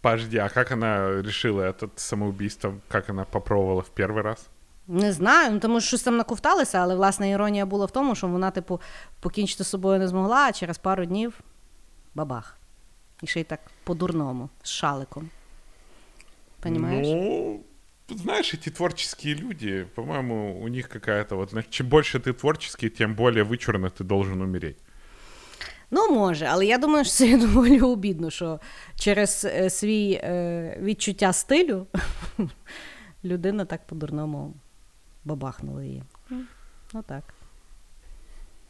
Подожди, 0.00 0.38
а 0.38 0.48
как 0.48 0.72
она 0.72 1.22
решила 1.22 1.62
это 1.62 1.88
самоубийство? 1.96 2.80
Как 2.88 3.10
она 3.10 3.24
попробовала 3.24 3.82
в 3.82 3.90
первый 3.90 4.22
раз? 4.22 4.48
Не 4.87 5.13
знаю, 5.13 5.51
ну 5.51 5.59
тому 5.59 5.79
що 5.79 5.87
щось 5.87 6.03
там 6.03 6.17
наковталися, 6.17 6.77
але 6.77 6.95
власне 6.95 7.29
іронія 7.29 7.65
була 7.65 7.85
в 7.85 7.91
тому, 7.91 8.15
що 8.15 8.27
вона, 8.27 8.51
типу, 8.51 8.81
покінчити 9.19 9.63
з 9.63 9.67
собою 9.67 9.99
не 9.99 10.07
змогла, 10.07 10.47
а 10.47 10.51
через 10.51 10.77
пару 10.77 11.05
днів 11.05 11.39
бабах. 12.15 12.57
І 13.21 13.27
ще 13.27 13.39
й 13.39 13.43
так 13.43 13.59
по-дурному, 13.83 14.49
з 14.63 14.69
шаликом. 14.69 15.29
Понимаешь? 16.59 17.07
Ну, 17.07 17.63
знаешь, 18.09 18.53
эти 18.53 18.69
творческие 18.69 19.35
люди, 19.35 19.85
по-моему, 19.95 20.61
у 20.61 20.67
них 20.67 20.89
какая-то 20.89 21.35
вот... 21.35 21.53
Чем 21.69 21.87
больше 21.87 22.19
ты 22.19 22.33
творческий, 22.33 22.89
тем 22.89 23.15
более 23.15 23.43
вычурно 23.43 23.89
ты 23.89 24.03
должен 24.03 24.41
умереть. 24.41 24.77
Ну, 25.91 26.11
може, 26.11 26.45
але 26.45 26.65
я 26.65 26.77
думаю, 26.77 27.05
що 27.05 27.13
це 27.13 27.37
доволі 27.37 27.81
обідно, 27.81 28.29
що 28.29 28.59
через 28.95 29.45
е, 29.45 29.69
свій 29.69 30.11
е, 30.11 30.77
відчуття 30.81 31.33
стилю 31.33 31.87
людина 33.23 33.65
так 33.65 33.87
по-дурному 33.87 34.53
бабахнула 35.25 35.83
її. 35.83 36.03
Ну 36.93 37.03
так. 37.07 37.23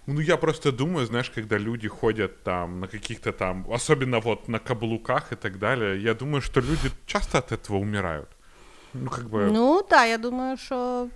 Ну, 0.10 0.22
я 0.22 0.38
просто 0.38 0.72
думаю, 0.72 1.06
знаешь, 1.06 1.30
когда 1.30 1.60
люди 1.60 1.88
ходят 1.88 2.44
там 2.44 2.80
на 2.80 2.88
каких-то 2.88 3.32
там, 3.34 3.66
особенно 3.70 4.20
вот 4.20 4.48
на 4.48 4.60
каблуках 4.60 5.34
и 5.34 5.36
так 5.36 5.60
далее, 5.60 6.02
я 6.02 6.14
думаю, 6.14 6.42
что 6.42 6.62
люди 6.62 6.92
часто 7.06 7.40
от 7.40 7.52
этого 7.52 7.78
умирают. 7.78 8.30
Ну, 8.94 9.10
как 9.10 9.26
бы... 9.26 9.52
Ну, 9.52 9.82
так, 9.82 10.10
я 10.10 10.18
думаю, 10.18 10.58
що... 10.58 11.08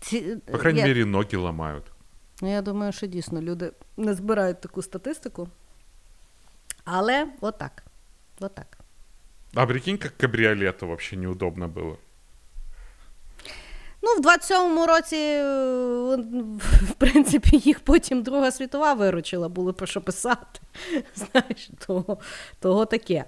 Ці... 0.00 0.36
По 0.46 0.58
крайней 0.58 0.80
я... 0.80 0.86
мере, 0.86 1.04
ноги 1.04 1.36
ломают. 1.36 1.84
Ну, 2.42 2.52
я 2.52 2.62
думаю, 2.62 2.92
що 2.92 3.06
дійсно 3.06 3.42
люди 3.42 3.72
не 3.96 4.14
збирають 4.14 4.60
таку 4.60 4.82
статистику. 4.82 5.48
Але 6.84 7.26
отак. 7.40 7.82
Отак. 8.40 8.78
А 9.54 9.66
прикинь, 9.66 9.98
как 9.98 10.16
кабриолету 10.16 10.86
вообще 10.86 11.16
неудобно 11.16 11.68
было. 11.68 11.96
Ну, 14.04 14.14
в 14.14 14.26
27-му 14.26 14.86
році, 14.86 15.16
е, 15.16 16.16
в 16.90 16.94
принципі, 16.98 17.56
їх 17.56 17.80
потім 17.80 18.22
Друга 18.22 18.50
світова 18.50 18.94
виручила, 18.94 19.48
було 19.48 19.72
про 19.72 19.86
що 19.86 20.00
писати. 20.00 20.60
Знаєш, 21.14 21.70
того, 21.86 22.18
того 22.60 22.86
таке. 22.86 23.24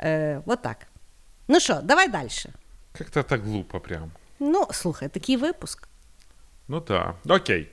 Е, 0.00 0.40
От 0.46 0.62
так. 0.62 0.76
Ну 1.48 1.60
що, 1.60 1.74
давай 1.82 2.08
далі. 2.08 2.28
Как-то 2.98 3.22
так 3.22 3.42
глупо 3.42 3.80
прям. 3.80 4.10
Ну, 4.40 4.66
слухай, 4.70 5.08
такий 5.08 5.36
випуск. 5.36 5.88
Ну 6.68 6.80
да. 6.80 7.14
Окей. 7.28 7.68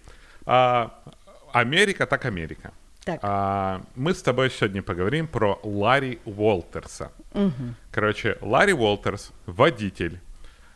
А, 0.45 0.89
Америка 1.53 2.05
так 2.05 2.25
Америка. 2.25 2.71
Так. 3.03 3.19
А, 3.23 3.81
мы 3.95 4.11
с 4.13 4.21
тобой 4.21 4.49
сегодня 4.49 4.81
поговорим 4.83 5.27
про 5.27 5.59
Ларри 5.63 6.19
Уолтерса. 6.25 7.09
Угу. 7.33 7.75
Короче, 7.91 8.37
Ларри 8.41 8.73
Уолтерс, 8.73 9.31
водитель, 9.45 10.19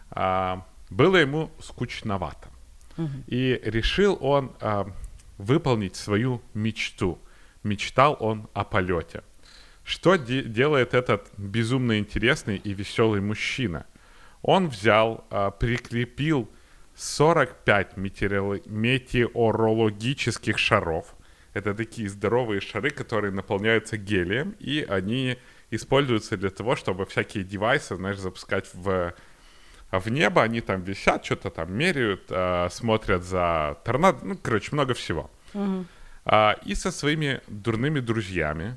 а, 0.09 0.61
было 0.90 1.16
ему 1.16 1.50
скучновато. 1.60 2.48
Угу. 2.96 3.08
И 3.28 3.60
решил 3.64 4.18
он 4.20 4.52
а, 4.60 4.86
выполнить 5.38 5.96
свою 5.96 6.42
мечту. 6.54 7.18
Мечтал 7.62 8.16
он 8.20 8.48
о 8.52 8.64
полете. 8.64 9.22
Что 9.84 10.16
де- 10.16 10.42
делает 10.42 10.94
этот 10.94 11.30
безумно 11.36 11.98
интересный 11.98 12.56
и 12.56 12.74
веселый 12.74 13.20
мужчина? 13.20 13.86
Он 14.42 14.68
взял, 14.68 15.24
а, 15.30 15.50
прикрепил 15.50 16.48
45 16.96 17.94
метеороло- 17.96 18.62
метеорологических 18.68 20.58
шаров. 20.58 21.14
Это 21.54 21.74
такие 21.74 22.08
здоровые 22.08 22.60
шары, 22.60 22.90
которые 22.90 23.32
наполняются 23.32 23.96
гелием, 23.96 24.54
и 24.60 24.86
они 24.88 25.38
используются 25.70 26.36
для 26.36 26.50
того, 26.50 26.76
чтобы 26.76 27.06
всякие 27.06 27.44
девайсы, 27.44 27.96
знаешь, 27.96 28.18
запускать 28.18 28.68
в, 28.74 29.14
в 29.98 30.08
небо. 30.08 30.42
Они 30.42 30.60
там 30.60 30.82
висят, 30.82 31.24
что-то 31.24 31.50
там 31.50 31.72
меряют, 31.72 32.24
а, 32.30 32.68
смотрят 32.70 33.24
за 33.24 33.78
торнадо, 33.84 34.24
ну, 34.24 34.36
короче, 34.36 34.70
много 34.72 34.94
всего. 34.94 35.30
А, 36.24 36.56
и 36.64 36.74
со 36.74 36.92
своими 36.92 37.40
дурными 37.48 38.00
друзьями 38.00 38.76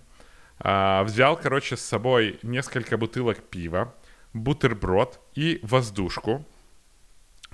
а, 0.59 1.03
взял, 1.03 1.37
короче, 1.37 1.77
с 1.77 1.81
собой 1.81 2.39
несколько 2.41 2.97
бутылок 2.97 3.39
пива, 3.43 3.93
бутерброд 4.33 5.19
и 5.35 5.59
воздушку. 5.61 6.45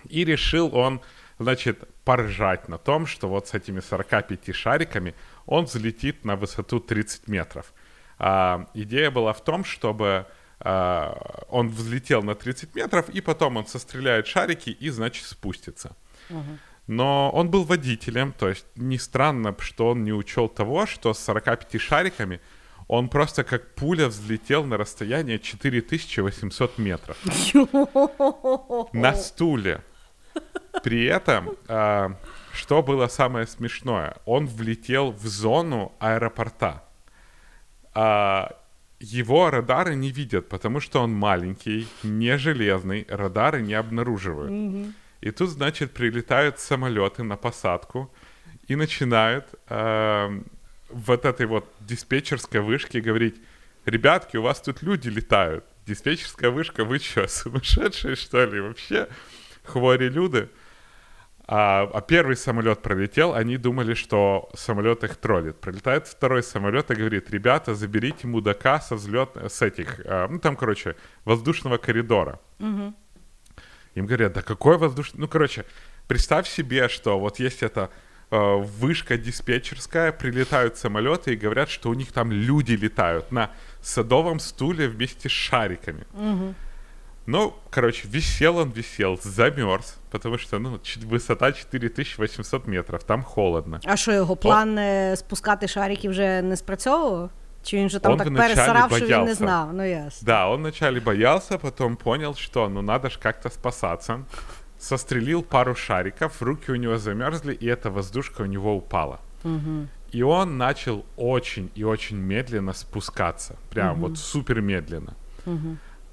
И 0.07 0.23
решил 0.23 0.73
он, 0.75 1.01
значит, 1.39 1.83
поржать 2.05 2.69
на 2.69 2.77
том, 2.77 3.05
что 3.05 3.27
вот 3.27 3.47
с 3.49 3.53
этими 3.53 3.81
45 3.81 4.55
шариками 4.55 5.13
он 5.45 5.65
взлетит 5.65 6.23
на 6.23 6.35
высоту 6.35 6.79
30 6.79 7.27
метров. 7.27 7.73
А, 8.17 8.67
идея 8.73 9.11
была 9.11 9.33
в 9.33 9.43
том, 9.43 9.63
чтобы 9.63 10.07
а, 10.07 10.27
он 10.61 11.69
взлетел 11.69 12.21
на 12.21 12.35
30 12.35 12.75
метров, 12.75 13.09
и 13.09 13.21
потом 13.21 13.57
он 13.57 13.65
состреляет 13.65 14.27
шарики 14.27 14.69
и, 14.69 14.89
значит, 14.89 15.25
спустится. 15.25 15.95
Но 16.87 17.29
он 17.31 17.49
был 17.51 17.65
водителем, 17.65 18.33
то 18.33 18.49
есть 18.49 18.65
не 18.75 18.97
странно, 18.97 19.55
что 19.59 19.89
он 19.89 20.03
не 20.03 20.11
учел 20.11 20.49
того, 20.49 20.87
что 20.87 21.13
с 21.13 21.19
45 21.19 21.79
шариками 21.79 22.41
он 22.87 23.09
просто 23.09 23.43
как 23.43 23.75
пуля 23.75 24.07
взлетел 24.07 24.65
на 24.65 24.75
расстояние 24.75 25.37
4800 25.37 26.79
метров. 26.79 27.17
На 28.93 29.13
стуле. 29.13 29.83
При 30.83 31.05
этом, 31.05 31.55
а, 31.67 32.15
что 32.53 32.81
было 32.81 33.05
самое 33.07 33.45
смешное, 33.45 34.17
он 34.25 34.47
влетел 34.47 35.11
в 35.11 35.27
зону 35.27 35.91
аэропорта. 35.99 36.83
А, 37.93 38.55
его 38.99 39.49
радары 39.49 39.95
не 39.95 40.11
видят, 40.11 40.49
потому 40.49 40.79
что 40.79 41.01
он 41.01 41.13
маленький, 41.13 41.87
не 42.03 42.37
железный, 42.37 43.05
радары 43.09 43.61
не 43.61 43.73
обнаруживают. 43.73 44.51
И 45.21 45.31
тут, 45.31 45.49
значит, 45.49 45.91
прилетают 45.91 46.59
самолеты 46.59 47.23
на 47.23 47.35
посадку 47.35 48.13
и 48.67 48.75
начинают 48.75 49.45
э, 49.67 50.41
вот 50.89 51.25
этой 51.25 51.45
вот 51.45 51.65
диспетчерской 51.81 52.61
вышке 52.61 53.01
говорить, 53.01 53.35
ребятки, 53.85 54.37
у 54.37 54.41
вас 54.41 54.61
тут 54.61 54.81
люди 54.81 55.09
летают. 55.09 55.65
Диспетчерская 55.85 56.51
вышка, 56.51 56.85
вы 56.85 56.99
что, 56.99 57.27
сумасшедшие, 57.27 58.15
что 58.15 58.45
ли, 58.45 58.61
вообще? 58.61 59.07
Хвори 59.63 60.09
люди. 60.09 60.49
А, 61.51 61.89
а 61.91 62.01
первый 62.01 62.35
самолет 62.35 62.83
пролетел, 62.83 63.33
они 63.33 63.57
думали, 63.57 63.95
что 63.95 64.51
самолет 64.53 65.03
их 65.03 65.15
троллит. 65.15 65.59
Прилетает 65.59 66.05
второй 66.07 66.43
самолет 66.43 66.91
и 66.91 66.93
говорит, 66.93 67.31
ребята, 67.31 67.73
заберите 67.73 68.27
мудака 68.27 68.79
со 68.79 68.93
взлет, 68.93 69.31
с 69.35 69.63
этих, 69.63 69.99
а, 70.05 70.27
ну 70.27 70.37
там, 70.37 70.55
короче, 70.55 70.95
воздушного 71.25 71.77
коридора. 71.77 72.39
Им 73.95 74.05
говорят, 74.05 74.33
да 74.33 74.43
какой 74.43 74.77
воздушный... 74.77 75.21
Ну, 75.21 75.27
короче, 75.27 75.65
представь 76.07 76.47
себе, 76.47 76.87
что 76.87 77.19
вот 77.19 77.39
есть 77.39 77.63
эта 77.63 77.89
э, 78.29 78.37
вышка 78.37 79.17
диспетчерская, 79.17 80.11
прилетают 80.11 80.77
самолеты 80.77 81.33
и 81.33 81.35
говорят, 81.35 81.71
что 81.71 81.89
у 81.89 81.95
них 81.95 82.11
там 82.11 82.31
люди 82.31 82.73
летают 82.73 83.31
на 83.31 83.49
садовом 83.81 84.39
стуле 84.39 84.87
вместе 84.87 85.29
с 85.29 85.31
шариками. 85.31 86.05
Ну, 87.31 87.53
короче, 87.69 88.07
висел 88.07 88.57
он, 88.57 88.71
висел, 88.71 89.19
замерз, 89.21 89.97
потому 90.09 90.39
что, 90.39 90.57
ну, 90.57 90.79
высота 91.03 91.53
4800 91.53 92.67
метров, 92.67 93.03
там 93.03 93.23
холодно. 93.23 93.79
А 93.85 93.95
що 93.97 94.11
його 94.11 94.35
план 94.35 94.77
е, 94.77 95.15
спускати 95.15 95.67
шарики 95.67 96.09
вже 96.09 96.41
не 96.41 96.57
спрацьовував? 96.57 97.29
Чи 97.63 97.77
він 97.77 97.87
вже 97.87 97.99
там 97.99 98.11
Он 98.11 98.17
так 98.17 98.35
пересарав, 98.35 98.95
що 98.95 99.05
він 99.05 99.23
не 99.23 99.33
знав? 99.33 99.73
Ну 99.73 99.85
ясно. 99.85 100.25
Да, 100.25 100.47
он 100.47 100.59
вначале 100.59 100.99
боялся, 100.99 101.57
потом 101.57 101.95
понял, 101.95 102.35
что 102.35 102.69
ну 102.69 102.81
надо 102.81 103.09
же 103.09 103.19
как-то 103.19 103.49
спасаться. 103.49 104.19
Сострелил 104.79 105.43
пару 105.43 105.75
шариков, 105.75 106.41
руки 106.41 106.71
у 106.71 106.75
него 106.75 106.97
замерзли, 106.97 107.53
и 107.53 107.67
эта 107.67 107.91
воздушка 107.91 108.41
у 108.41 108.45
него 108.45 108.75
упала. 108.75 109.19
И 110.15 110.23
он 110.23 110.57
начал 110.57 111.05
очень 111.17 111.69
и 111.75 111.83
очень 111.83 112.17
медленно 112.17 112.73
спускаться. 112.73 113.55
Прям 113.69 113.99
вот 113.99 114.17
супер 114.17 114.61
медленно. 114.61 115.13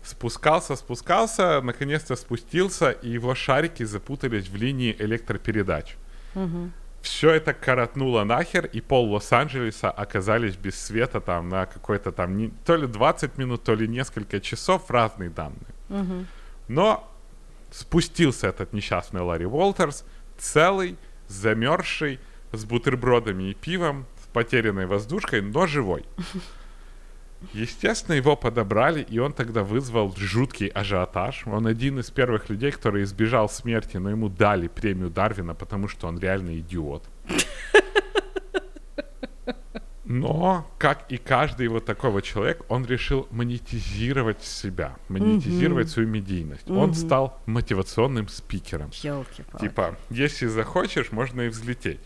Спускался, 0.07 0.77
спускался, 0.77 1.61
наконец-то 1.61 2.15
спустился, 2.15 2.91
и 2.93 3.11
его 3.11 3.35
шарики 3.35 3.83
запутались 3.83 4.49
в 4.49 4.55
линии 4.55 4.95
электропередач. 4.99 5.97
Все 7.03 7.31
это 7.33 7.53
коротнуло 7.55 8.23
нахер, 8.25 8.67
и 8.67 8.81
пол 8.81 9.13
Лос-Анджелеса 9.13 9.91
оказались 9.91 10.57
без 10.57 10.81
света 10.81 11.21
там 11.21 11.49
на 11.49 11.67
какой-то 11.67 12.13
там 12.13 12.37
не- 12.37 12.53
то 12.65 12.77
ли 12.77 12.87
20 12.87 13.37
минут, 13.37 13.65
то 13.65 13.75
ли 13.75 13.89
несколько 13.89 14.41
часов, 14.41 14.89
разные 14.91 15.31
данные. 15.31 15.75
Но 16.69 17.13
спустился 17.73 18.47
этот 18.49 18.73
несчастный 18.73 19.23
Ларри 19.23 19.47
Уолтерс, 19.47 20.05
целый, 20.39 20.97
замерзший, 21.29 22.21
с 22.53 22.65
бутербродами 22.65 23.51
и 23.51 23.55
пивом, 23.55 24.07
с 24.23 24.27
потерянной 24.33 24.87
воздушкой, 24.87 25.43
но 25.43 25.67
живой. 25.67 26.05
Естественно, 27.53 28.15
его 28.15 28.37
подобрали, 28.37 29.03
и 29.03 29.19
он 29.19 29.33
тогда 29.33 29.63
вызвал 29.63 30.15
жуткий 30.17 30.69
ажиотаж. 30.69 31.47
Он 31.47 31.67
один 31.67 31.99
из 31.99 32.11
первых 32.11 32.49
людей, 32.49 32.71
который 32.71 33.03
избежал 33.05 33.49
смерти, 33.49 33.99
но 33.99 34.11
ему 34.11 34.29
дали 34.29 34.69
премию 34.69 35.11
Дарвина, 35.11 35.55
потому 35.55 35.89
что 35.89 36.09
он 36.09 36.19
реально 36.19 36.59
идиот. 36.59 37.05
Но, 40.09 40.71
как 40.79 41.11
и 41.11 41.17
каждый 41.17 41.67
вот 41.67 41.85
такого 41.85 42.23
человек, 42.23 42.65
он 42.69 42.87
решил 42.87 43.27
монетизировать 43.33 44.43
себя, 44.43 44.97
монетизировать 45.09 45.91
свою 45.91 46.09
медийность. 46.09 46.71
Он 46.71 46.95
стал 46.95 47.41
мотивационным 47.47 48.29
спикером. 48.29 48.91
Йолки-палки. 49.03 49.61
Типа, 49.61 49.97
если 50.11 50.47
захочешь, 50.47 51.11
можно 51.11 51.43
и 51.43 51.49
взлететь. 51.49 52.01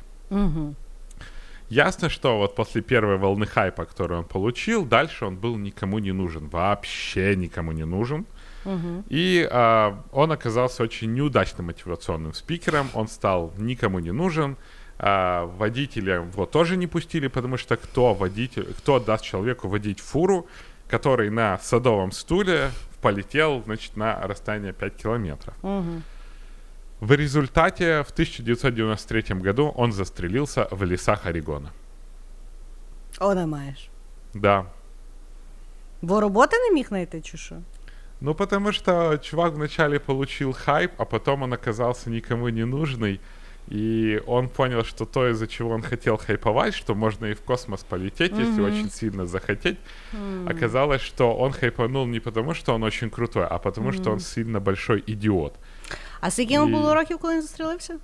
Ясно, 1.71 2.09
что 2.09 2.37
вот 2.37 2.57
после 2.57 2.83
первой 2.83 3.17
волны 3.17 3.47
хайпа, 3.47 3.85
которую 3.85 4.21
он 4.21 4.27
получил, 4.27 4.85
дальше 4.85 5.25
он 5.25 5.37
был 5.37 5.57
никому 5.57 6.01
не 6.01 6.11
нужен, 6.11 6.49
вообще 6.49 7.37
никому 7.37 7.71
не 7.71 7.85
нужен. 7.85 8.27
И 9.09 9.49
а, 9.51 10.03
он 10.13 10.33
оказался 10.33 10.83
очень 10.83 11.15
неудачным 11.15 11.67
мотивационным 11.67 12.35
спикером, 12.35 12.89
он 12.93 13.09
стал 13.09 13.55
никому 13.57 14.01
не 14.01 14.11
нужен, 14.11 14.57
а, 14.99 15.47
водителя 15.47 16.17
его 16.17 16.45
тоже 16.45 16.77
не 16.77 16.87
пустили, 16.89 17.29
потому 17.29 17.57
что 17.57 17.77
кто 17.77 18.15
водитель, 18.15 18.67
кто 18.77 18.99
даст 18.99 19.25
человеку 19.25 19.69
водить 19.69 20.01
фуру, 20.01 20.47
который 20.89 21.31
на 21.31 21.57
садовом 21.59 22.11
стуле 22.11 22.71
полетел, 23.01 23.63
значит, 23.65 23.97
на 23.97 24.21
расстояние 24.21 24.73
5 24.73 24.97
километров. 24.97 25.55
В 27.01 27.13
результате 27.13 28.03
в 28.03 28.11
1993 28.11 29.41
году 29.41 29.73
он 29.77 29.93
застрелился 29.93 30.69
в 30.71 30.85
лесах 30.85 31.27
Орегона. 31.27 31.73
О, 33.19 33.35
не 33.35 33.47
маєш. 33.47 33.91
Да. 34.35 34.65
Бо 36.03 36.21
роботи 36.21 36.57
не 36.59 36.75
міг 36.75 36.89
знайти, 36.89 37.21
чи 37.21 37.37
що? 37.37 37.57
Ну, 38.21 38.35
потому 38.35 38.73
что 38.73 39.19
чувак 39.19 39.55
вначале 39.55 39.99
получил 39.99 40.53
хайп, 40.53 40.91
а 40.99 41.05
потом 41.05 41.43
он 41.43 41.53
оказался 41.53 42.11
никому 42.11 42.49
не 42.49 42.65
нужный. 42.67 43.21
И 43.73 44.21
он 44.27 44.49
понял, 44.49 44.85
что 44.85 45.05
то, 45.05 45.29
из-за 45.29 45.47
чего 45.47 45.71
он 45.71 45.83
хотел 45.83 46.17
хайповать, 46.17 46.75
что 46.75 46.95
можно 46.95 47.27
и 47.27 47.35
в 47.35 47.41
космос 47.41 47.85
полететь, 47.85 48.33
если 48.33 48.63
очень 48.63 48.91
сильно 48.91 49.27
захотеть, 49.27 49.79
оказалось, 50.47 51.03
что 51.03 51.37
он 51.37 51.53
хайпанул 51.53 52.07
не 52.07 52.21
потому, 52.21 52.55
что 52.55 52.75
он 52.75 52.83
очень 52.83 53.11
крутой, 53.11 53.47
а 53.47 53.59
потому, 53.59 53.93
что 53.93 54.11
он 54.11 54.21
сильно 54.21 54.61
большой 54.61 55.05
идиот. 55.07 55.55
А 56.22 56.32
скільки 56.32 56.54
йому 56.54 56.68
І- 56.68 56.72
було 56.72 56.96
років, 56.96 57.18
коли 57.18 57.34
він 57.34 57.42
застрілився? 57.42 57.98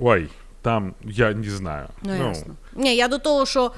Ой, 0.00 0.30
там, 0.62 0.94
я 1.04 1.34
не 1.34 1.50
знаю. 1.50 1.86
Ну, 2.02 2.28
ясно. 2.28 2.54
Ні, 2.74 2.96
я 2.96 3.08
до 3.08 3.18
того, 3.18 3.46
що 3.46 3.72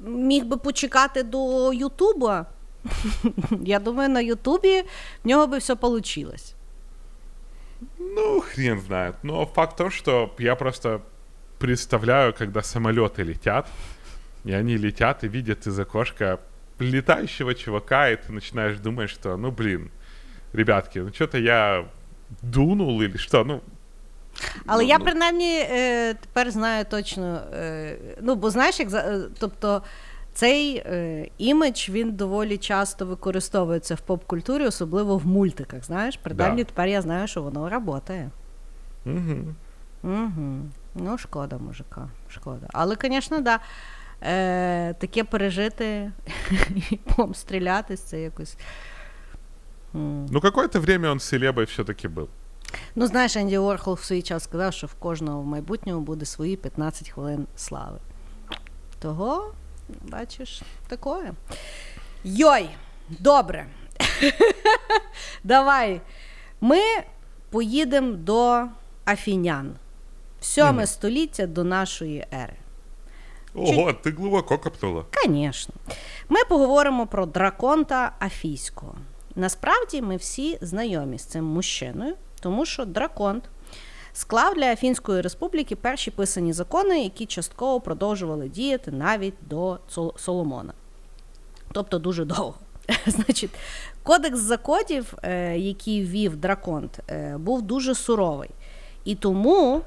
міг 0.00 0.44
би 0.44 0.56
почекати 0.56 1.22
до 1.22 1.72
Ютуба. 1.72 2.46
Я 3.62 3.78
думаю, 3.78 4.08
на 4.08 4.20
Ютубі 4.20 4.82
в 5.24 5.28
нього 5.28 5.46
би 5.46 5.58
все 5.58 5.74
вийшло. 5.74 6.32
Ну, 7.98 8.40
хрен 8.40 8.80
знает. 8.80 9.14
Но 9.22 9.46
факт 9.46 9.72
в 9.72 9.76
том, 9.76 9.90
что 9.90 10.34
я 10.38 10.56
просто 10.56 11.00
представляю, 11.58 12.32
когда 12.32 12.60
самолеты 12.60 13.24
летят, 13.24 13.68
и 14.44 14.52
они 14.52 14.76
летят 14.76 15.24
и 15.24 15.28
видят 15.28 15.66
из 15.66 15.78
окошка 15.78 16.38
летающего 16.78 17.54
чувака, 17.54 18.10
и 18.10 18.16
ты 18.16 18.32
начинаешь 18.32 18.78
думать, 18.78 19.10
что, 19.10 19.36
ну, 19.36 19.50
блин, 19.50 19.90
ребятки, 20.52 20.98
ну, 20.98 21.12
что-то 21.12 21.38
я 21.38 21.86
дунул 22.41 23.01
или 23.01 23.17
что, 23.17 23.43
ну, 23.45 23.61
Але 24.65 24.83
Ну, 24.83 24.89
я 24.89 24.97
ну. 24.97 25.05
принаймні 25.05 25.57
е, 25.59 26.13
тепер 26.13 26.51
знаю 26.51 26.85
точно. 26.89 27.41
Е, 27.53 27.97
ну, 28.21 28.35
бо 28.35 28.49
знаєш, 28.49 28.79
як 28.79 28.93
е, 28.93 29.19
тобто 29.39 29.81
цей 30.33 30.75
е, 30.77 31.27
імідж 31.37 31.89
він 31.89 32.11
доволі 32.11 32.57
часто 32.57 33.05
використовується 33.05 33.95
в 33.95 34.01
поп-культурі, 34.01 34.63
особливо 34.65 35.17
в 35.17 35.25
мультиках. 35.27 35.83
Знаєш, 35.85 36.17
принаймні 36.23 36.63
Да. 36.63 36.67
тепер 36.69 36.87
я 36.87 37.01
знаю, 37.01 37.27
що 37.27 37.41
воно 37.41 37.81
працює. 37.85 38.29
мгм. 39.05 39.55
Угу. 40.03 40.61
Ну, 40.95 41.17
шкода, 41.17 41.57
мужика, 41.57 42.09
шкода. 42.29 42.67
Але, 42.73 42.95
звісно, 43.01 43.39
да. 43.39 43.59
Е, 44.23 44.93
таке 44.93 45.23
пережити 45.23 46.11
і 46.91 46.95
помстрілятись, 47.15 48.01
це 48.01 48.21
якось. 48.21 48.57
Ну, 49.93 50.41
какое-то 50.41 50.79
время 50.79 51.11
он 51.11 51.19
селебой 51.19 51.65
все-таки 51.65 52.07
был. 52.07 52.27
Ну, 52.95 53.07
знаєш, 53.07 53.35
Енді 53.35 53.57
Орхол 53.57 53.93
в 53.93 54.03
свій 54.03 54.21
час 54.21 54.43
сказав, 54.43 54.73
що 54.73 54.87
в 54.87 54.93
кожного 54.93 55.41
в 55.41 55.45
майбутньому 55.45 56.01
буде 56.01 56.25
свої 56.25 56.55
15 56.57 57.09
хвилин 57.09 57.47
слави. 57.55 57.97
Того, 58.99 59.53
бачиш, 60.01 60.61
такое. 60.87 61.33
Йой, 62.23 62.69
добре. 63.09 63.67
Давай. 65.43 66.01
Ми 66.61 66.79
поїдемо 67.49 68.13
до 68.13 68.63
Афінян. 69.05 69.75
Сьоме 70.41 70.71
Мгм. 70.71 70.85
століття 70.85 71.47
до 71.47 71.63
нашої 71.63 72.27
ери. 72.33 72.55
Ого, 73.55 73.89
ты 73.93 74.15
глубоко 74.15 74.57
копнула. 74.57 75.05
Звісно. 75.25 75.73
Ми 76.29 76.43
поговоримо 76.49 77.07
про 77.07 77.25
драконта 77.25 78.11
Афійського. 78.19 78.95
Насправді 79.37 80.01
ми 80.01 80.15
всі 80.15 80.57
знайомі 80.61 81.17
з 81.17 81.23
цим 81.23 81.45
мужчиною, 81.45 82.15
тому 82.39 82.65
що 82.65 82.85
драконт 82.85 83.43
склав 84.13 84.55
для 84.55 84.71
Афінської 84.71 85.21
республіки 85.21 85.75
перші 85.75 86.11
писані 86.11 86.53
закони, 86.53 87.03
які 87.03 87.25
частково 87.25 87.81
продовжували 87.81 88.49
діяти 88.49 88.91
навіть 88.91 89.33
до 89.41 89.79
Соломона. 90.17 90.73
Тобто 91.71 91.99
дуже 91.99 92.25
довго. 92.25 92.55
Значить, 93.07 93.51
кодекс 94.03 94.39
законів, 94.39 95.13
е, 95.23 95.57
який 95.57 96.05
ввів 96.05 96.35
драконт, 96.35 96.99
е, 97.09 97.37
був 97.37 97.61
дуже 97.61 97.95
суровий. 97.95 98.49
І 99.05 99.15
тому 99.15 99.81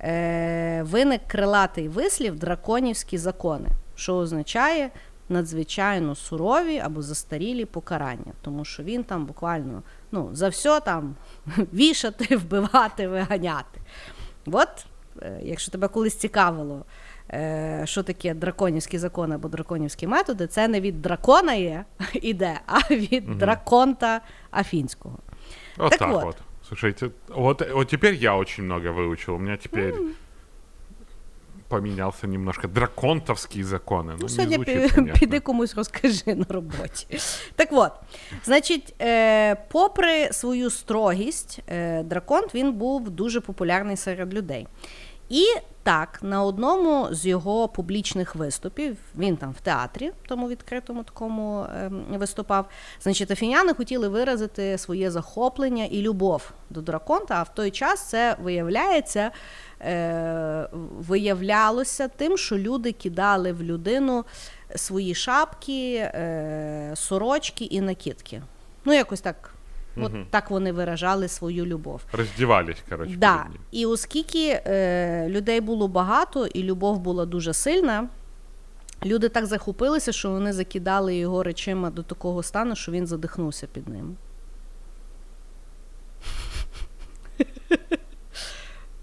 е, 0.00 0.82
виник 0.82 1.20
крилатий 1.26 1.88
вислів 1.88 2.38
драконівські 2.38 3.18
закони, 3.18 3.68
що 3.94 4.16
означає 4.16 4.90
надзвичайно 5.30 6.14
сурові 6.14 6.78
або 6.78 7.02
застарілі 7.02 7.64
покарання, 7.64 8.32
тому 8.42 8.64
що 8.64 8.82
він 8.82 9.04
там 9.04 9.26
буквально 9.26 9.82
ну, 10.12 10.30
за 10.32 10.48
все 10.48 10.80
там 10.80 11.14
вішати, 11.56 12.36
вбивати, 12.36 13.08
виганяти. 13.08 13.80
От, 14.46 14.86
е, 15.22 15.40
якщо 15.42 15.72
тебе 15.72 15.88
колись 15.88 16.14
цікавило, 16.14 16.84
е, 17.30 17.82
що 17.84 18.02
таке 18.02 18.34
драконівські 18.34 18.98
закони 18.98 19.34
або 19.34 19.48
драконівські 19.48 20.06
методи, 20.06 20.46
це 20.46 20.68
не 20.68 20.80
від 20.80 21.02
дракона 21.02 21.54
є, 21.54 21.84
іде, 22.14 22.60
а 22.66 22.94
від 22.94 23.38
драконта 23.38 24.20
афінського. 24.50 25.18
Вот 25.76 25.90
Так 25.90 25.98
так, 25.98 26.12
вот. 26.12 26.24
вот. 26.24 26.36
Слушайте, 26.68 27.10
вот, 27.28 27.62
вот 27.72 27.88
теперь 27.88 28.14
я 28.14 28.36
очень 28.36 28.64
много 28.64 28.92
выучил. 28.92 29.34
У 29.34 29.38
меня 29.38 29.56
теперь 29.56 29.94
поменялся 31.70 32.26
немножко 32.26 32.68
драконтовські 32.68 33.64
закони. 33.64 34.12
Ну, 34.12 34.18
Ну, 34.22 34.28
сьогодні 34.28 34.54
звучит, 34.88 35.12
піди 35.20 35.40
комусь 35.40 35.74
розкажи 35.74 36.34
на 36.34 36.46
роботі. 36.48 37.18
Так 37.56 37.68
от, 37.72 37.92
значить, 38.44 38.94
е, 39.02 39.54
попри 39.54 40.32
свою 40.32 40.70
строгість, 40.70 41.60
е, 41.68 42.02
драконт 42.02 42.54
він 42.54 42.72
був 42.72 43.10
дуже 43.10 43.40
популярний 43.40 43.96
серед 43.96 44.34
людей. 44.34 44.66
І 45.28 45.44
так, 45.82 46.18
на 46.22 46.42
одному 46.42 47.08
з 47.10 47.26
його 47.26 47.68
публічних 47.68 48.34
виступів, 48.34 48.96
він 49.18 49.36
там 49.36 49.52
в 49.52 49.60
театрі, 49.60 50.12
тому 50.28 50.48
відкритому 50.48 51.02
такому 51.02 51.66
ем, 51.76 52.04
виступав. 52.10 52.66
Значить, 53.00 53.30
афіняни 53.30 53.74
хотіли 53.74 54.08
виразити 54.08 54.78
своє 54.78 55.10
захоплення 55.10 55.84
і 55.84 56.02
любов 56.02 56.50
до 56.70 56.80
драконта. 56.80 57.34
А 57.34 57.42
в 57.42 57.54
той 57.54 57.70
час 57.70 58.08
це 58.08 58.36
виявляється, 58.42 59.30
е, 59.80 60.68
виявлялося 60.98 62.08
тим, 62.08 62.38
що 62.38 62.58
люди 62.58 62.92
кидали 62.92 63.52
в 63.52 63.62
людину 63.62 64.24
свої 64.76 65.14
шапки, 65.14 65.94
е, 65.96 66.92
сорочки 66.94 67.64
і 67.64 67.80
накидки. 67.80 68.42
Ну, 68.84 68.92
якось 68.92 69.20
так. 69.20 69.54
От 69.96 70.12
так 70.30 70.50
вони 70.50 70.72
виражали 70.72 71.28
свою 71.28 71.66
любов. 71.66 72.00
Роздівались, 72.12 72.76
коротше. 72.88 73.14
Да. 73.18 73.46
І 73.70 73.86
оскільки 73.86 74.62
е, 74.66 75.28
людей 75.28 75.60
було 75.60 75.88
багато 75.88 76.46
і 76.46 76.62
любов 76.62 76.98
була 76.98 77.26
дуже 77.26 77.52
сильна, 77.52 78.08
люди 79.04 79.28
так 79.28 79.46
захопилися, 79.46 80.12
що 80.12 80.30
вони 80.30 80.52
закидали 80.52 81.16
його 81.16 81.42
речима 81.42 81.90
до 81.90 82.02
такого 82.02 82.42
стану, 82.42 82.76
що 82.76 82.92
він 82.92 83.06
задихнувся 83.06 83.66
під 83.66 83.88
ним. 83.88 84.16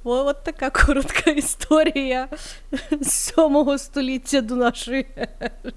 О, 0.04 0.26
от 0.26 0.44
така 0.44 0.70
коротка 0.70 1.32
історія 1.32 2.28
з 3.02 3.12
7 3.12 3.78
століття 3.78 4.42
до 4.42 4.56
нашої. 4.56 5.08
ери. 5.18 5.74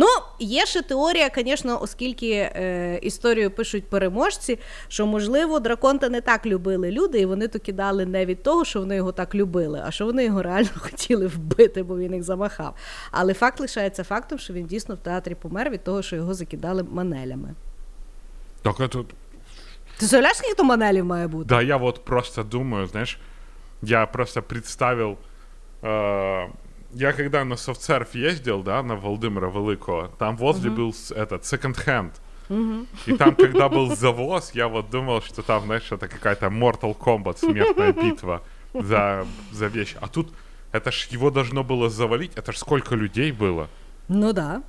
Ну, 0.00 0.06
є 0.38 0.66
ще 0.66 0.82
теорія, 0.82 1.30
звісно, 1.36 1.82
оскільки 1.82 2.30
е, 2.30 2.98
історію 3.02 3.50
пишуть 3.50 3.84
переможці, 3.90 4.58
що 4.88 5.06
можливо 5.06 5.60
драконта 5.60 6.08
не 6.08 6.20
так 6.20 6.46
любили 6.46 6.90
люди, 6.90 7.20
і 7.20 7.26
вони 7.26 7.48
то 7.48 7.58
кидали 7.58 8.06
не 8.06 8.26
від 8.26 8.42
того, 8.42 8.64
що 8.64 8.80
вони 8.80 8.96
його 8.96 9.12
так 9.12 9.34
любили, 9.34 9.82
а 9.86 9.90
що 9.90 10.06
вони 10.06 10.24
його 10.24 10.42
реально 10.42 10.68
хотіли 10.78 11.26
вбити, 11.26 11.82
бо 11.82 11.98
він 11.98 12.14
їх 12.14 12.22
замахав. 12.22 12.74
Але 13.10 13.34
факт 13.34 13.60
лишається 13.60 14.04
фактом, 14.04 14.38
що 14.38 14.52
він 14.52 14.66
дійсно 14.66 14.94
в 14.94 14.98
театрі 14.98 15.34
помер 15.34 15.70
від 15.70 15.84
того, 15.84 16.02
що 16.02 16.16
його 16.16 16.34
закидали 16.34 16.82
манелями. 16.82 17.54
Так 18.62 18.80
это... 18.80 19.04
Ти 19.98 20.06
уявляєш, 20.06 20.36
скільки 20.36 20.54
то 20.54 20.64
манелів 20.64 21.04
має 21.04 21.28
бути? 21.28 21.48
Да, 21.48 21.62
я 21.62 21.76
вот 21.76 22.04
просто 22.04 22.42
думаю, 22.42 22.86
знаешь, 22.86 23.18
я 23.82 24.06
просто 24.06 24.42
представил... 24.42 25.16
э, 25.82 26.48
я 26.94 27.12
когда 27.12 27.44
на 27.44 27.56
софтсерф 27.56 28.14
ездил, 28.14 28.62
да, 28.62 28.82
на 28.82 28.94
Володимира 28.96 29.48
Великого, 29.50 30.08
там 30.18 30.36
возле 30.36 30.70
был 30.70 30.92
с- 30.92 31.10
этот 31.14 31.44
секонд-хенд. 31.44 32.12
И 33.06 33.12
там, 33.12 33.34
когда 33.34 33.68
был 33.68 33.94
завоз, 33.96 34.52
я 34.54 34.68
вот 34.68 34.90
думал, 34.90 35.20
что 35.22 35.42
там, 35.42 35.62
знаешь, 35.64 35.92
это 35.92 36.08
какая-то 36.08 36.46
Mortal 36.46 36.96
Kombat, 36.96 37.38
смертная 37.38 37.92
битва 37.92 38.40
за, 38.74 39.26
за 39.52 39.66
вещь. 39.66 39.96
А 40.00 40.08
тут 40.08 40.28
это 40.72 40.90
ж 40.90 41.08
его 41.14 41.30
должно 41.30 41.62
было 41.62 41.88
завалить, 41.90 42.32
это 42.36 42.52
ж 42.52 42.58
сколько 42.58 42.96
людей 42.96 43.32
было. 43.32 43.66
Ну. 44.08 44.32
Да. 44.32 44.62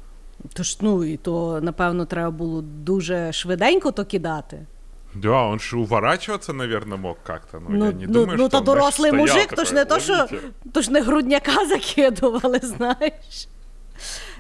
Тож, 0.54 0.78
ну, 0.82 1.04
і 1.04 1.18
то, 1.18 1.60
напевно, 1.62 2.06
треба 2.06 2.32
було 2.32 2.62
дуже 2.62 3.32
швиденько 3.34 3.92
то 3.92 4.06
кидати. 4.06 4.66
Да, 5.14 5.48
он 5.48 5.60
же 5.60 5.78
уворачиваться, 5.78 6.54
наверное, 6.54 6.98
мог 6.98 7.18
как-то. 7.24 7.60
Ну, 7.60 7.70
Ну, 7.70 7.86
я 7.86 7.92
не 7.94 8.06
ну, 8.06 8.14
думаю, 8.14 8.38
ну 8.38 8.48
что 8.48 8.50
знаешь, 8.50 8.66
дорослий 8.66 9.12
мужик, 9.12 9.56
то 9.56 9.66
ж 9.66 9.74
не 9.74 9.86
то, 9.86 10.00
що 10.00 10.28
то 10.74 10.82
ж 10.82 10.92
не 10.92 11.02
грудняка 11.02 11.66
закидували, 11.68 12.60
знаєш. 12.64 13.48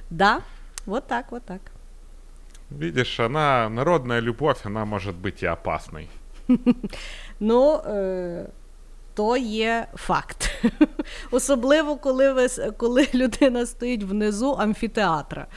Да, 0.09 0.39
вот 0.85 1.07
так, 1.07 1.31
вот 1.31 1.43
так. 1.43 1.61
Видишь, 2.69 3.19
она, 3.19 3.69
народная 3.69 4.21
любовь, 4.21 4.57
она 4.63 4.85
может 4.85 5.15
быть 5.15 5.43
и 5.43 5.47
опасной. 5.47 6.07
Ну, 7.41 7.81
е, 7.85 8.49
то 9.13 9.37
є 9.37 9.87
факт. 9.95 10.51
Особливо, 11.31 11.95
коли, 11.95 12.33
ви, 12.33 12.47
коли 12.77 13.07
людина 13.13 13.65
стоїть 13.65 14.03
внизу 14.03 14.51
амфітеатра. 14.51 15.47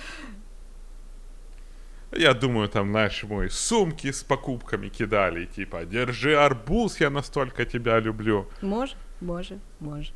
Я 2.17 2.35
думаю, 2.35 2.69
там, 2.69 2.91
знаешь, 2.91 3.25
мой 3.25 3.51
сумки 3.51 4.13
с 4.13 4.23
покупками 4.23 4.89
кидали, 4.89 5.47
типа, 5.47 5.85
держи 5.85 6.35
арбуз, 6.35 7.01
я 7.01 7.11
настолько 7.11 7.65
тебя 7.65 8.01
люблю. 8.01 8.47
Може, 8.63 8.97
може, 9.21 9.59
може. 9.81 10.13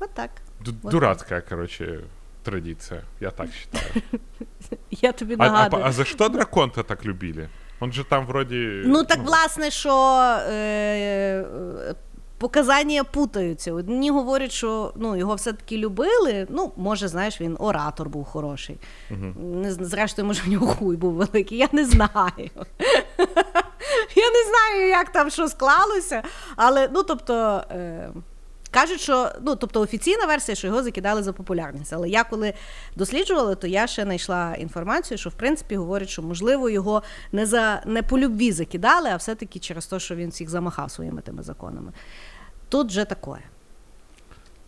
От 0.00 0.10
так. 0.14 0.30
Ду- 0.60 0.74
Вот 0.82 0.90
Дурацкая, 0.92 1.40
короче, 1.40 2.00
традиция, 2.42 3.02
я 3.20 3.30
так 3.30 3.48
считаю. 3.52 3.84
Я 4.90 5.12
тобі 5.12 5.36
А, 5.38 5.68
а, 5.72 5.76
а 5.82 5.92
за 5.92 6.04
что 6.04 6.28
дракон-то 6.28 6.82
так 6.82 7.04
любили? 7.06 7.48
Он 7.80 7.92
же 7.92 8.04
там 8.04 8.26
вроде... 8.26 8.82
Ну 8.86 9.04
так 9.04 9.18
власне, 9.18 9.70
що 9.70 9.92
е, 10.48 11.44
показання 12.40 13.04
путаються. 13.04 13.72
Одні 13.72 14.10
говорять, 14.10 14.52
що 14.52 14.92
ну, 14.96 15.16
його 15.16 15.34
все-таки 15.34 15.76
любили. 15.76 16.46
Ну, 16.50 16.72
може, 16.76 17.08
знаєш, 17.08 17.40
він 17.40 17.56
оратор 17.58 18.08
був 18.08 18.24
хороший. 18.24 18.78
Не, 19.36 19.72
зрештою, 19.72 20.26
може, 20.26 20.42
в 20.42 20.48
нього 20.48 20.66
хуй 20.66 20.96
був 20.96 21.12
великий. 21.12 21.58
Я 21.58 21.68
не 21.72 21.84
знаю. 21.84 22.50
Я 24.16 24.30
не 24.30 24.44
знаю, 24.50 24.88
як 24.88 25.12
там 25.12 25.30
що 25.30 25.48
склалося. 25.48 26.22
Але 26.56 26.88
ну, 26.92 27.02
тобто. 27.02 27.62
Е, 27.70 28.10
Кажуть, 28.70 29.00
що 29.00 29.32
ну 29.42 29.56
тобто 29.56 29.80
офіційна 29.80 30.26
версія, 30.26 30.54
що 30.56 30.66
його 30.66 30.82
закидали 30.82 31.22
за 31.22 31.32
популярність. 31.32 31.92
Але 31.92 32.08
я 32.08 32.24
коли 32.24 32.54
досліджувала, 32.96 33.54
то 33.54 33.66
я 33.66 33.86
ще 33.86 34.02
знайшла 34.02 34.54
інформацію, 34.58 35.18
що 35.18 35.30
в 35.30 35.32
принципі 35.32 35.76
говорять, 35.76 36.08
що 36.08 36.22
можливо 36.22 36.70
його 36.70 37.02
не 37.32 37.46
за 37.46 37.82
не 37.86 38.02
по 38.02 38.18
любві 38.18 38.52
закидали, 38.52 39.10
а 39.10 39.16
все-таки 39.16 39.58
через 39.58 39.86
те, 39.86 40.00
що 40.00 40.14
він 40.14 40.30
всіх 40.30 40.48
замахав 40.48 40.90
своїми 40.90 41.22
тими 41.22 41.42
законами. 41.42 41.92
Тут 42.70 42.90
же 42.90 43.04
таке. 43.04 43.42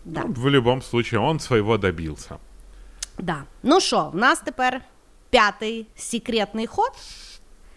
Да. 0.04 0.24
Ну, 0.24 0.32
в 0.32 0.48
любом 0.48 0.82
случае, 0.82 1.20
он 1.20 1.40
своего 1.40 1.78
добился. 1.78 2.38
Да. 3.18 3.44
Ну 3.62 3.80
що, 3.80 4.10
в 4.10 4.16
нас 4.16 4.40
тепер 4.40 4.80
п'ятий 5.30 5.86
секретний 5.96 6.66
ход. 6.66 6.92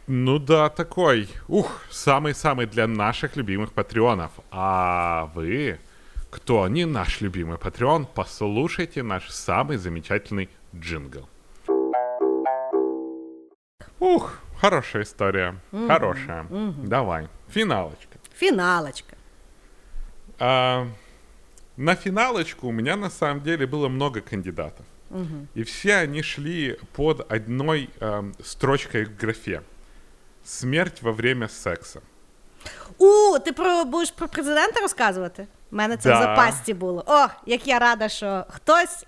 Ну 0.08 0.40
да, 0.40 0.70
такой. 0.70 1.30
Ух, 1.48 1.82
самый-самый 1.92 2.66
для 2.66 2.88
наших 2.88 3.38
любимых 3.38 3.72
патреонов. 3.72 4.32
А 4.52 5.30
вы, 5.36 5.78
кто 6.30 6.68
не 6.68 6.86
наш 6.86 7.22
любимый 7.22 7.58
патреон, 7.58 8.08
послушайте 8.14 9.04
наш 9.04 9.30
самый 9.32 9.78
замечательный 9.78 10.50
джингл. 10.76 11.28
Ух, 14.00 14.34
хорошая 14.60 15.04
история. 15.04 15.56
Хорошая. 15.88 16.46
Давай. 16.84 17.28
Финалочка. 17.50 18.18
Фіналочка. 18.36 19.15
А, 20.39 20.87
на 21.77 21.95
финалочку 21.95 22.69
у 22.69 22.73
меня 22.73 22.97
на 22.97 23.11
самом 23.11 23.41
деле 23.43 23.67
было 23.67 23.89
много 23.89 24.21
кандидатов. 24.21 24.87
И 25.57 25.63
все 25.65 25.97
они 26.05 26.23
шли 26.23 26.79
под 26.93 27.33
одной 27.33 27.91
эм, 28.01 28.33
строчкой 28.45 29.05
в 29.05 29.17
графе. 29.21 29.63
Смерть 30.45 31.03
во 31.03 31.13
время 31.13 31.49
секса. 31.49 32.01
У, 32.99 33.39
ти 33.45 33.53
про 33.53 33.85
будеш 33.85 34.11
про 34.11 34.29
президента 34.29 34.81
розказувати? 34.81 35.47
У 35.73 35.77
мене 35.77 35.97
це 35.97 36.09
Да. 36.09 36.19
в 36.19 36.23
запасці 36.23 36.75
було. 36.75 37.05
О, 37.07 37.27
як 37.47 37.67
я 37.67 37.79
рада, 37.79 38.09
що 38.09 38.45
хтось 38.49 39.07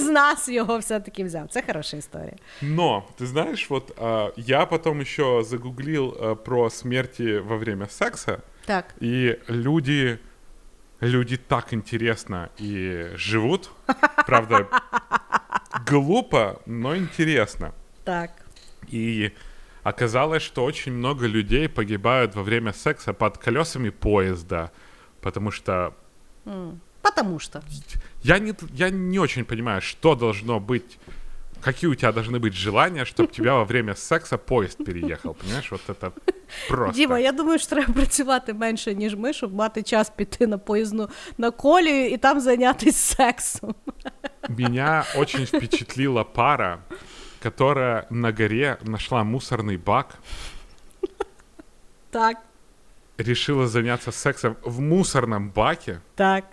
з 0.00 0.02
нас 0.08 0.48
його 0.48 0.78
все-таки 0.78 1.24
взяв. 1.24 1.48
Це 1.50 1.62
хороша 1.66 1.96
історія. 1.96 2.34
Но, 2.62 3.04
ты 3.20 3.26
знаешь, 3.26 3.70
вот 3.70 3.92
а, 4.00 4.30
я 4.36 4.66
потом 4.66 5.00
еще 5.00 5.42
загуглил 5.42 6.16
а, 6.22 6.34
про 6.34 6.70
смерти 6.70 7.38
во 7.38 7.56
время 7.56 7.86
секса, 7.88 8.38
Так. 8.66 8.84
и 9.02 9.38
люди, 9.50 10.18
люди 10.99 11.37
так 11.37 11.73
интересно 11.73 12.49
и 12.57 13.11
живут. 13.15 13.69
Правда, 14.25 14.67
глупо, 15.85 16.61
но 16.65 16.95
интересно. 16.95 17.73
Так. 18.05 18.31
И 18.87 19.33
оказалось, 19.83 20.43
что 20.43 20.63
очень 20.63 20.93
много 20.93 21.27
людей 21.27 21.69
погибают 21.69 22.35
во 22.35 22.43
время 22.43 22.73
секса 22.73 23.13
под 23.13 23.37
колесами 23.37 23.89
поезда, 23.89 24.71
потому 25.21 25.51
что 25.51 25.93
Потому 27.01 27.39
что. 27.39 27.63
я 28.23 28.39
не, 28.39 28.53
я 28.71 28.89
не 28.89 29.19
очень 29.19 29.45
понимаю, 29.45 29.81
что 29.81 30.15
должно 30.15 30.59
быть, 30.59 30.99
какие 31.60 31.90
у 31.90 31.94
тебя 31.94 32.12
должны 32.12 32.38
быть 32.38 32.52
желания, 32.54 33.04
чтобы 33.04 33.32
тебя 33.32 33.54
во 33.54 33.64
время 33.64 33.94
секса 33.94 34.36
поезд 34.38 34.84
переехал, 34.84 35.34
понимаешь? 35.34 35.70
Вот 35.70 35.80
это 35.88 36.12
просто. 36.68 36.96
Діма, 36.96 37.18
я 37.18 37.32
думаю, 37.32 37.58
що 37.58 37.68
треба 37.68 37.92
працювати 37.92 38.54
менше, 38.54 38.94
ніж 38.94 39.14
ми, 39.14 39.32
щоб 39.32 39.54
мати 39.54 39.82
час 39.82 40.10
піти 40.10 40.46
на 40.46 40.58
поїзну 40.58 41.08
на 41.38 41.50
колію 41.50 42.08
і 42.10 42.16
там 42.16 42.40
зайнятися 42.40 43.14
сексом. 43.16 43.74
Меня 44.48 45.04
очень 45.16 45.44
впечатлила 45.44 46.24
пара, 46.24 46.78
которая 47.42 48.06
на 48.10 48.30
горе 48.32 48.76
нашла 48.82 49.24
мусорный 49.24 49.78
бак, 49.78 50.18
Так, 52.10 52.36
решила 53.18 53.66
заняться 53.66 54.12
сексом 54.12 54.56
в 54.62 54.80
мусорном 54.80 55.50
баке, 55.50 56.00
так. 56.14 56.44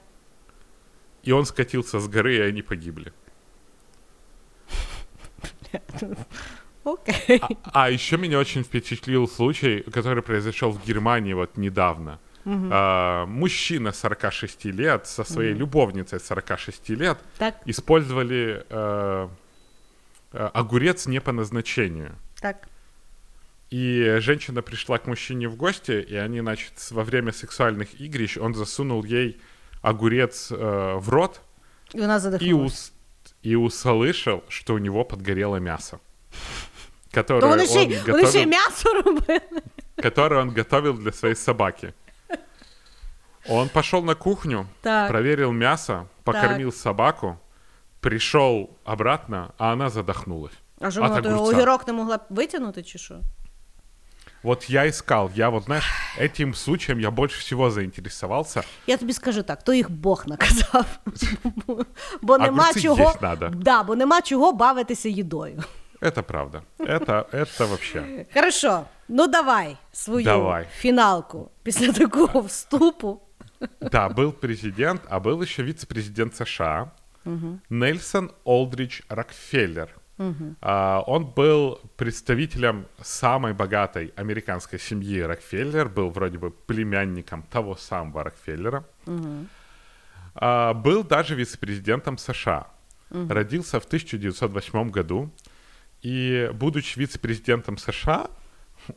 и 1.24 1.32
он 1.32 1.46
скатился 1.46 2.00
с 2.00 2.08
горы, 2.08 2.38
и 2.38 2.42
они 2.50 2.62
погибли. 2.62 3.12
Окей. 6.85 7.41
А 7.73 7.91
еще 7.91 8.17
меня 8.17 8.39
очень 8.39 8.63
впечатлил 8.63 9.27
случай, 9.29 9.83
который 9.93 10.23
произошел 10.23 10.71
в 10.71 10.87
Германии 10.87 11.35
вот 11.35 11.57
недавно. 11.57 12.19
а, 12.45 13.27
мужчина 13.27 13.93
46 13.93 14.65
лет 14.67 15.07
со 15.07 15.25
своей 15.25 15.53
любовницей 15.55 16.21
46 16.21 16.91
лет 16.91 17.19
Так. 17.39 17.55
использовали 17.67 18.65
э, 18.71 19.29
э, 20.33 20.51
огурец 20.55 21.07
не 21.09 21.21
по 21.21 21.33
назначению. 21.33 22.11
Так. 22.41 22.69
И 23.71 24.17
женщина 24.21 24.63
пришла 24.63 24.99
к 24.99 25.09
мужчине 25.09 25.49
в 25.49 25.57
гости, 25.57 26.07
и 26.11 26.15
они, 26.15 26.41
значит, 26.41 26.73
во 26.93 27.03
время 27.03 27.33
сексуальных 27.33 28.01
игрищ 28.01 28.37
он 28.39 28.55
засунул 28.55 29.03
ей 29.05 29.41
огурец 29.83 30.53
э, 30.53 30.95
в 31.01 31.09
рот 31.09 31.41
І 31.95 31.99
вона 32.01 32.17
и, 32.17 32.21
задихнулася. 32.21 32.67
ус- 32.67 32.93
и 33.47 33.55
услышал, 33.57 34.43
что 34.49 34.75
у 34.75 34.79
него 34.79 35.05
подгорело 35.05 35.57
мясо. 35.61 35.99
Которое, 37.15 37.45
он 37.45 37.49
й- 37.49 37.51
вони 37.51 37.67
ще 37.67 37.83
й 37.83 37.97
готовил, 37.97 38.47
м'ясо 38.47 38.93
робили. 39.03 39.41
которое 40.03 40.41
он 40.43 40.51
готовил 40.51 40.95
для 40.95 41.13
своей 41.13 41.35
собаки. 41.37 41.93
Он 43.49 43.69
пошел 43.69 44.03
на 44.03 44.15
кухню, 44.15 44.67
Так. 44.83 45.09
проверил 45.11 45.53
мясо, 45.53 46.07
покормил 46.25 46.73
собаку, 46.73 47.39
пришел 48.01 48.71
обратно, 48.85 49.53
а 49.59 49.73
она 49.73 49.89
задохнулась. 49.91 50.53
А 50.81 50.91
що 50.91 51.01
вона 51.01 51.15
огурца. 51.19 51.37
огірок 51.57 51.87
не 51.87 51.93
могла 51.93 52.17
б 52.17 52.21
витягнути, 52.31 52.83
чи 52.83 52.99
що? 52.99 53.21
Вот 54.44 54.64
я 54.64 54.88
искал, 54.90 55.32
я 55.36 55.50
вот, 55.50 55.64
знаешь, 55.66 55.92
этим 56.20 56.54
случаем 56.56 57.00
я 57.00 57.12
больше 57.12 57.40
всего 57.40 57.70
заинтересовался. 57.70 58.64
Я 58.88 58.98
тобі 58.98 59.14
скажу 59.14 59.44
так, 59.44 59.64
то 59.64 59.74
їх 59.74 59.92
Бог 59.92 60.24
наказав. 60.28 60.86
Бо 62.22 62.38
нема 62.38 62.64
Огурці 62.64 62.82
чого. 62.82 63.04
їсть 63.04 63.22
надо. 63.22 63.50
Да, 63.50 63.84
бо 63.84 63.96
нема 63.96 64.22
чого 64.22 64.52
бавитися 64.54 65.10
їдою. 65.10 65.64
Это 66.02 66.24
правда. 66.24 66.62
Это, 66.80 67.26
это 67.32 67.66
вообще. 67.68 68.26
Хорошо, 68.34 68.86
ну 69.08 69.28
давай 69.28 69.78
свою 69.92 70.26
Давай. 70.26 70.68
фіналку 70.78 71.52
після 71.64 71.92
такого 71.92 72.40
вступу. 72.42 73.22
Да, 73.82 74.10
был 74.10 74.32
президент, 74.32 75.02
а 75.10 75.20
был 75.20 75.44
еще 75.44 75.64
вице-президент 75.64 76.36
США 76.36 76.92
Нельсон 77.70 78.32
Олдрич 78.44 79.04
Рокфеллер. 79.10 79.90
А, 80.61 81.03
он 81.07 81.27
был 81.27 81.81
представителем 81.97 82.87
самой 83.03 83.53
богатой 83.53 84.13
американской 84.17 84.79
семьи 84.79 85.21
Рокфеллер, 85.21 85.89
был 85.89 86.11
вроде 86.11 86.39
бы 86.39 86.51
племянником 86.51 87.43
того 87.43 87.77
самого 87.77 88.25
Рокфеллера. 88.25 88.85
А, 90.35 90.75
был 90.75 91.05
даже 91.05 91.35
вице-президентом 91.35 92.19
США. 92.19 92.67
Родился 93.11 93.79
в 93.81 93.85
1908 93.85 94.91
году. 94.91 95.31
И, 96.03 96.51
будучи 96.55 96.99
вице-президентом 96.99 97.79
США, 97.79 98.29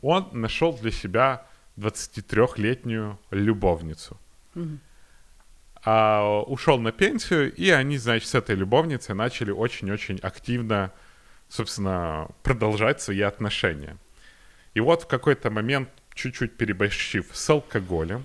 он 0.02 0.28
нашел 0.32 0.76
для 0.76 0.90
себя 0.90 1.46
23-летнюю 1.76 3.18
любовницу. 3.30 4.16
А, 5.82 6.42
ушел 6.42 6.78
на 6.78 6.92
пенсию, 6.92 7.54
и 7.54 7.70
они, 7.70 7.96
значит, 7.96 8.28
с 8.28 8.34
этой 8.34 8.54
любовницей 8.54 9.14
начали 9.14 9.50
очень-очень 9.50 10.18
активно, 10.18 10.92
собственно, 11.50 12.28
продолжать 12.42 13.02
свои 13.02 13.20
отношения. 13.20 13.96
И 14.72 14.80
вот 14.80 15.02
в 15.02 15.06
какой-то 15.06 15.50
момент, 15.50 15.88
чуть-чуть 16.14 16.56
переборщив 16.56 17.26
с 17.32 17.50
алкоголем, 17.50 18.24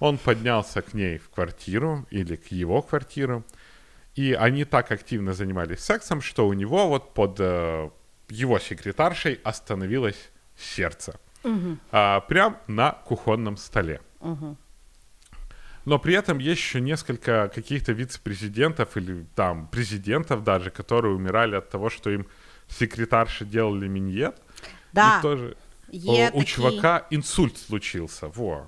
он 0.00 0.16
поднялся 0.18 0.80
к 0.80 0.94
ней 0.94 1.18
в 1.18 1.28
квартиру 1.28 2.06
или 2.10 2.36
к 2.36 2.52
его 2.52 2.80
квартиру, 2.82 3.44
и 4.14 4.32
они 4.32 4.64
так 4.64 4.92
активно 4.92 5.32
занимались 5.32 5.80
сексом, 5.80 6.20
что 6.20 6.46
у 6.46 6.52
него 6.52 6.88
вот 6.88 7.14
под 7.14 7.36
э, 7.40 7.90
его 8.28 8.58
секретаршей 8.58 9.40
остановилось 9.44 10.30
сердце. 10.56 11.18
А, 11.90 12.20
прям 12.20 12.58
на 12.66 12.92
кухонном 12.92 13.56
столе 13.56 14.00
Но 15.87 15.99
при 15.99 16.13
этом 16.13 16.39
есть 16.39 16.61
еще 16.61 16.81
несколько 16.81 17.49
каких-то 17.55 17.91
вице-президентов 17.93 18.97
или 18.97 19.25
там 19.35 19.67
президентов 19.67 20.43
даже, 20.43 20.69
которые 20.69 21.13
умирали 21.15 21.55
от 21.57 21.69
того, 21.69 21.89
что 21.89 22.09
им 22.09 22.25
секретарши 22.69 23.45
делали 23.45 23.87
миньет. 23.87 24.33
Да. 24.93 25.19
И 25.19 25.21
тоже 25.21 25.55
Є 25.91 26.29
о, 26.29 26.37
у 26.37 26.39
такі. 26.39 26.45
чувака 26.51 27.07
инсульт 27.11 27.57
случился. 27.57 28.27
Во. 28.27 28.67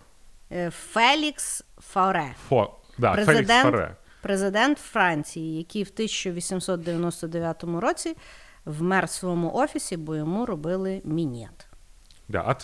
Е, 0.52 0.72
Фелікс 0.72 1.64
Фауре. 1.78 2.36
Фо. 2.50 2.80
Да, 2.98 3.12
Феликс 3.14 3.26
Президент, 3.26 3.64
Форе. 3.64 3.96
президент 4.22 4.80
Франції, 4.80 5.58
який 5.58 5.84
в 5.84 5.90
1899 5.94 7.64
році 7.64 8.16
вмер 8.66 9.06
в 9.06 9.10
своєму 9.10 9.52
офісі, 9.54 9.98
бо 9.98 10.16
йому 10.16 10.46
робили 10.46 11.02
мінет. 11.06 11.68
Да, 12.28 12.42
от 12.42 12.64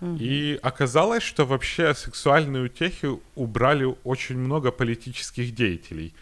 инсульта. 0.00 0.24
И 0.24 0.58
оказалось, 0.62 1.22
что 1.22 1.44
вообще 1.44 1.94
сексуальные 1.94 2.64
утехи 2.64 3.08
убрали 3.34 3.94
очень 4.04 4.38
много 4.38 4.70
политических 4.70 5.54
деятелей. 5.54 6.14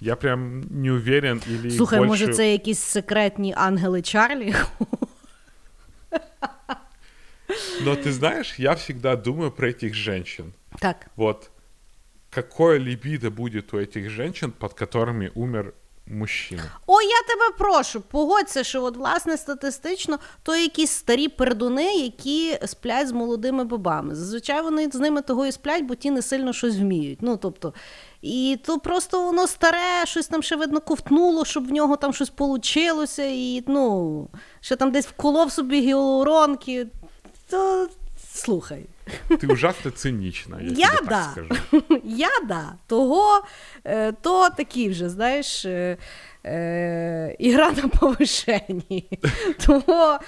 Я 0.00 0.16
прям 0.16 0.62
не 0.82 0.90
уверен 0.90 1.42
или 1.46 1.68
их 1.68 1.76
Слухай, 1.76 1.98
больше... 1.98 2.08
може, 2.08 2.34
це 2.34 2.52
якісь 2.52 2.78
секретні 2.78 3.54
ангели 3.56 4.02
Чарлі? 4.02 4.54
Но 7.84 7.94
ты 7.94 8.10
знаешь, 8.10 8.58
я 8.58 8.74
всегда 8.74 9.16
думаю 9.16 9.50
про 9.50 9.68
этих 9.68 9.94
женщин. 9.94 10.52
Так. 10.80 11.06
Вот 11.16 11.50
какое 12.30 12.78
либидо 12.78 13.30
будет 13.30 13.72
у 13.72 13.78
этих 13.78 14.10
женщин, 14.10 14.50
под 14.50 14.74
которыми 14.74 15.30
умер 15.34 15.74
мужчина. 16.07 16.63
О, 16.87 17.01
я 17.01 17.21
тебе 17.27 17.57
прошу, 17.57 18.01
погодься, 18.01 18.63
що 18.63 18.83
от 18.83 18.97
власне 18.97 19.37
статистично 19.37 20.19
то 20.43 20.55
якісь 20.55 20.91
старі 20.91 21.27
пердуни, 21.27 21.93
які 21.93 22.59
сплять 22.65 23.07
з 23.07 23.11
молодими 23.11 23.63
бабами. 23.63 24.15
Зазвичай 24.15 24.61
вони 24.61 24.89
з 24.89 24.95
ними 24.95 25.21
того 25.21 25.45
і 25.45 25.51
сплять, 25.51 25.83
бо 25.83 25.95
ті 25.95 26.11
не 26.11 26.21
сильно 26.21 26.53
щось 26.53 26.75
вміють. 26.75 27.19
Ну 27.21 27.37
тобто, 27.37 27.73
і 28.21 28.59
то 28.65 28.79
просто 28.79 29.23
воно 29.23 29.47
старе, 29.47 30.05
щось 30.05 30.27
там 30.27 30.43
ще 30.43 30.55
видно 30.55 30.81
ковтнуло, 30.81 31.45
щоб 31.45 31.67
в 31.67 31.71
нього 31.71 31.95
там 31.95 32.13
щось 32.13 32.29
получилося, 32.29 33.23
і 33.23 33.63
ну 33.67 34.27
ще 34.59 34.75
там 34.75 34.91
десь 34.91 35.07
вколов 35.07 35.51
собі 35.51 35.81
гіалуронки. 35.81 36.87
То 37.49 37.89
слухай. 38.33 38.85
Ты 39.29 39.53
ужасно 39.53 39.91
цинічна. 39.91 40.57
я, 40.61 40.69
Я 40.69 40.89
тобі 40.89 41.09
да. 41.09 41.09
так 41.09 41.31
скажу. 41.31 41.83
Я 42.03 42.29
да. 42.47 42.73
Того, 42.87 43.43
е, 43.85 44.11
то 44.11 44.49
такі 44.49 44.89
вже, 44.89 45.09
знаєш, 45.09 45.65
е, 45.65 45.97
е, 46.45 47.35
ігра 47.39 47.71
на 47.71 47.87
повишенні. 47.87 49.09
Того, 49.65 50.19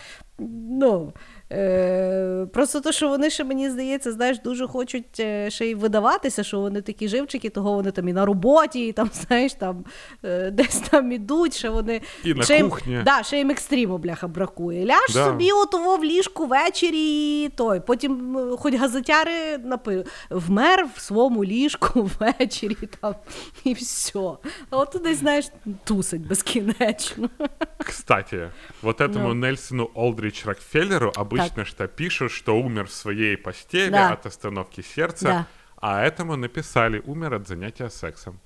ну. 0.69 1.13
Е, 1.53 2.47
просто 2.53 2.81
то, 2.81 2.91
що 2.91 3.09
вони 3.09 3.29
ще, 3.29 3.43
мені 3.43 3.69
здається, 3.69 4.11
знаєш, 4.11 4.39
дуже 4.39 4.67
хочуть 4.67 5.19
е, 5.19 5.49
ще 5.49 5.65
й 5.65 5.75
видаватися, 5.75 6.43
що 6.43 6.59
вони 6.59 6.81
такі 6.81 7.07
живчики, 7.07 7.49
того 7.49 7.73
вони 7.73 7.91
там 7.91 8.07
і 8.07 8.13
на 8.13 8.25
роботі, 8.25 8.87
і 8.87 8.91
там, 8.91 9.09
знаєш, 9.27 9.53
там 9.53 9.85
е, 10.25 10.51
десь 10.51 10.79
там 10.79 11.11
ідуть, 11.11 11.55
що 11.55 11.71
вони. 11.71 12.01
І 12.23 12.33
на 12.33 12.43
ще 12.43 12.57
їм- 12.57 12.69
кухні. 12.69 13.01
Да, 13.05 13.23
ще 13.23 13.37
їм 13.37 13.49
екстриму, 13.51 13.97
бляха, 13.97 14.27
бракує. 14.27 14.85
Ляж 14.85 15.13
Да. 15.13 15.25
собі 15.25 15.51
отого 15.51 15.97
в 15.97 16.03
ліжку 16.03 16.45
ввечері, 16.45 17.43
і 17.43 17.49
той. 17.49 17.79
Потім 17.79 18.37
хоч 18.59 18.73
газетяри 18.75 19.57
напи... 19.57 20.05
вмер 20.29 20.87
в 20.95 21.01
своєму 21.01 21.45
ліжку 21.45 22.09
ввечері 22.19 22.77
там, 23.01 23.15
і 23.63 23.73
все. 23.73 24.19
А 24.69 24.77
от 24.77 25.01
десь, 25.03 25.17
знаєш, 25.17 25.45
тусить 25.83 26.27
безкінечно. 26.27 27.29
Кстати, 27.77 28.49
вот 28.81 29.01
этому 29.01 29.27
Ну. 29.27 29.33
Нельсону 29.33 29.89
Олдрич 29.93 30.45
Рокфеллеру 30.45 31.11
обычно 31.15 31.42
что 31.64 31.86
пишут, 31.88 32.32
что 32.32 32.56
умер 32.56 32.84
в 32.84 32.90
своей 32.92 33.36
постели 33.36 33.90
Да. 33.90 34.12
от 34.12 34.26
остановки 34.26 34.82
сердца, 34.82 35.24
Да. 35.24 35.44
а 35.76 36.02
этому 36.04 36.36
написали 36.36 36.98
умер 37.06 37.34
от 37.34 37.48
занятия 37.48 37.90
сексом. 37.90 38.38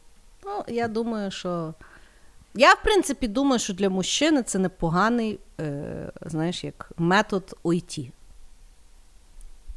Ну, 0.45 0.65
я 0.69 0.89
думаю, 0.89 1.31
що. 1.31 1.75
Я, 2.55 2.73
в 2.75 2.83
принципі, 2.83 3.29
думаю, 3.29 3.59
що 3.59 3.73
для 3.75 3.89
мужчини 3.89 4.43
це 4.43 4.59
непоганий, 4.59 5.39
е, 5.61 6.13
знаєш, 6.21 6.65
як 6.65 6.91
метод 6.99 7.57
уйти. 7.63 8.13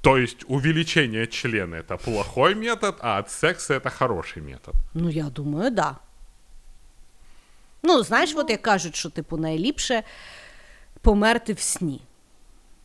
То 0.02 0.18
есть 0.18 0.46
увеличение 0.48 1.28
члена 1.28 1.78
это 1.78 1.98
плохой 1.98 2.56
метод, 2.56 2.96
а 3.00 3.20
от 3.20 3.30
секса 3.32 3.74
это 3.78 3.90
хороший 3.98 4.44
метод. 4.44 4.74
Ну, 4.94 5.10
я 5.10 5.24
думаю, 5.24 5.72
да. 5.72 5.96
Ну, 7.84 8.04
знаєш, 8.04 8.34
от 8.36 8.50
як 8.50 8.62
кажуть, 8.62 8.96
що, 8.96 9.10
типу, 9.10 9.38
найліпше 9.38 10.04
померти 11.02 11.54
в 11.54 11.60
сні. 11.60 12.02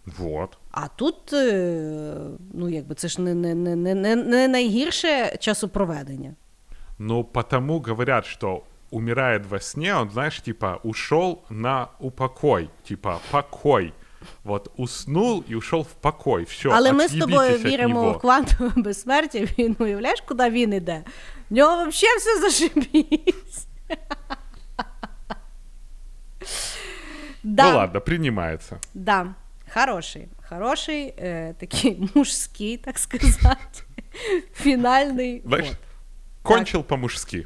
Вот. 0.05 0.57
А 0.71 0.87
тут, 0.87 1.33
е, 1.33 2.15
ну, 2.53 2.69
якби 2.69 2.95
це 2.95 3.07
ж 3.07 3.21
не, 3.21 3.33
не, 3.33 3.55
не, 3.55 3.95
не, 3.95 4.15
не- 4.15 4.47
найгірше 4.47 5.37
часопроведення. 5.39 6.35
Ну, 6.99 7.23
потому 7.23 7.79
говорят, 7.79 8.25
что 8.25 8.61
умирает 8.91 9.45
во 9.45 9.59
сне, 9.59 9.95
он, 9.95 10.09
знаешь, 10.09 10.39
типа, 10.41 10.79
ушел 10.83 11.41
на 11.49 11.87
упокой, 11.99 12.69
типа, 12.87 13.19
покой. 13.31 13.93
Вот 14.43 14.71
уснул 14.77 15.43
и 15.51 15.55
ушел 15.55 15.81
в 15.81 15.93
покой. 15.93 16.43
Все, 16.43 16.69
Але 16.69 16.93
ми 16.93 17.07
з 17.07 17.19
тобою 17.19 17.57
віримо 17.57 18.11
в 18.11 18.19
квантове 18.19 18.71
безсмертя. 18.75 19.39
Він 19.39 19.75
уявляєш, 19.79 20.21
куди 20.21 20.49
він 20.49 20.73
іде? 20.73 21.03
В 21.49 21.53
нього 21.53 21.75
взагалі 21.75 22.17
все 22.17 22.39
зашибісь. 22.41 23.67
Ну 27.43 27.75
ладно, 27.75 28.01
принимается. 28.01 28.79
да, 28.93 29.35
хороший, 29.73 30.27
хороший, 30.49 31.13
е, 31.17 31.55
такий 31.59 32.09
мужський, 32.15 32.77
так 32.77 32.99
сказати, 32.99 33.83
фінальний 34.53 35.43
ход. 35.49 35.65
кончил 36.43 36.83
по-мужски. 36.83 37.45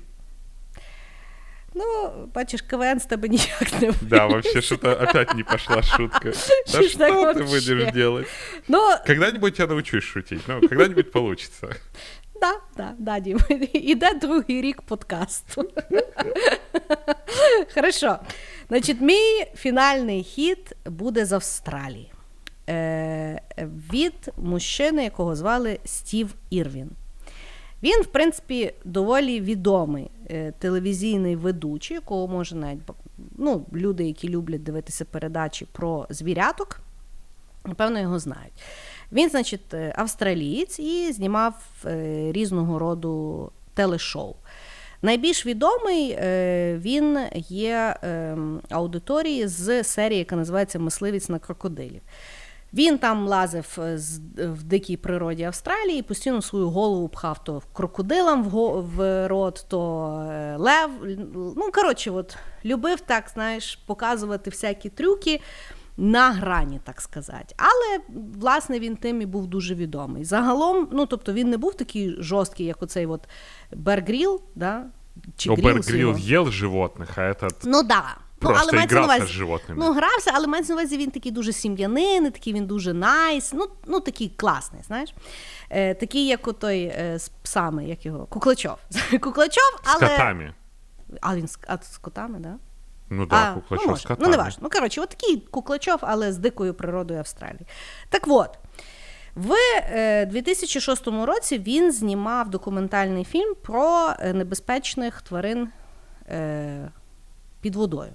Ну, 1.73 2.11
бачиш, 2.35 2.61
КВН 2.61 2.99
з 2.99 3.05
тебе 3.05 3.27
ніяк 3.27 3.81
не 3.81 3.93
Да, 4.01 4.25
вообще 4.25 4.61
что-то 4.61 4.91
опять 4.91 5.35
не 5.35 5.43
пошла 5.43 5.81
шутка. 5.81 6.31
Да 6.73 6.83
Что 6.83 7.33
ты 7.33 7.43
будешь 7.43 7.93
делать? 7.93 8.27
Ну, 8.67 8.79
Когда-нибудь 9.05 9.59
я 9.59 9.67
научусь 9.67 10.03
шутить, 10.03 10.41
ну, 10.47 10.61
когда-нибудь 10.61 11.11
получится. 11.11 11.67
да, 12.41 12.53
да, 12.77 12.93
да, 12.97 13.19
Дім. 13.19 13.39
Іде 13.73 14.13
другий 14.13 14.61
рік 14.61 14.81
подкасту. 14.81 15.69
Хорошо. 17.73 18.19
Значить, 18.69 19.01
мій 19.01 19.45
фінальний 19.55 20.23
хід 20.23 20.75
буде 20.85 21.25
з 21.25 21.31
Австралії. 21.31 22.11
Е, 22.69 23.41
від 23.93 24.31
мужчини, 24.37 25.03
якого 25.03 25.35
звали 25.35 25.79
Стів 25.85 26.35
Ірвін. 26.49 26.89
Він, 27.83 28.01
в 28.01 28.05
принципі, 28.05 28.73
доволі 28.85 29.41
відомий 29.41 30.11
е, 30.29 30.53
телевізійний 30.59 31.35
ведучий, 31.35 31.95
якого 31.95 32.27
може 32.27 32.55
навіть 32.55 32.79
ну, 33.37 33.65
люди, 33.73 34.03
які 34.03 34.29
люблять 34.29 34.63
дивитися 34.63 35.05
передачі 35.05 35.65
про 35.71 36.07
звіряток, 36.09 36.79
напевно, 37.65 37.99
його 37.99 38.19
знають. 38.19 38.53
Він, 39.11 39.29
значить, 39.29 39.73
е, 39.73 39.93
австралієць 39.95 40.79
і 40.79 41.11
знімав 41.11 41.63
е, 41.85 42.31
різного 42.31 42.79
роду 42.79 43.51
телешоу. 43.73 44.35
Найбільш 45.01 45.45
відомий 45.45 46.11
е, 46.11 46.77
він 46.77 47.19
є 47.49 47.95
е, 48.03 48.37
аудиторії 48.69 49.47
з 49.47 49.83
серії, 49.83 50.19
яка 50.19 50.35
називається 50.35 50.79
Мисливець 50.79 51.29
на 51.29 51.39
крокодилів. 51.39 52.01
Він 52.73 52.97
там 52.97 53.27
лазив 53.27 53.77
е, 53.79 53.99
в 54.37 54.63
дикій 54.63 54.97
природі 54.97 55.43
Австралії, 55.43 56.01
постійно 56.01 56.41
свою 56.41 56.69
голову 56.69 57.09
пхав 57.09 57.43
то 57.43 57.61
крокодилам 57.73 58.43
в, 58.43 59.27
рот, 59.27 59.65
то 59.67 59.79
лев. 60.57 60.89
Ну, 61.35 61.71
коротше, 61.73 62.11
от, 62.11 62.37
любив 62.65 62.99
так, 62.99 63.29
знаєш, 63.33 63.75
показувати 63.75 64.49
всякі 64.49 64.89
трюки 64.89 65.41
на 65.98 66.30
грані, 66.32 66.80
так 66.84 67.00
сказати. 67.00 67.54
Але, 67.56 68.00
власне, 68.40 68.78
він 68.78 68.96
тим 68.96 69.22
і 69.22 69.26
був 69.26 69.46
дуже 69.46 69.74
відомий. 69.74 70.24
Загалом, 70.24 70.88
ну, 70.92 71.06
тобто 71.06 71.32
він 71.32 71.50
не 71.50 71.56
був 71.56 71.74
такий 71.74 72.16
жорсткий, 72.22 72.66
як 72.66 72.82
оцей 72.82 73.06
от 73.06 73.28
Бергріл, 73.72 74.42
да? 74.54 74.84
чи 75.36 75.48
Но 75.48 75.54
Грілс 75.54 75.86
Бер 75.86 75.94
Грилл 75.96 76.18
його. 76.18 76.18
ел 76.30 76.52
животных, 76.52 77.08
а 77.16 77.20
этот 77.20 77.54
Ну 77.64 77.82
да. 77.82 78.04
Ну, 78.40 78.50
просто 78.50 78.76
мається 78.76 78.96
на 78.96 79.02
игрался 79.02 79.24
увазі- 79.24 79.30
с 79.30 79.42
животными. 79.42 79.74
Ну, 79.76 79.92
грався, 79.92 80.30
але 80.34 80.46
мається 80.46 80.72
на 80.74 80.80
увазі 80.80 80.96
він 80.96 81.10
такий 81.10 81.32
дуже 81.32 81.52
сім'янин, 81.52 82.30
такий 82.30 82.52
він 82.52 82.66
дуже 82.66 82.92
найс, 82.92 83.52
ну, 83.52 83.66
ну 83.86 84.00
такий 84.00 84.28
класний, 84.36 84.82
знаєш. 84.82 85.14
Е, 85.70 85.94
такий, 85.94 86.26
як 86.26 86.48
у 86.48 86.52
той 86.52 86.82
е, 86.82 87.18
з 87.18 87.28
псами, 87.28 87.84
як 87.84 88.06
його, 88.06 88.26
Куклачов. 88.26 88.76
Куклачов, 89.20 89.80
с 89.84 89.96
але. 90.00 90.08
котами. 90.08 90.54
А 91.20 91.36
він 91.36 91.48
з, 91.48 91.58
а, 91.66 91.76
з 91.82 91.98
котами, 91.98 92.38
да? 92.38 92.54
Ну 93.09 93.25
да, 93.25 93.53
Куклачев 93.53 93.85
ну, 93.87 93.91
може. 93.91 94.07
котами. 94.07 94.25
Ну, 94.25 94.31
не 94.31 94.37
важно. 94.37 94.59
Ну, 94.63 94.69
коротше, 94.69 95.01
от 95.01 95.09
такий 95.09 95.37
Куклачов, 95.37 95.99
але 96.01 96.33
з 96.33 96.37
дикою 96.37 96.73
природою 96.73 97.19
Австралії. 97.19 97.65
Так 98.09 98.23
от, 98.27 98.57
в 99.35 99.55
е, 99.91 100.25
2006 100.25 101.07
році 101.07 101.57
він 101.59 101.91
знімав 101.91 102.49
документальний 102.49 103.23
фільм 103.23 103.55
про 103.61 104.13
е, 104.19 104.33
небезпечних 104.33 105.21
тварин 105.21 105.69
е, 106.29 106.91
під 107.61 107.75
водою. 107.75 108.11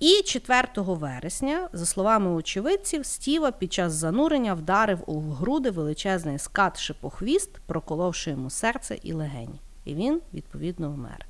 І 0.00 0.22
4 0.22 0.68
вересня, 0.76 1.68
за 1.72 1.86
словами 1.86 2.30
очевидців, 2.30 3.06
Стіва 3.06 3.50
під 3.50 3.72
час 3.72 3.92
занурення 3.92 4.54
вдарив 4.54 4.98
у 5.06 5.20
груди 5.20 5.70
величезний 5.70 6.38
скат 6.38 6.80
шипохвіст, 6.80 7.50
проколовши 7.66 8.30
йому 8.30 8.50
серце 8.50 8.98
і 9.02 9.12
легені. 9.12 9.60
І 9.84 9.94
він, 9.94 10.20
відповідно, 10.34 10.90
вмер. 10.90 11.26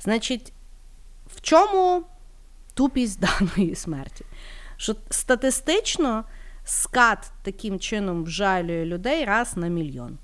Значить, 0.00 0.52
в 1.34 1.40
чому 1.40 2.02
тупість 2.74 3.20
даної 3.20 3.74
смерті? 3.74 4.24
Що 4.76 4.94
статистично 5.10 6.24
скат 6.64 7.32
таким 7.42 7.80
чином 7.80 8.24
вжалює 8.24 8.84
людей 8.84 9.24
раз 9.24 9.56
на 9.56 9.68
мільйон. 9.68 10.18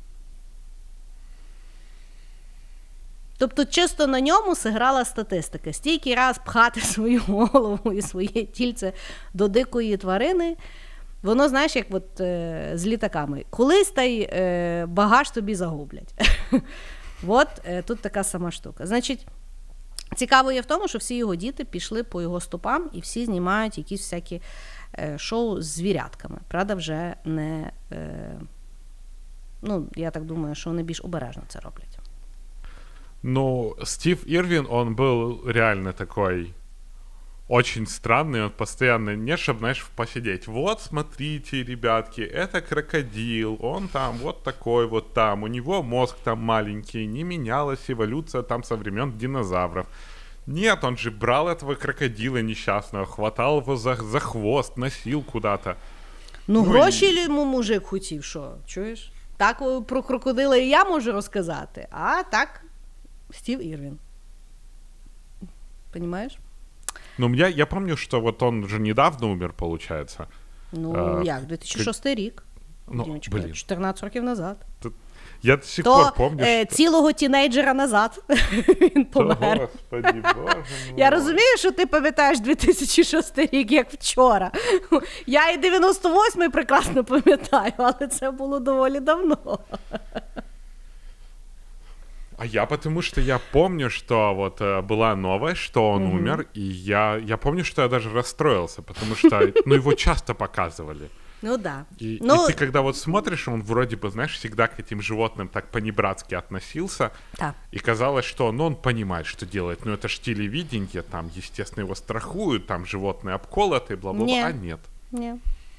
Тобто, 3.38 3.64
чисто 3.64 4.06
на 4.06 4.20
ньому 4.20 4.54
зіграла 4.54 5.04
статистика. 5.04 5.72
Стільки 5.72 6.14
раз 6.14 6.38
пхати 6.38 6.80
свою 6.80 7.20
голову 7.26 7.92
і 7.92 8.02
своє 8.02 8.44
тільце 8.44 8.92
до 9.34 9.48
дикої 9.48 9.96
тварини. 9.96 10.56
Воно, 11.22 11.48
знаєш, 11.48 11.76
як 11.76 11.86
от, 11.90 12.20
е, 12.20 12.70
з 12.74 12.86
літаками. 12.86 13.44
Колись 13.50 13.90
та 13.90 14.02
й 14.02 14.28
е, 14.32 14.86
багаж 14.86 15.30
тобі 15.30 15.54
загублять. 15.54 16.14
От 17.26 17.48
е, 17.64 17.82
тут 17.82 18.00
така 18.00 18.24
сама 18.24 18.50
штука. 18.50 18.86
Значить, 18.86 19.26
цікаво 20.16 20.52
є 20.52 20.60
в 20.60 20.66
тому, 20.66 20.88
що 20.88 20.98
всі 20.98 21.16
його 21.16 21.34
діти 21.34 21.64
пішли 21.64 22.02
по 22.02 22.22
його 22.22 22.40
стопам 22.40 22.90
і 22.92 23.00
всі 23.00 23.24
знімають 23.24 23.78
якісь 23.78 24.00
всякі 24.00 24.42
е, 24.98 25.18
шоу 25.18 25.60
з 25.60 25.66
звірятками. 25.66 26.38
Правда, 26.48 26.74
вже 26.74 27.14
не. 27.24 27.70
Е, 27.92 28.40
ну, 29.62 29.86
я 29.96 30.10
так 30.10 30.24
думаю, 30.24 30.54
що 30.54 30.70
вони 30.70 30.82
більш 30.82 31.00
обережно 31.00 31.42
це 31.48 31.60
роблять. 31.60 31.98
Ну, 33.22 33.76
Стив 33.84 34.24
Ирвин, 34.26 34.66
он 34.70 34.94
был 34.94 35.46
реально 35.46 35.92
такой 35.92 36.54
очень 37.49 37.85
странный, 37.85 38.43
он 38.45 38.49
постоянно, 38.49 39.15
не 39.15 39.37
чтобы, 39.37 39.59
знаешь, 39.59 39.85
посидеть, 39.95 40.47
вот, 40.47 40.81
смотрите, 40.81 41.63
ребятки, 41.63 42.21
это 42.21 42.61
крокодил, 42.61 43.57
он 43.61 43.87
там 43.87 44.17
вот 44.17 44.43
такой 44.43 44.87
вот 44.87 45.13
там, 45.13 45.43
у 45.43 45.47
него 45.47 45.83
мозг 45.83 46.15
там 46.23 46.39
маленький, 46.39 47.05
не 47.05 47.23
менялась 47.23 47.89
эволюция 47.89 48.41
там 48.41 48.63
со 48.63 48.75
времен 48.75 49.11
динозавров. 49.17 49.85
Нет, 50.47 50.83
он 50.83 50.97
же 50.97 51.11
брал 51.11 51.47
этого 51.47 51.75
крокодила 51.75 52.41
несчастного, 52.41 53.05
хватал 53.05 53.61
его 53.61 53.75
за, 53.75 53.95
за 53.95 54.19
хвост, 54.19 54.77
носил 54.77 55.23
куда-то. 55.23 55.75
Ну, 56.47 56.63
Ну, 56.63 56.69
гроші 56.69 57.05
і- 57.05 57.23
йому 57.23 57.45
мужик 57.45 57.85
хотів, 57.85 58.23
що, 58.23 58.51
чуєш? 58.65 59.11
Так 59.37 59.61
о, 59.61 59.81
про 59.81 60.03
крокодила 60.03 60.57
і 60.57 60.67
я 60.67 60.83
можу 60.85 61.11
розказати, 61.11 61.87
а 61.91 62.23
так 62.23 62.61
Стів 63.31 63.65
Ірвін. 63.67 63.97
Понимаєш? 65.93 66.37
Ну, 67.20 67.34
я, 67.34 67.48
я 67.48 67.66
помню, 67.66 67.96
что 67.96 68.20
вот 68.20 68.42
он 68.42 68.66
же 68.66 68.78
недавно 68.78 69.28
умер, 69.28 69.52
получается. 69.52 70.26
Ну, 70.72 70.94
А, 70.94 71.22
як, 71.24 71.46
2006 71.46 72.06
рік. 72.06 72.42
Ну, 72.88 73.04
Дімочка, 73.04 73.36
блин. 73.36 73.54
14 73.54 74.04
років 74.04 74.22
назад. 74.24 74.56
Я 75.42 75.56
до 75.56 75.62
сих 75.62 75.84
То 75.84 75.94
пор 75.94 76.12
помню, 76.16 76.44
е, 76.44 76.64
что... 76.64 76.74
цілого 76.74 77.12
тінейджера 77.12 77.74
назад 77.74 78.24
він 78.80 79.04
помер. 79.04 79.60
Господи, 79.60 80.22
боже 80.36 80.56
мой. 80.56 80.64
Я 80.96 81.10
розумію, 81.10 81.56
що 81.58 81.70
ти 81.70 81.86
пам'ятаєш 81.86 82.40
2006 82.40 83.38
рік 83.38 83.72
як 83.72 83.92
вчора. 83.92 84.50
Я 85.26 85.50
і 85.50 85.58
98-й 85.60 86.48
прекрасно 86.48 87.04
пам'ятаю, 87.04 87.72
але 87.76 88.08
це 88.08 88.30
було 88.30 88.58
доволі 88.60 89.00
давно. 89.00 89.58
А 92.39 92.45
я 92.45 92.65
потому 92.65 93.01
что 93.01 93.21
я 93.21 93.39
помню, 93.51 93.89
что 93.89 94.33
вот 94.35 94.61
э, 94.61 94.81
была 94.81 95.15
новость, 95.15 95.61
что 95.61 95.91
он 95.91 96.03
умер, 96.03 96.47
и 96.53 96.61
я, 96.61 97.15
я 97.15 97.37
помню, 97.37 97.63
что 97.63 97.81
я 97.81 97.87
даже 97.87 98.09
расстроился, 98.09 98.81
потому 98.81 99.15
что, 99.15 99.53
ну, 99.65 99.75
его 99.75 99.93
часто 99.93 100.33
показывали. 100.33 101.09
Ну 101.41 101.57
да. 101.57 101.85
И, 101.97 102.17
ну, 102.21 102.43
и 102.43 102.47
ты 102.47 102.57
когда 102.57 102.81
вот 102.81 102.97
смотришь, 102.97 103.47
он 103.47 103.61
вроде 103.61 103.95
бы, 103.95 104.09
знаешь, 104.09 104.33
всегда 104.33 104.67
к 104.67 104.79
этим 104.79 105.01
животным 105.01 105.47
так 105.47 105.67
по-небратски 105.67 106.35
относился, 106.35 107.11
так. 107.37 107.55
и 107.71 107.79
казалось, 107.79 108.25
что 108.25 108.51
ну, 108.51 108.65
он 108.65 108.75
понимает, 108.75 109.25
что 109.25 109.45
делать. 109.45 109.85
Ну, 109.85 109.93
это 109.93 110.07
ж 110.07 110.19
телевидение, 110.19 111.03
там, 111.03 111.29
естественно, 111.35 111.83
его 111.85 111.95
страхуют, 111.95 112.67
там 112.67 112.85
животные 112.85 113.35
обколоты, 113.35 113.95
бла-бла-бла. 113.95 114.25
Не. 114.25 114.45
А 114.45 114.51
нет. 114.51 114.79
Ні, 115.11 115.33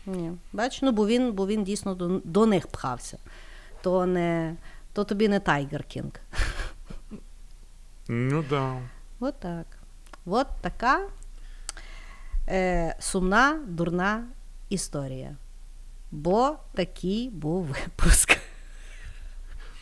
ні. 0.06 0.30
Бач, 0.52 0.82
ну 0.82 0.92
бо 0.92 1.06
він, 1.06 1.32
бо 1.32 1.46
він 1.46 1.64
дійсно 1.64 1.94
до, 1.94 2.20
до 2.24 2.46
них 2.46 2.66
пхався. 2.68 3.18
То 3.82 4.06
не 4.06 4.56
То 4.93 5.03
тобі 5.03 5.27
не 5.27 5.39
Tiger 5.39 5.83
King. 5.83 6.11
Ну 8.07 8.43
да. 8.49 8.77
От 9.19 9.39
так. 9.39 9.65
От 10.25 10.47
така 10.61 11.07
е, 12.47 12.95
сумна, 12.99 13.59
дурна 13.67 14.27
історія. 14.69 15.35
Бо 16.11 16.55
такий 16.73 17.29
був 17.29 17.63
випуск. 17.65 18.37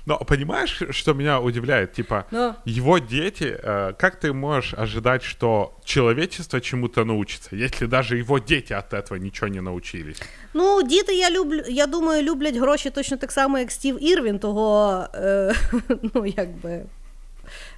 Но 0.08 0.18
понимаешь, 0.18 0.82
что 0.90 1.14
меня 1.14 1.40
удивляет? 1.40 1.92
Типа, 1.92 2.24
Ну. 2.30 2.54
его 2.66 2.98
дети, 2.98 3.58
э, 3.62 3.94
как 3.98 4.20
ты 4.20 4.32
можешь 4.32 4.74
ожидать, 4.74 5.22
что 5.22 5.72
человечество 5.84 6.60
чему-то 6.60 7.04
научится, 7.04 7.56
если 7.56 7.86
даже 7.86 8.18
его 8.18 8.38
дети 8.38 8.74
от 8.74 8.92
этого 8.92 9.18
ничего 9.18 9.48
не 9.48 9.60
научились? 9.60 10.22
Ну, 10.54 10.82
діти, 10.82 11.14
я 11.14 11.30
люблю, 11.30 11.62
я 11.68 11.86
думаю, 11.86 12.22
люблять 12.22 12.56
гроші 12.56 12.90
точно 12.90 13.16
так 13.16 13.32
само, 13.32 13.58
як 13.58 13.70
Стів 13.70 14.04
Ірвін, 14.04 14.38
того, 14.38 15.04
е, 15.14 15.54
ну, 16.14 16.26
якби, 16.26 16.82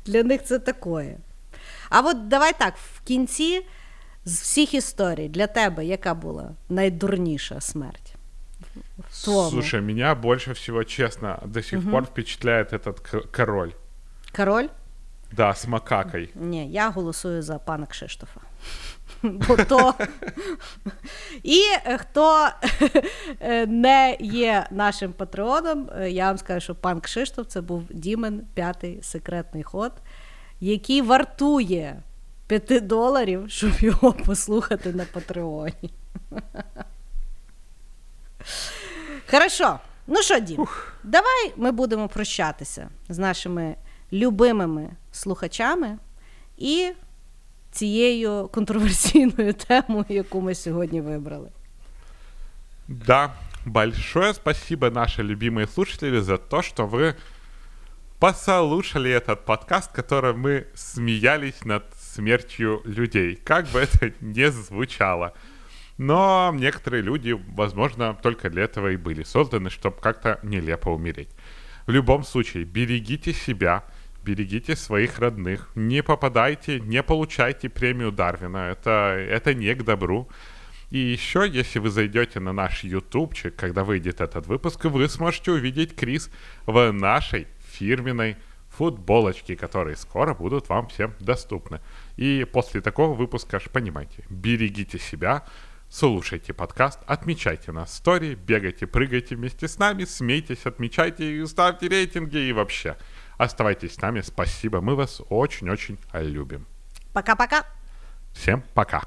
для 0.07 0.23
них 0.23 0.45
це 0.45 0.59
такое. 0.59 1.17
А 1.91 2.01
от 2.01 2.29
давай 2.29 2.53
так, 2.59 2.75
в 2.77 3.01
кінці 3.07 3.63
з 4.25 4.41
всіх 4.41 4.75
історій 4.75 5.29
для 5.29 5.47
тебе 5.47 5.85
яка 5.85 6.15
була 6.15 6.51
найдурніша 6.69 7.61
смерть? 7.61 8.10
В? 9.12 9.50
Слушай, 9.50 9.82
меня 9.82 10.16
больше 10.16 10.54
всего, 10.54 10.84
честно, 10.84 11.40
до 11.46 11.62
сих 11.62 11.92
пор 11.92 12.06
впечатляет 12.06 12.74
этот 12.74 13.02
король. 13.32 13.74
Король? 14.32 14.70
Да, 15.32 15.54
с 15.54 15.68
макакой. 15.68 16.30
Ні, 16.36 16.72
я 16.72 16.90
голосую 16.90 17.42
за 17.42 17.60
пана 17.60 17.86
Кшиштофа. 17.86 18.42
Бо 19.24 19.58
то... 19.58 19.94
І 21.44 21.62
хто 21.98 22.48
е, 23.40 23.66
не 23.66 24.18
є 24.20 24.68
нашим 24.72 25.14
патреоном, 25.14 25.90
е, 25.96 26.12
я 26.12 26.28
вам 26.28 26.38
скажу, 26.38 26.60
що 26.60 26.76
пан 26.76 27.02
Кшиштоф 27.02 27.48
це 27.48 27.62
був 27.62 27.84
Дімен, 27.90 28.42
п'ятий 28.54 29.00
секретний 29.02 29.64
ход, 29.64 29.92
який 30.60 31.02
вартує 31.02 32.02
5 32.48 32.88
доларів, 32.88 33.46
щоб 33.48 33.72
його 33.80 34.14
послухати 34.14 34.94
на 34.94 35.06
Патреоні. 35.06 35.92
Хорошо. 39.31 39.79
Ну 40.07 40.23
що, 40.23 40.39
Дім, 40.39 40.67
давай 41.05 41.53
ми 41.57 41.73
будемо 41.73 42.09
прощатися 42.09 42.89
з 43.09 43.19
нашими 43.19 43.77
любимими 44.13 44.91
слухачами 45.13 45.99
і 46.59 46.93
цією 47.71 48.49
контроверсійною 48.53 49.53
темою, 49.53 50.05
яку 50.09 50.41
ми 50.41 50.55
сьогодні 50.55 51.01
вибрали. 51.01 51.49
Да, 52.89 53.33
большое 53.65 54.35
спасибо, 54.35 54.91
наши 54.91 55.23
любимые 55.23 55.67
слушатели, 55.67 56.21
за 56.21 56.39
то, 56.39 56.63
что 56.63 56.87
вы 56.87 57.15
послушали 58.21 59.11
этот 59.11 59.45
подкаст, 59.45 59.91
в 59.91 59.95
котором 59.95 60.41
мы 60.41 60.67
смеялись 60.75 61.65
над 61.65 61.83
смертью 62.01 62.81
людей. 62.85 63.37
Как 63.45 63.67
бы 63.67 63.81
это 63.81 64.13
ни 64.21 64.45
звучало. 64.51 65.33
Но 66.02 66.52
некоторые 66.56 67.04
люди, 67.04 67.40
возможно, 67.50 68.18
только 68.24 68.50
для 68.50 68.64
этого 68.64 68.88
и 68.88 68.98
были 68.98 69.22
созданы, 69.22 69.70
чтобы 69.70 69.98
как-то 69.98 70.40
нелепо 70.42 70.90
умереть. 70.90 71.30
В 71.86 71.92
любом 71.92 72.24
случае, 72.24 72.64
берегите 72.64 73.34
себя, 73.34 73.84
берегите 74.24 74.76
своих 74.76 75.20
родных, 75.20 75.70
не 75.76 76.02
попадайте, 76.02 76.80
не 76.80 77.04
получайте 77.04 77.70
премию 77.70 78.12
Дарвина. 78.12 78.72
Это, 78.72 79.16
это 79.16 79.54
не 79.54 79.76
к 79.76 79.84
добру. 79.84 80.28
И 80.90 80.98
еще, 80.98 81.48
если 81.48 81.78
вы 81.78 81.92
зайдете 81.92 82.40
на 82.40 82.52
наш 82.52 82.84
ютубчик, 82.84 83.56
когда 83.56 83.84
выйдет 83.84 84.22
этот 84.22 84.48
выпуск, 84.48 84.84
вы 84.86 85.08
сможете 85.08 85.52
увидеть 85.52 85.96
Крис 85.96 86.32
в 86.66 86.92
нашей 86.92 87.48
фирменной 87.74 88.38
футболочке, 88.70 89.56
которые 89.56 89.96
скоро 89.96 90.34
будут 90.34 90.68
вам 90.68 90.88
всем 90.88 91.14
доступны. 91.20 91.80
И 92.18 92.44
после 92.52 92.82
такого 92.82 93.14
выпуска, 93.14 93.60
ж 93.60 93.70
понимаете, 93.70 94.24
берегите 94.32 94.98
себя, 94.98 95.46
слушайте 95.92 96.54
подкаст, 96.54 97.00
отмечайте 97.06 97.72
нас 97.72 97.92
в 97.92 97.94
стори, 97.96 98.36
бегайте, 98.36 98.88
прыгайте 98.88 99.36
вместе 99.36 99.68
с 99.68 99.78
нами, 99.78 100.06
смейтесь, 100.06 100.66
отмечайте, 100.66 101.46
ставьте 101.46 101.88
рейтинги 101.88 102.38
и 102.38 102.54
вообще. 102.54 102.98
Оставайтесь 103.38 103.96
с 103.96 104.02
нами, 104.02 104.22
спасибо, 104.22 104.82
мы 104.82 104.96
вас 104.96 105.22
очень-очень 105.30 106.00
любим. 106.14 106.66
Пока-пока! 107.14 107.66
Всем 108.34 108.64
пока! 108.74 109.04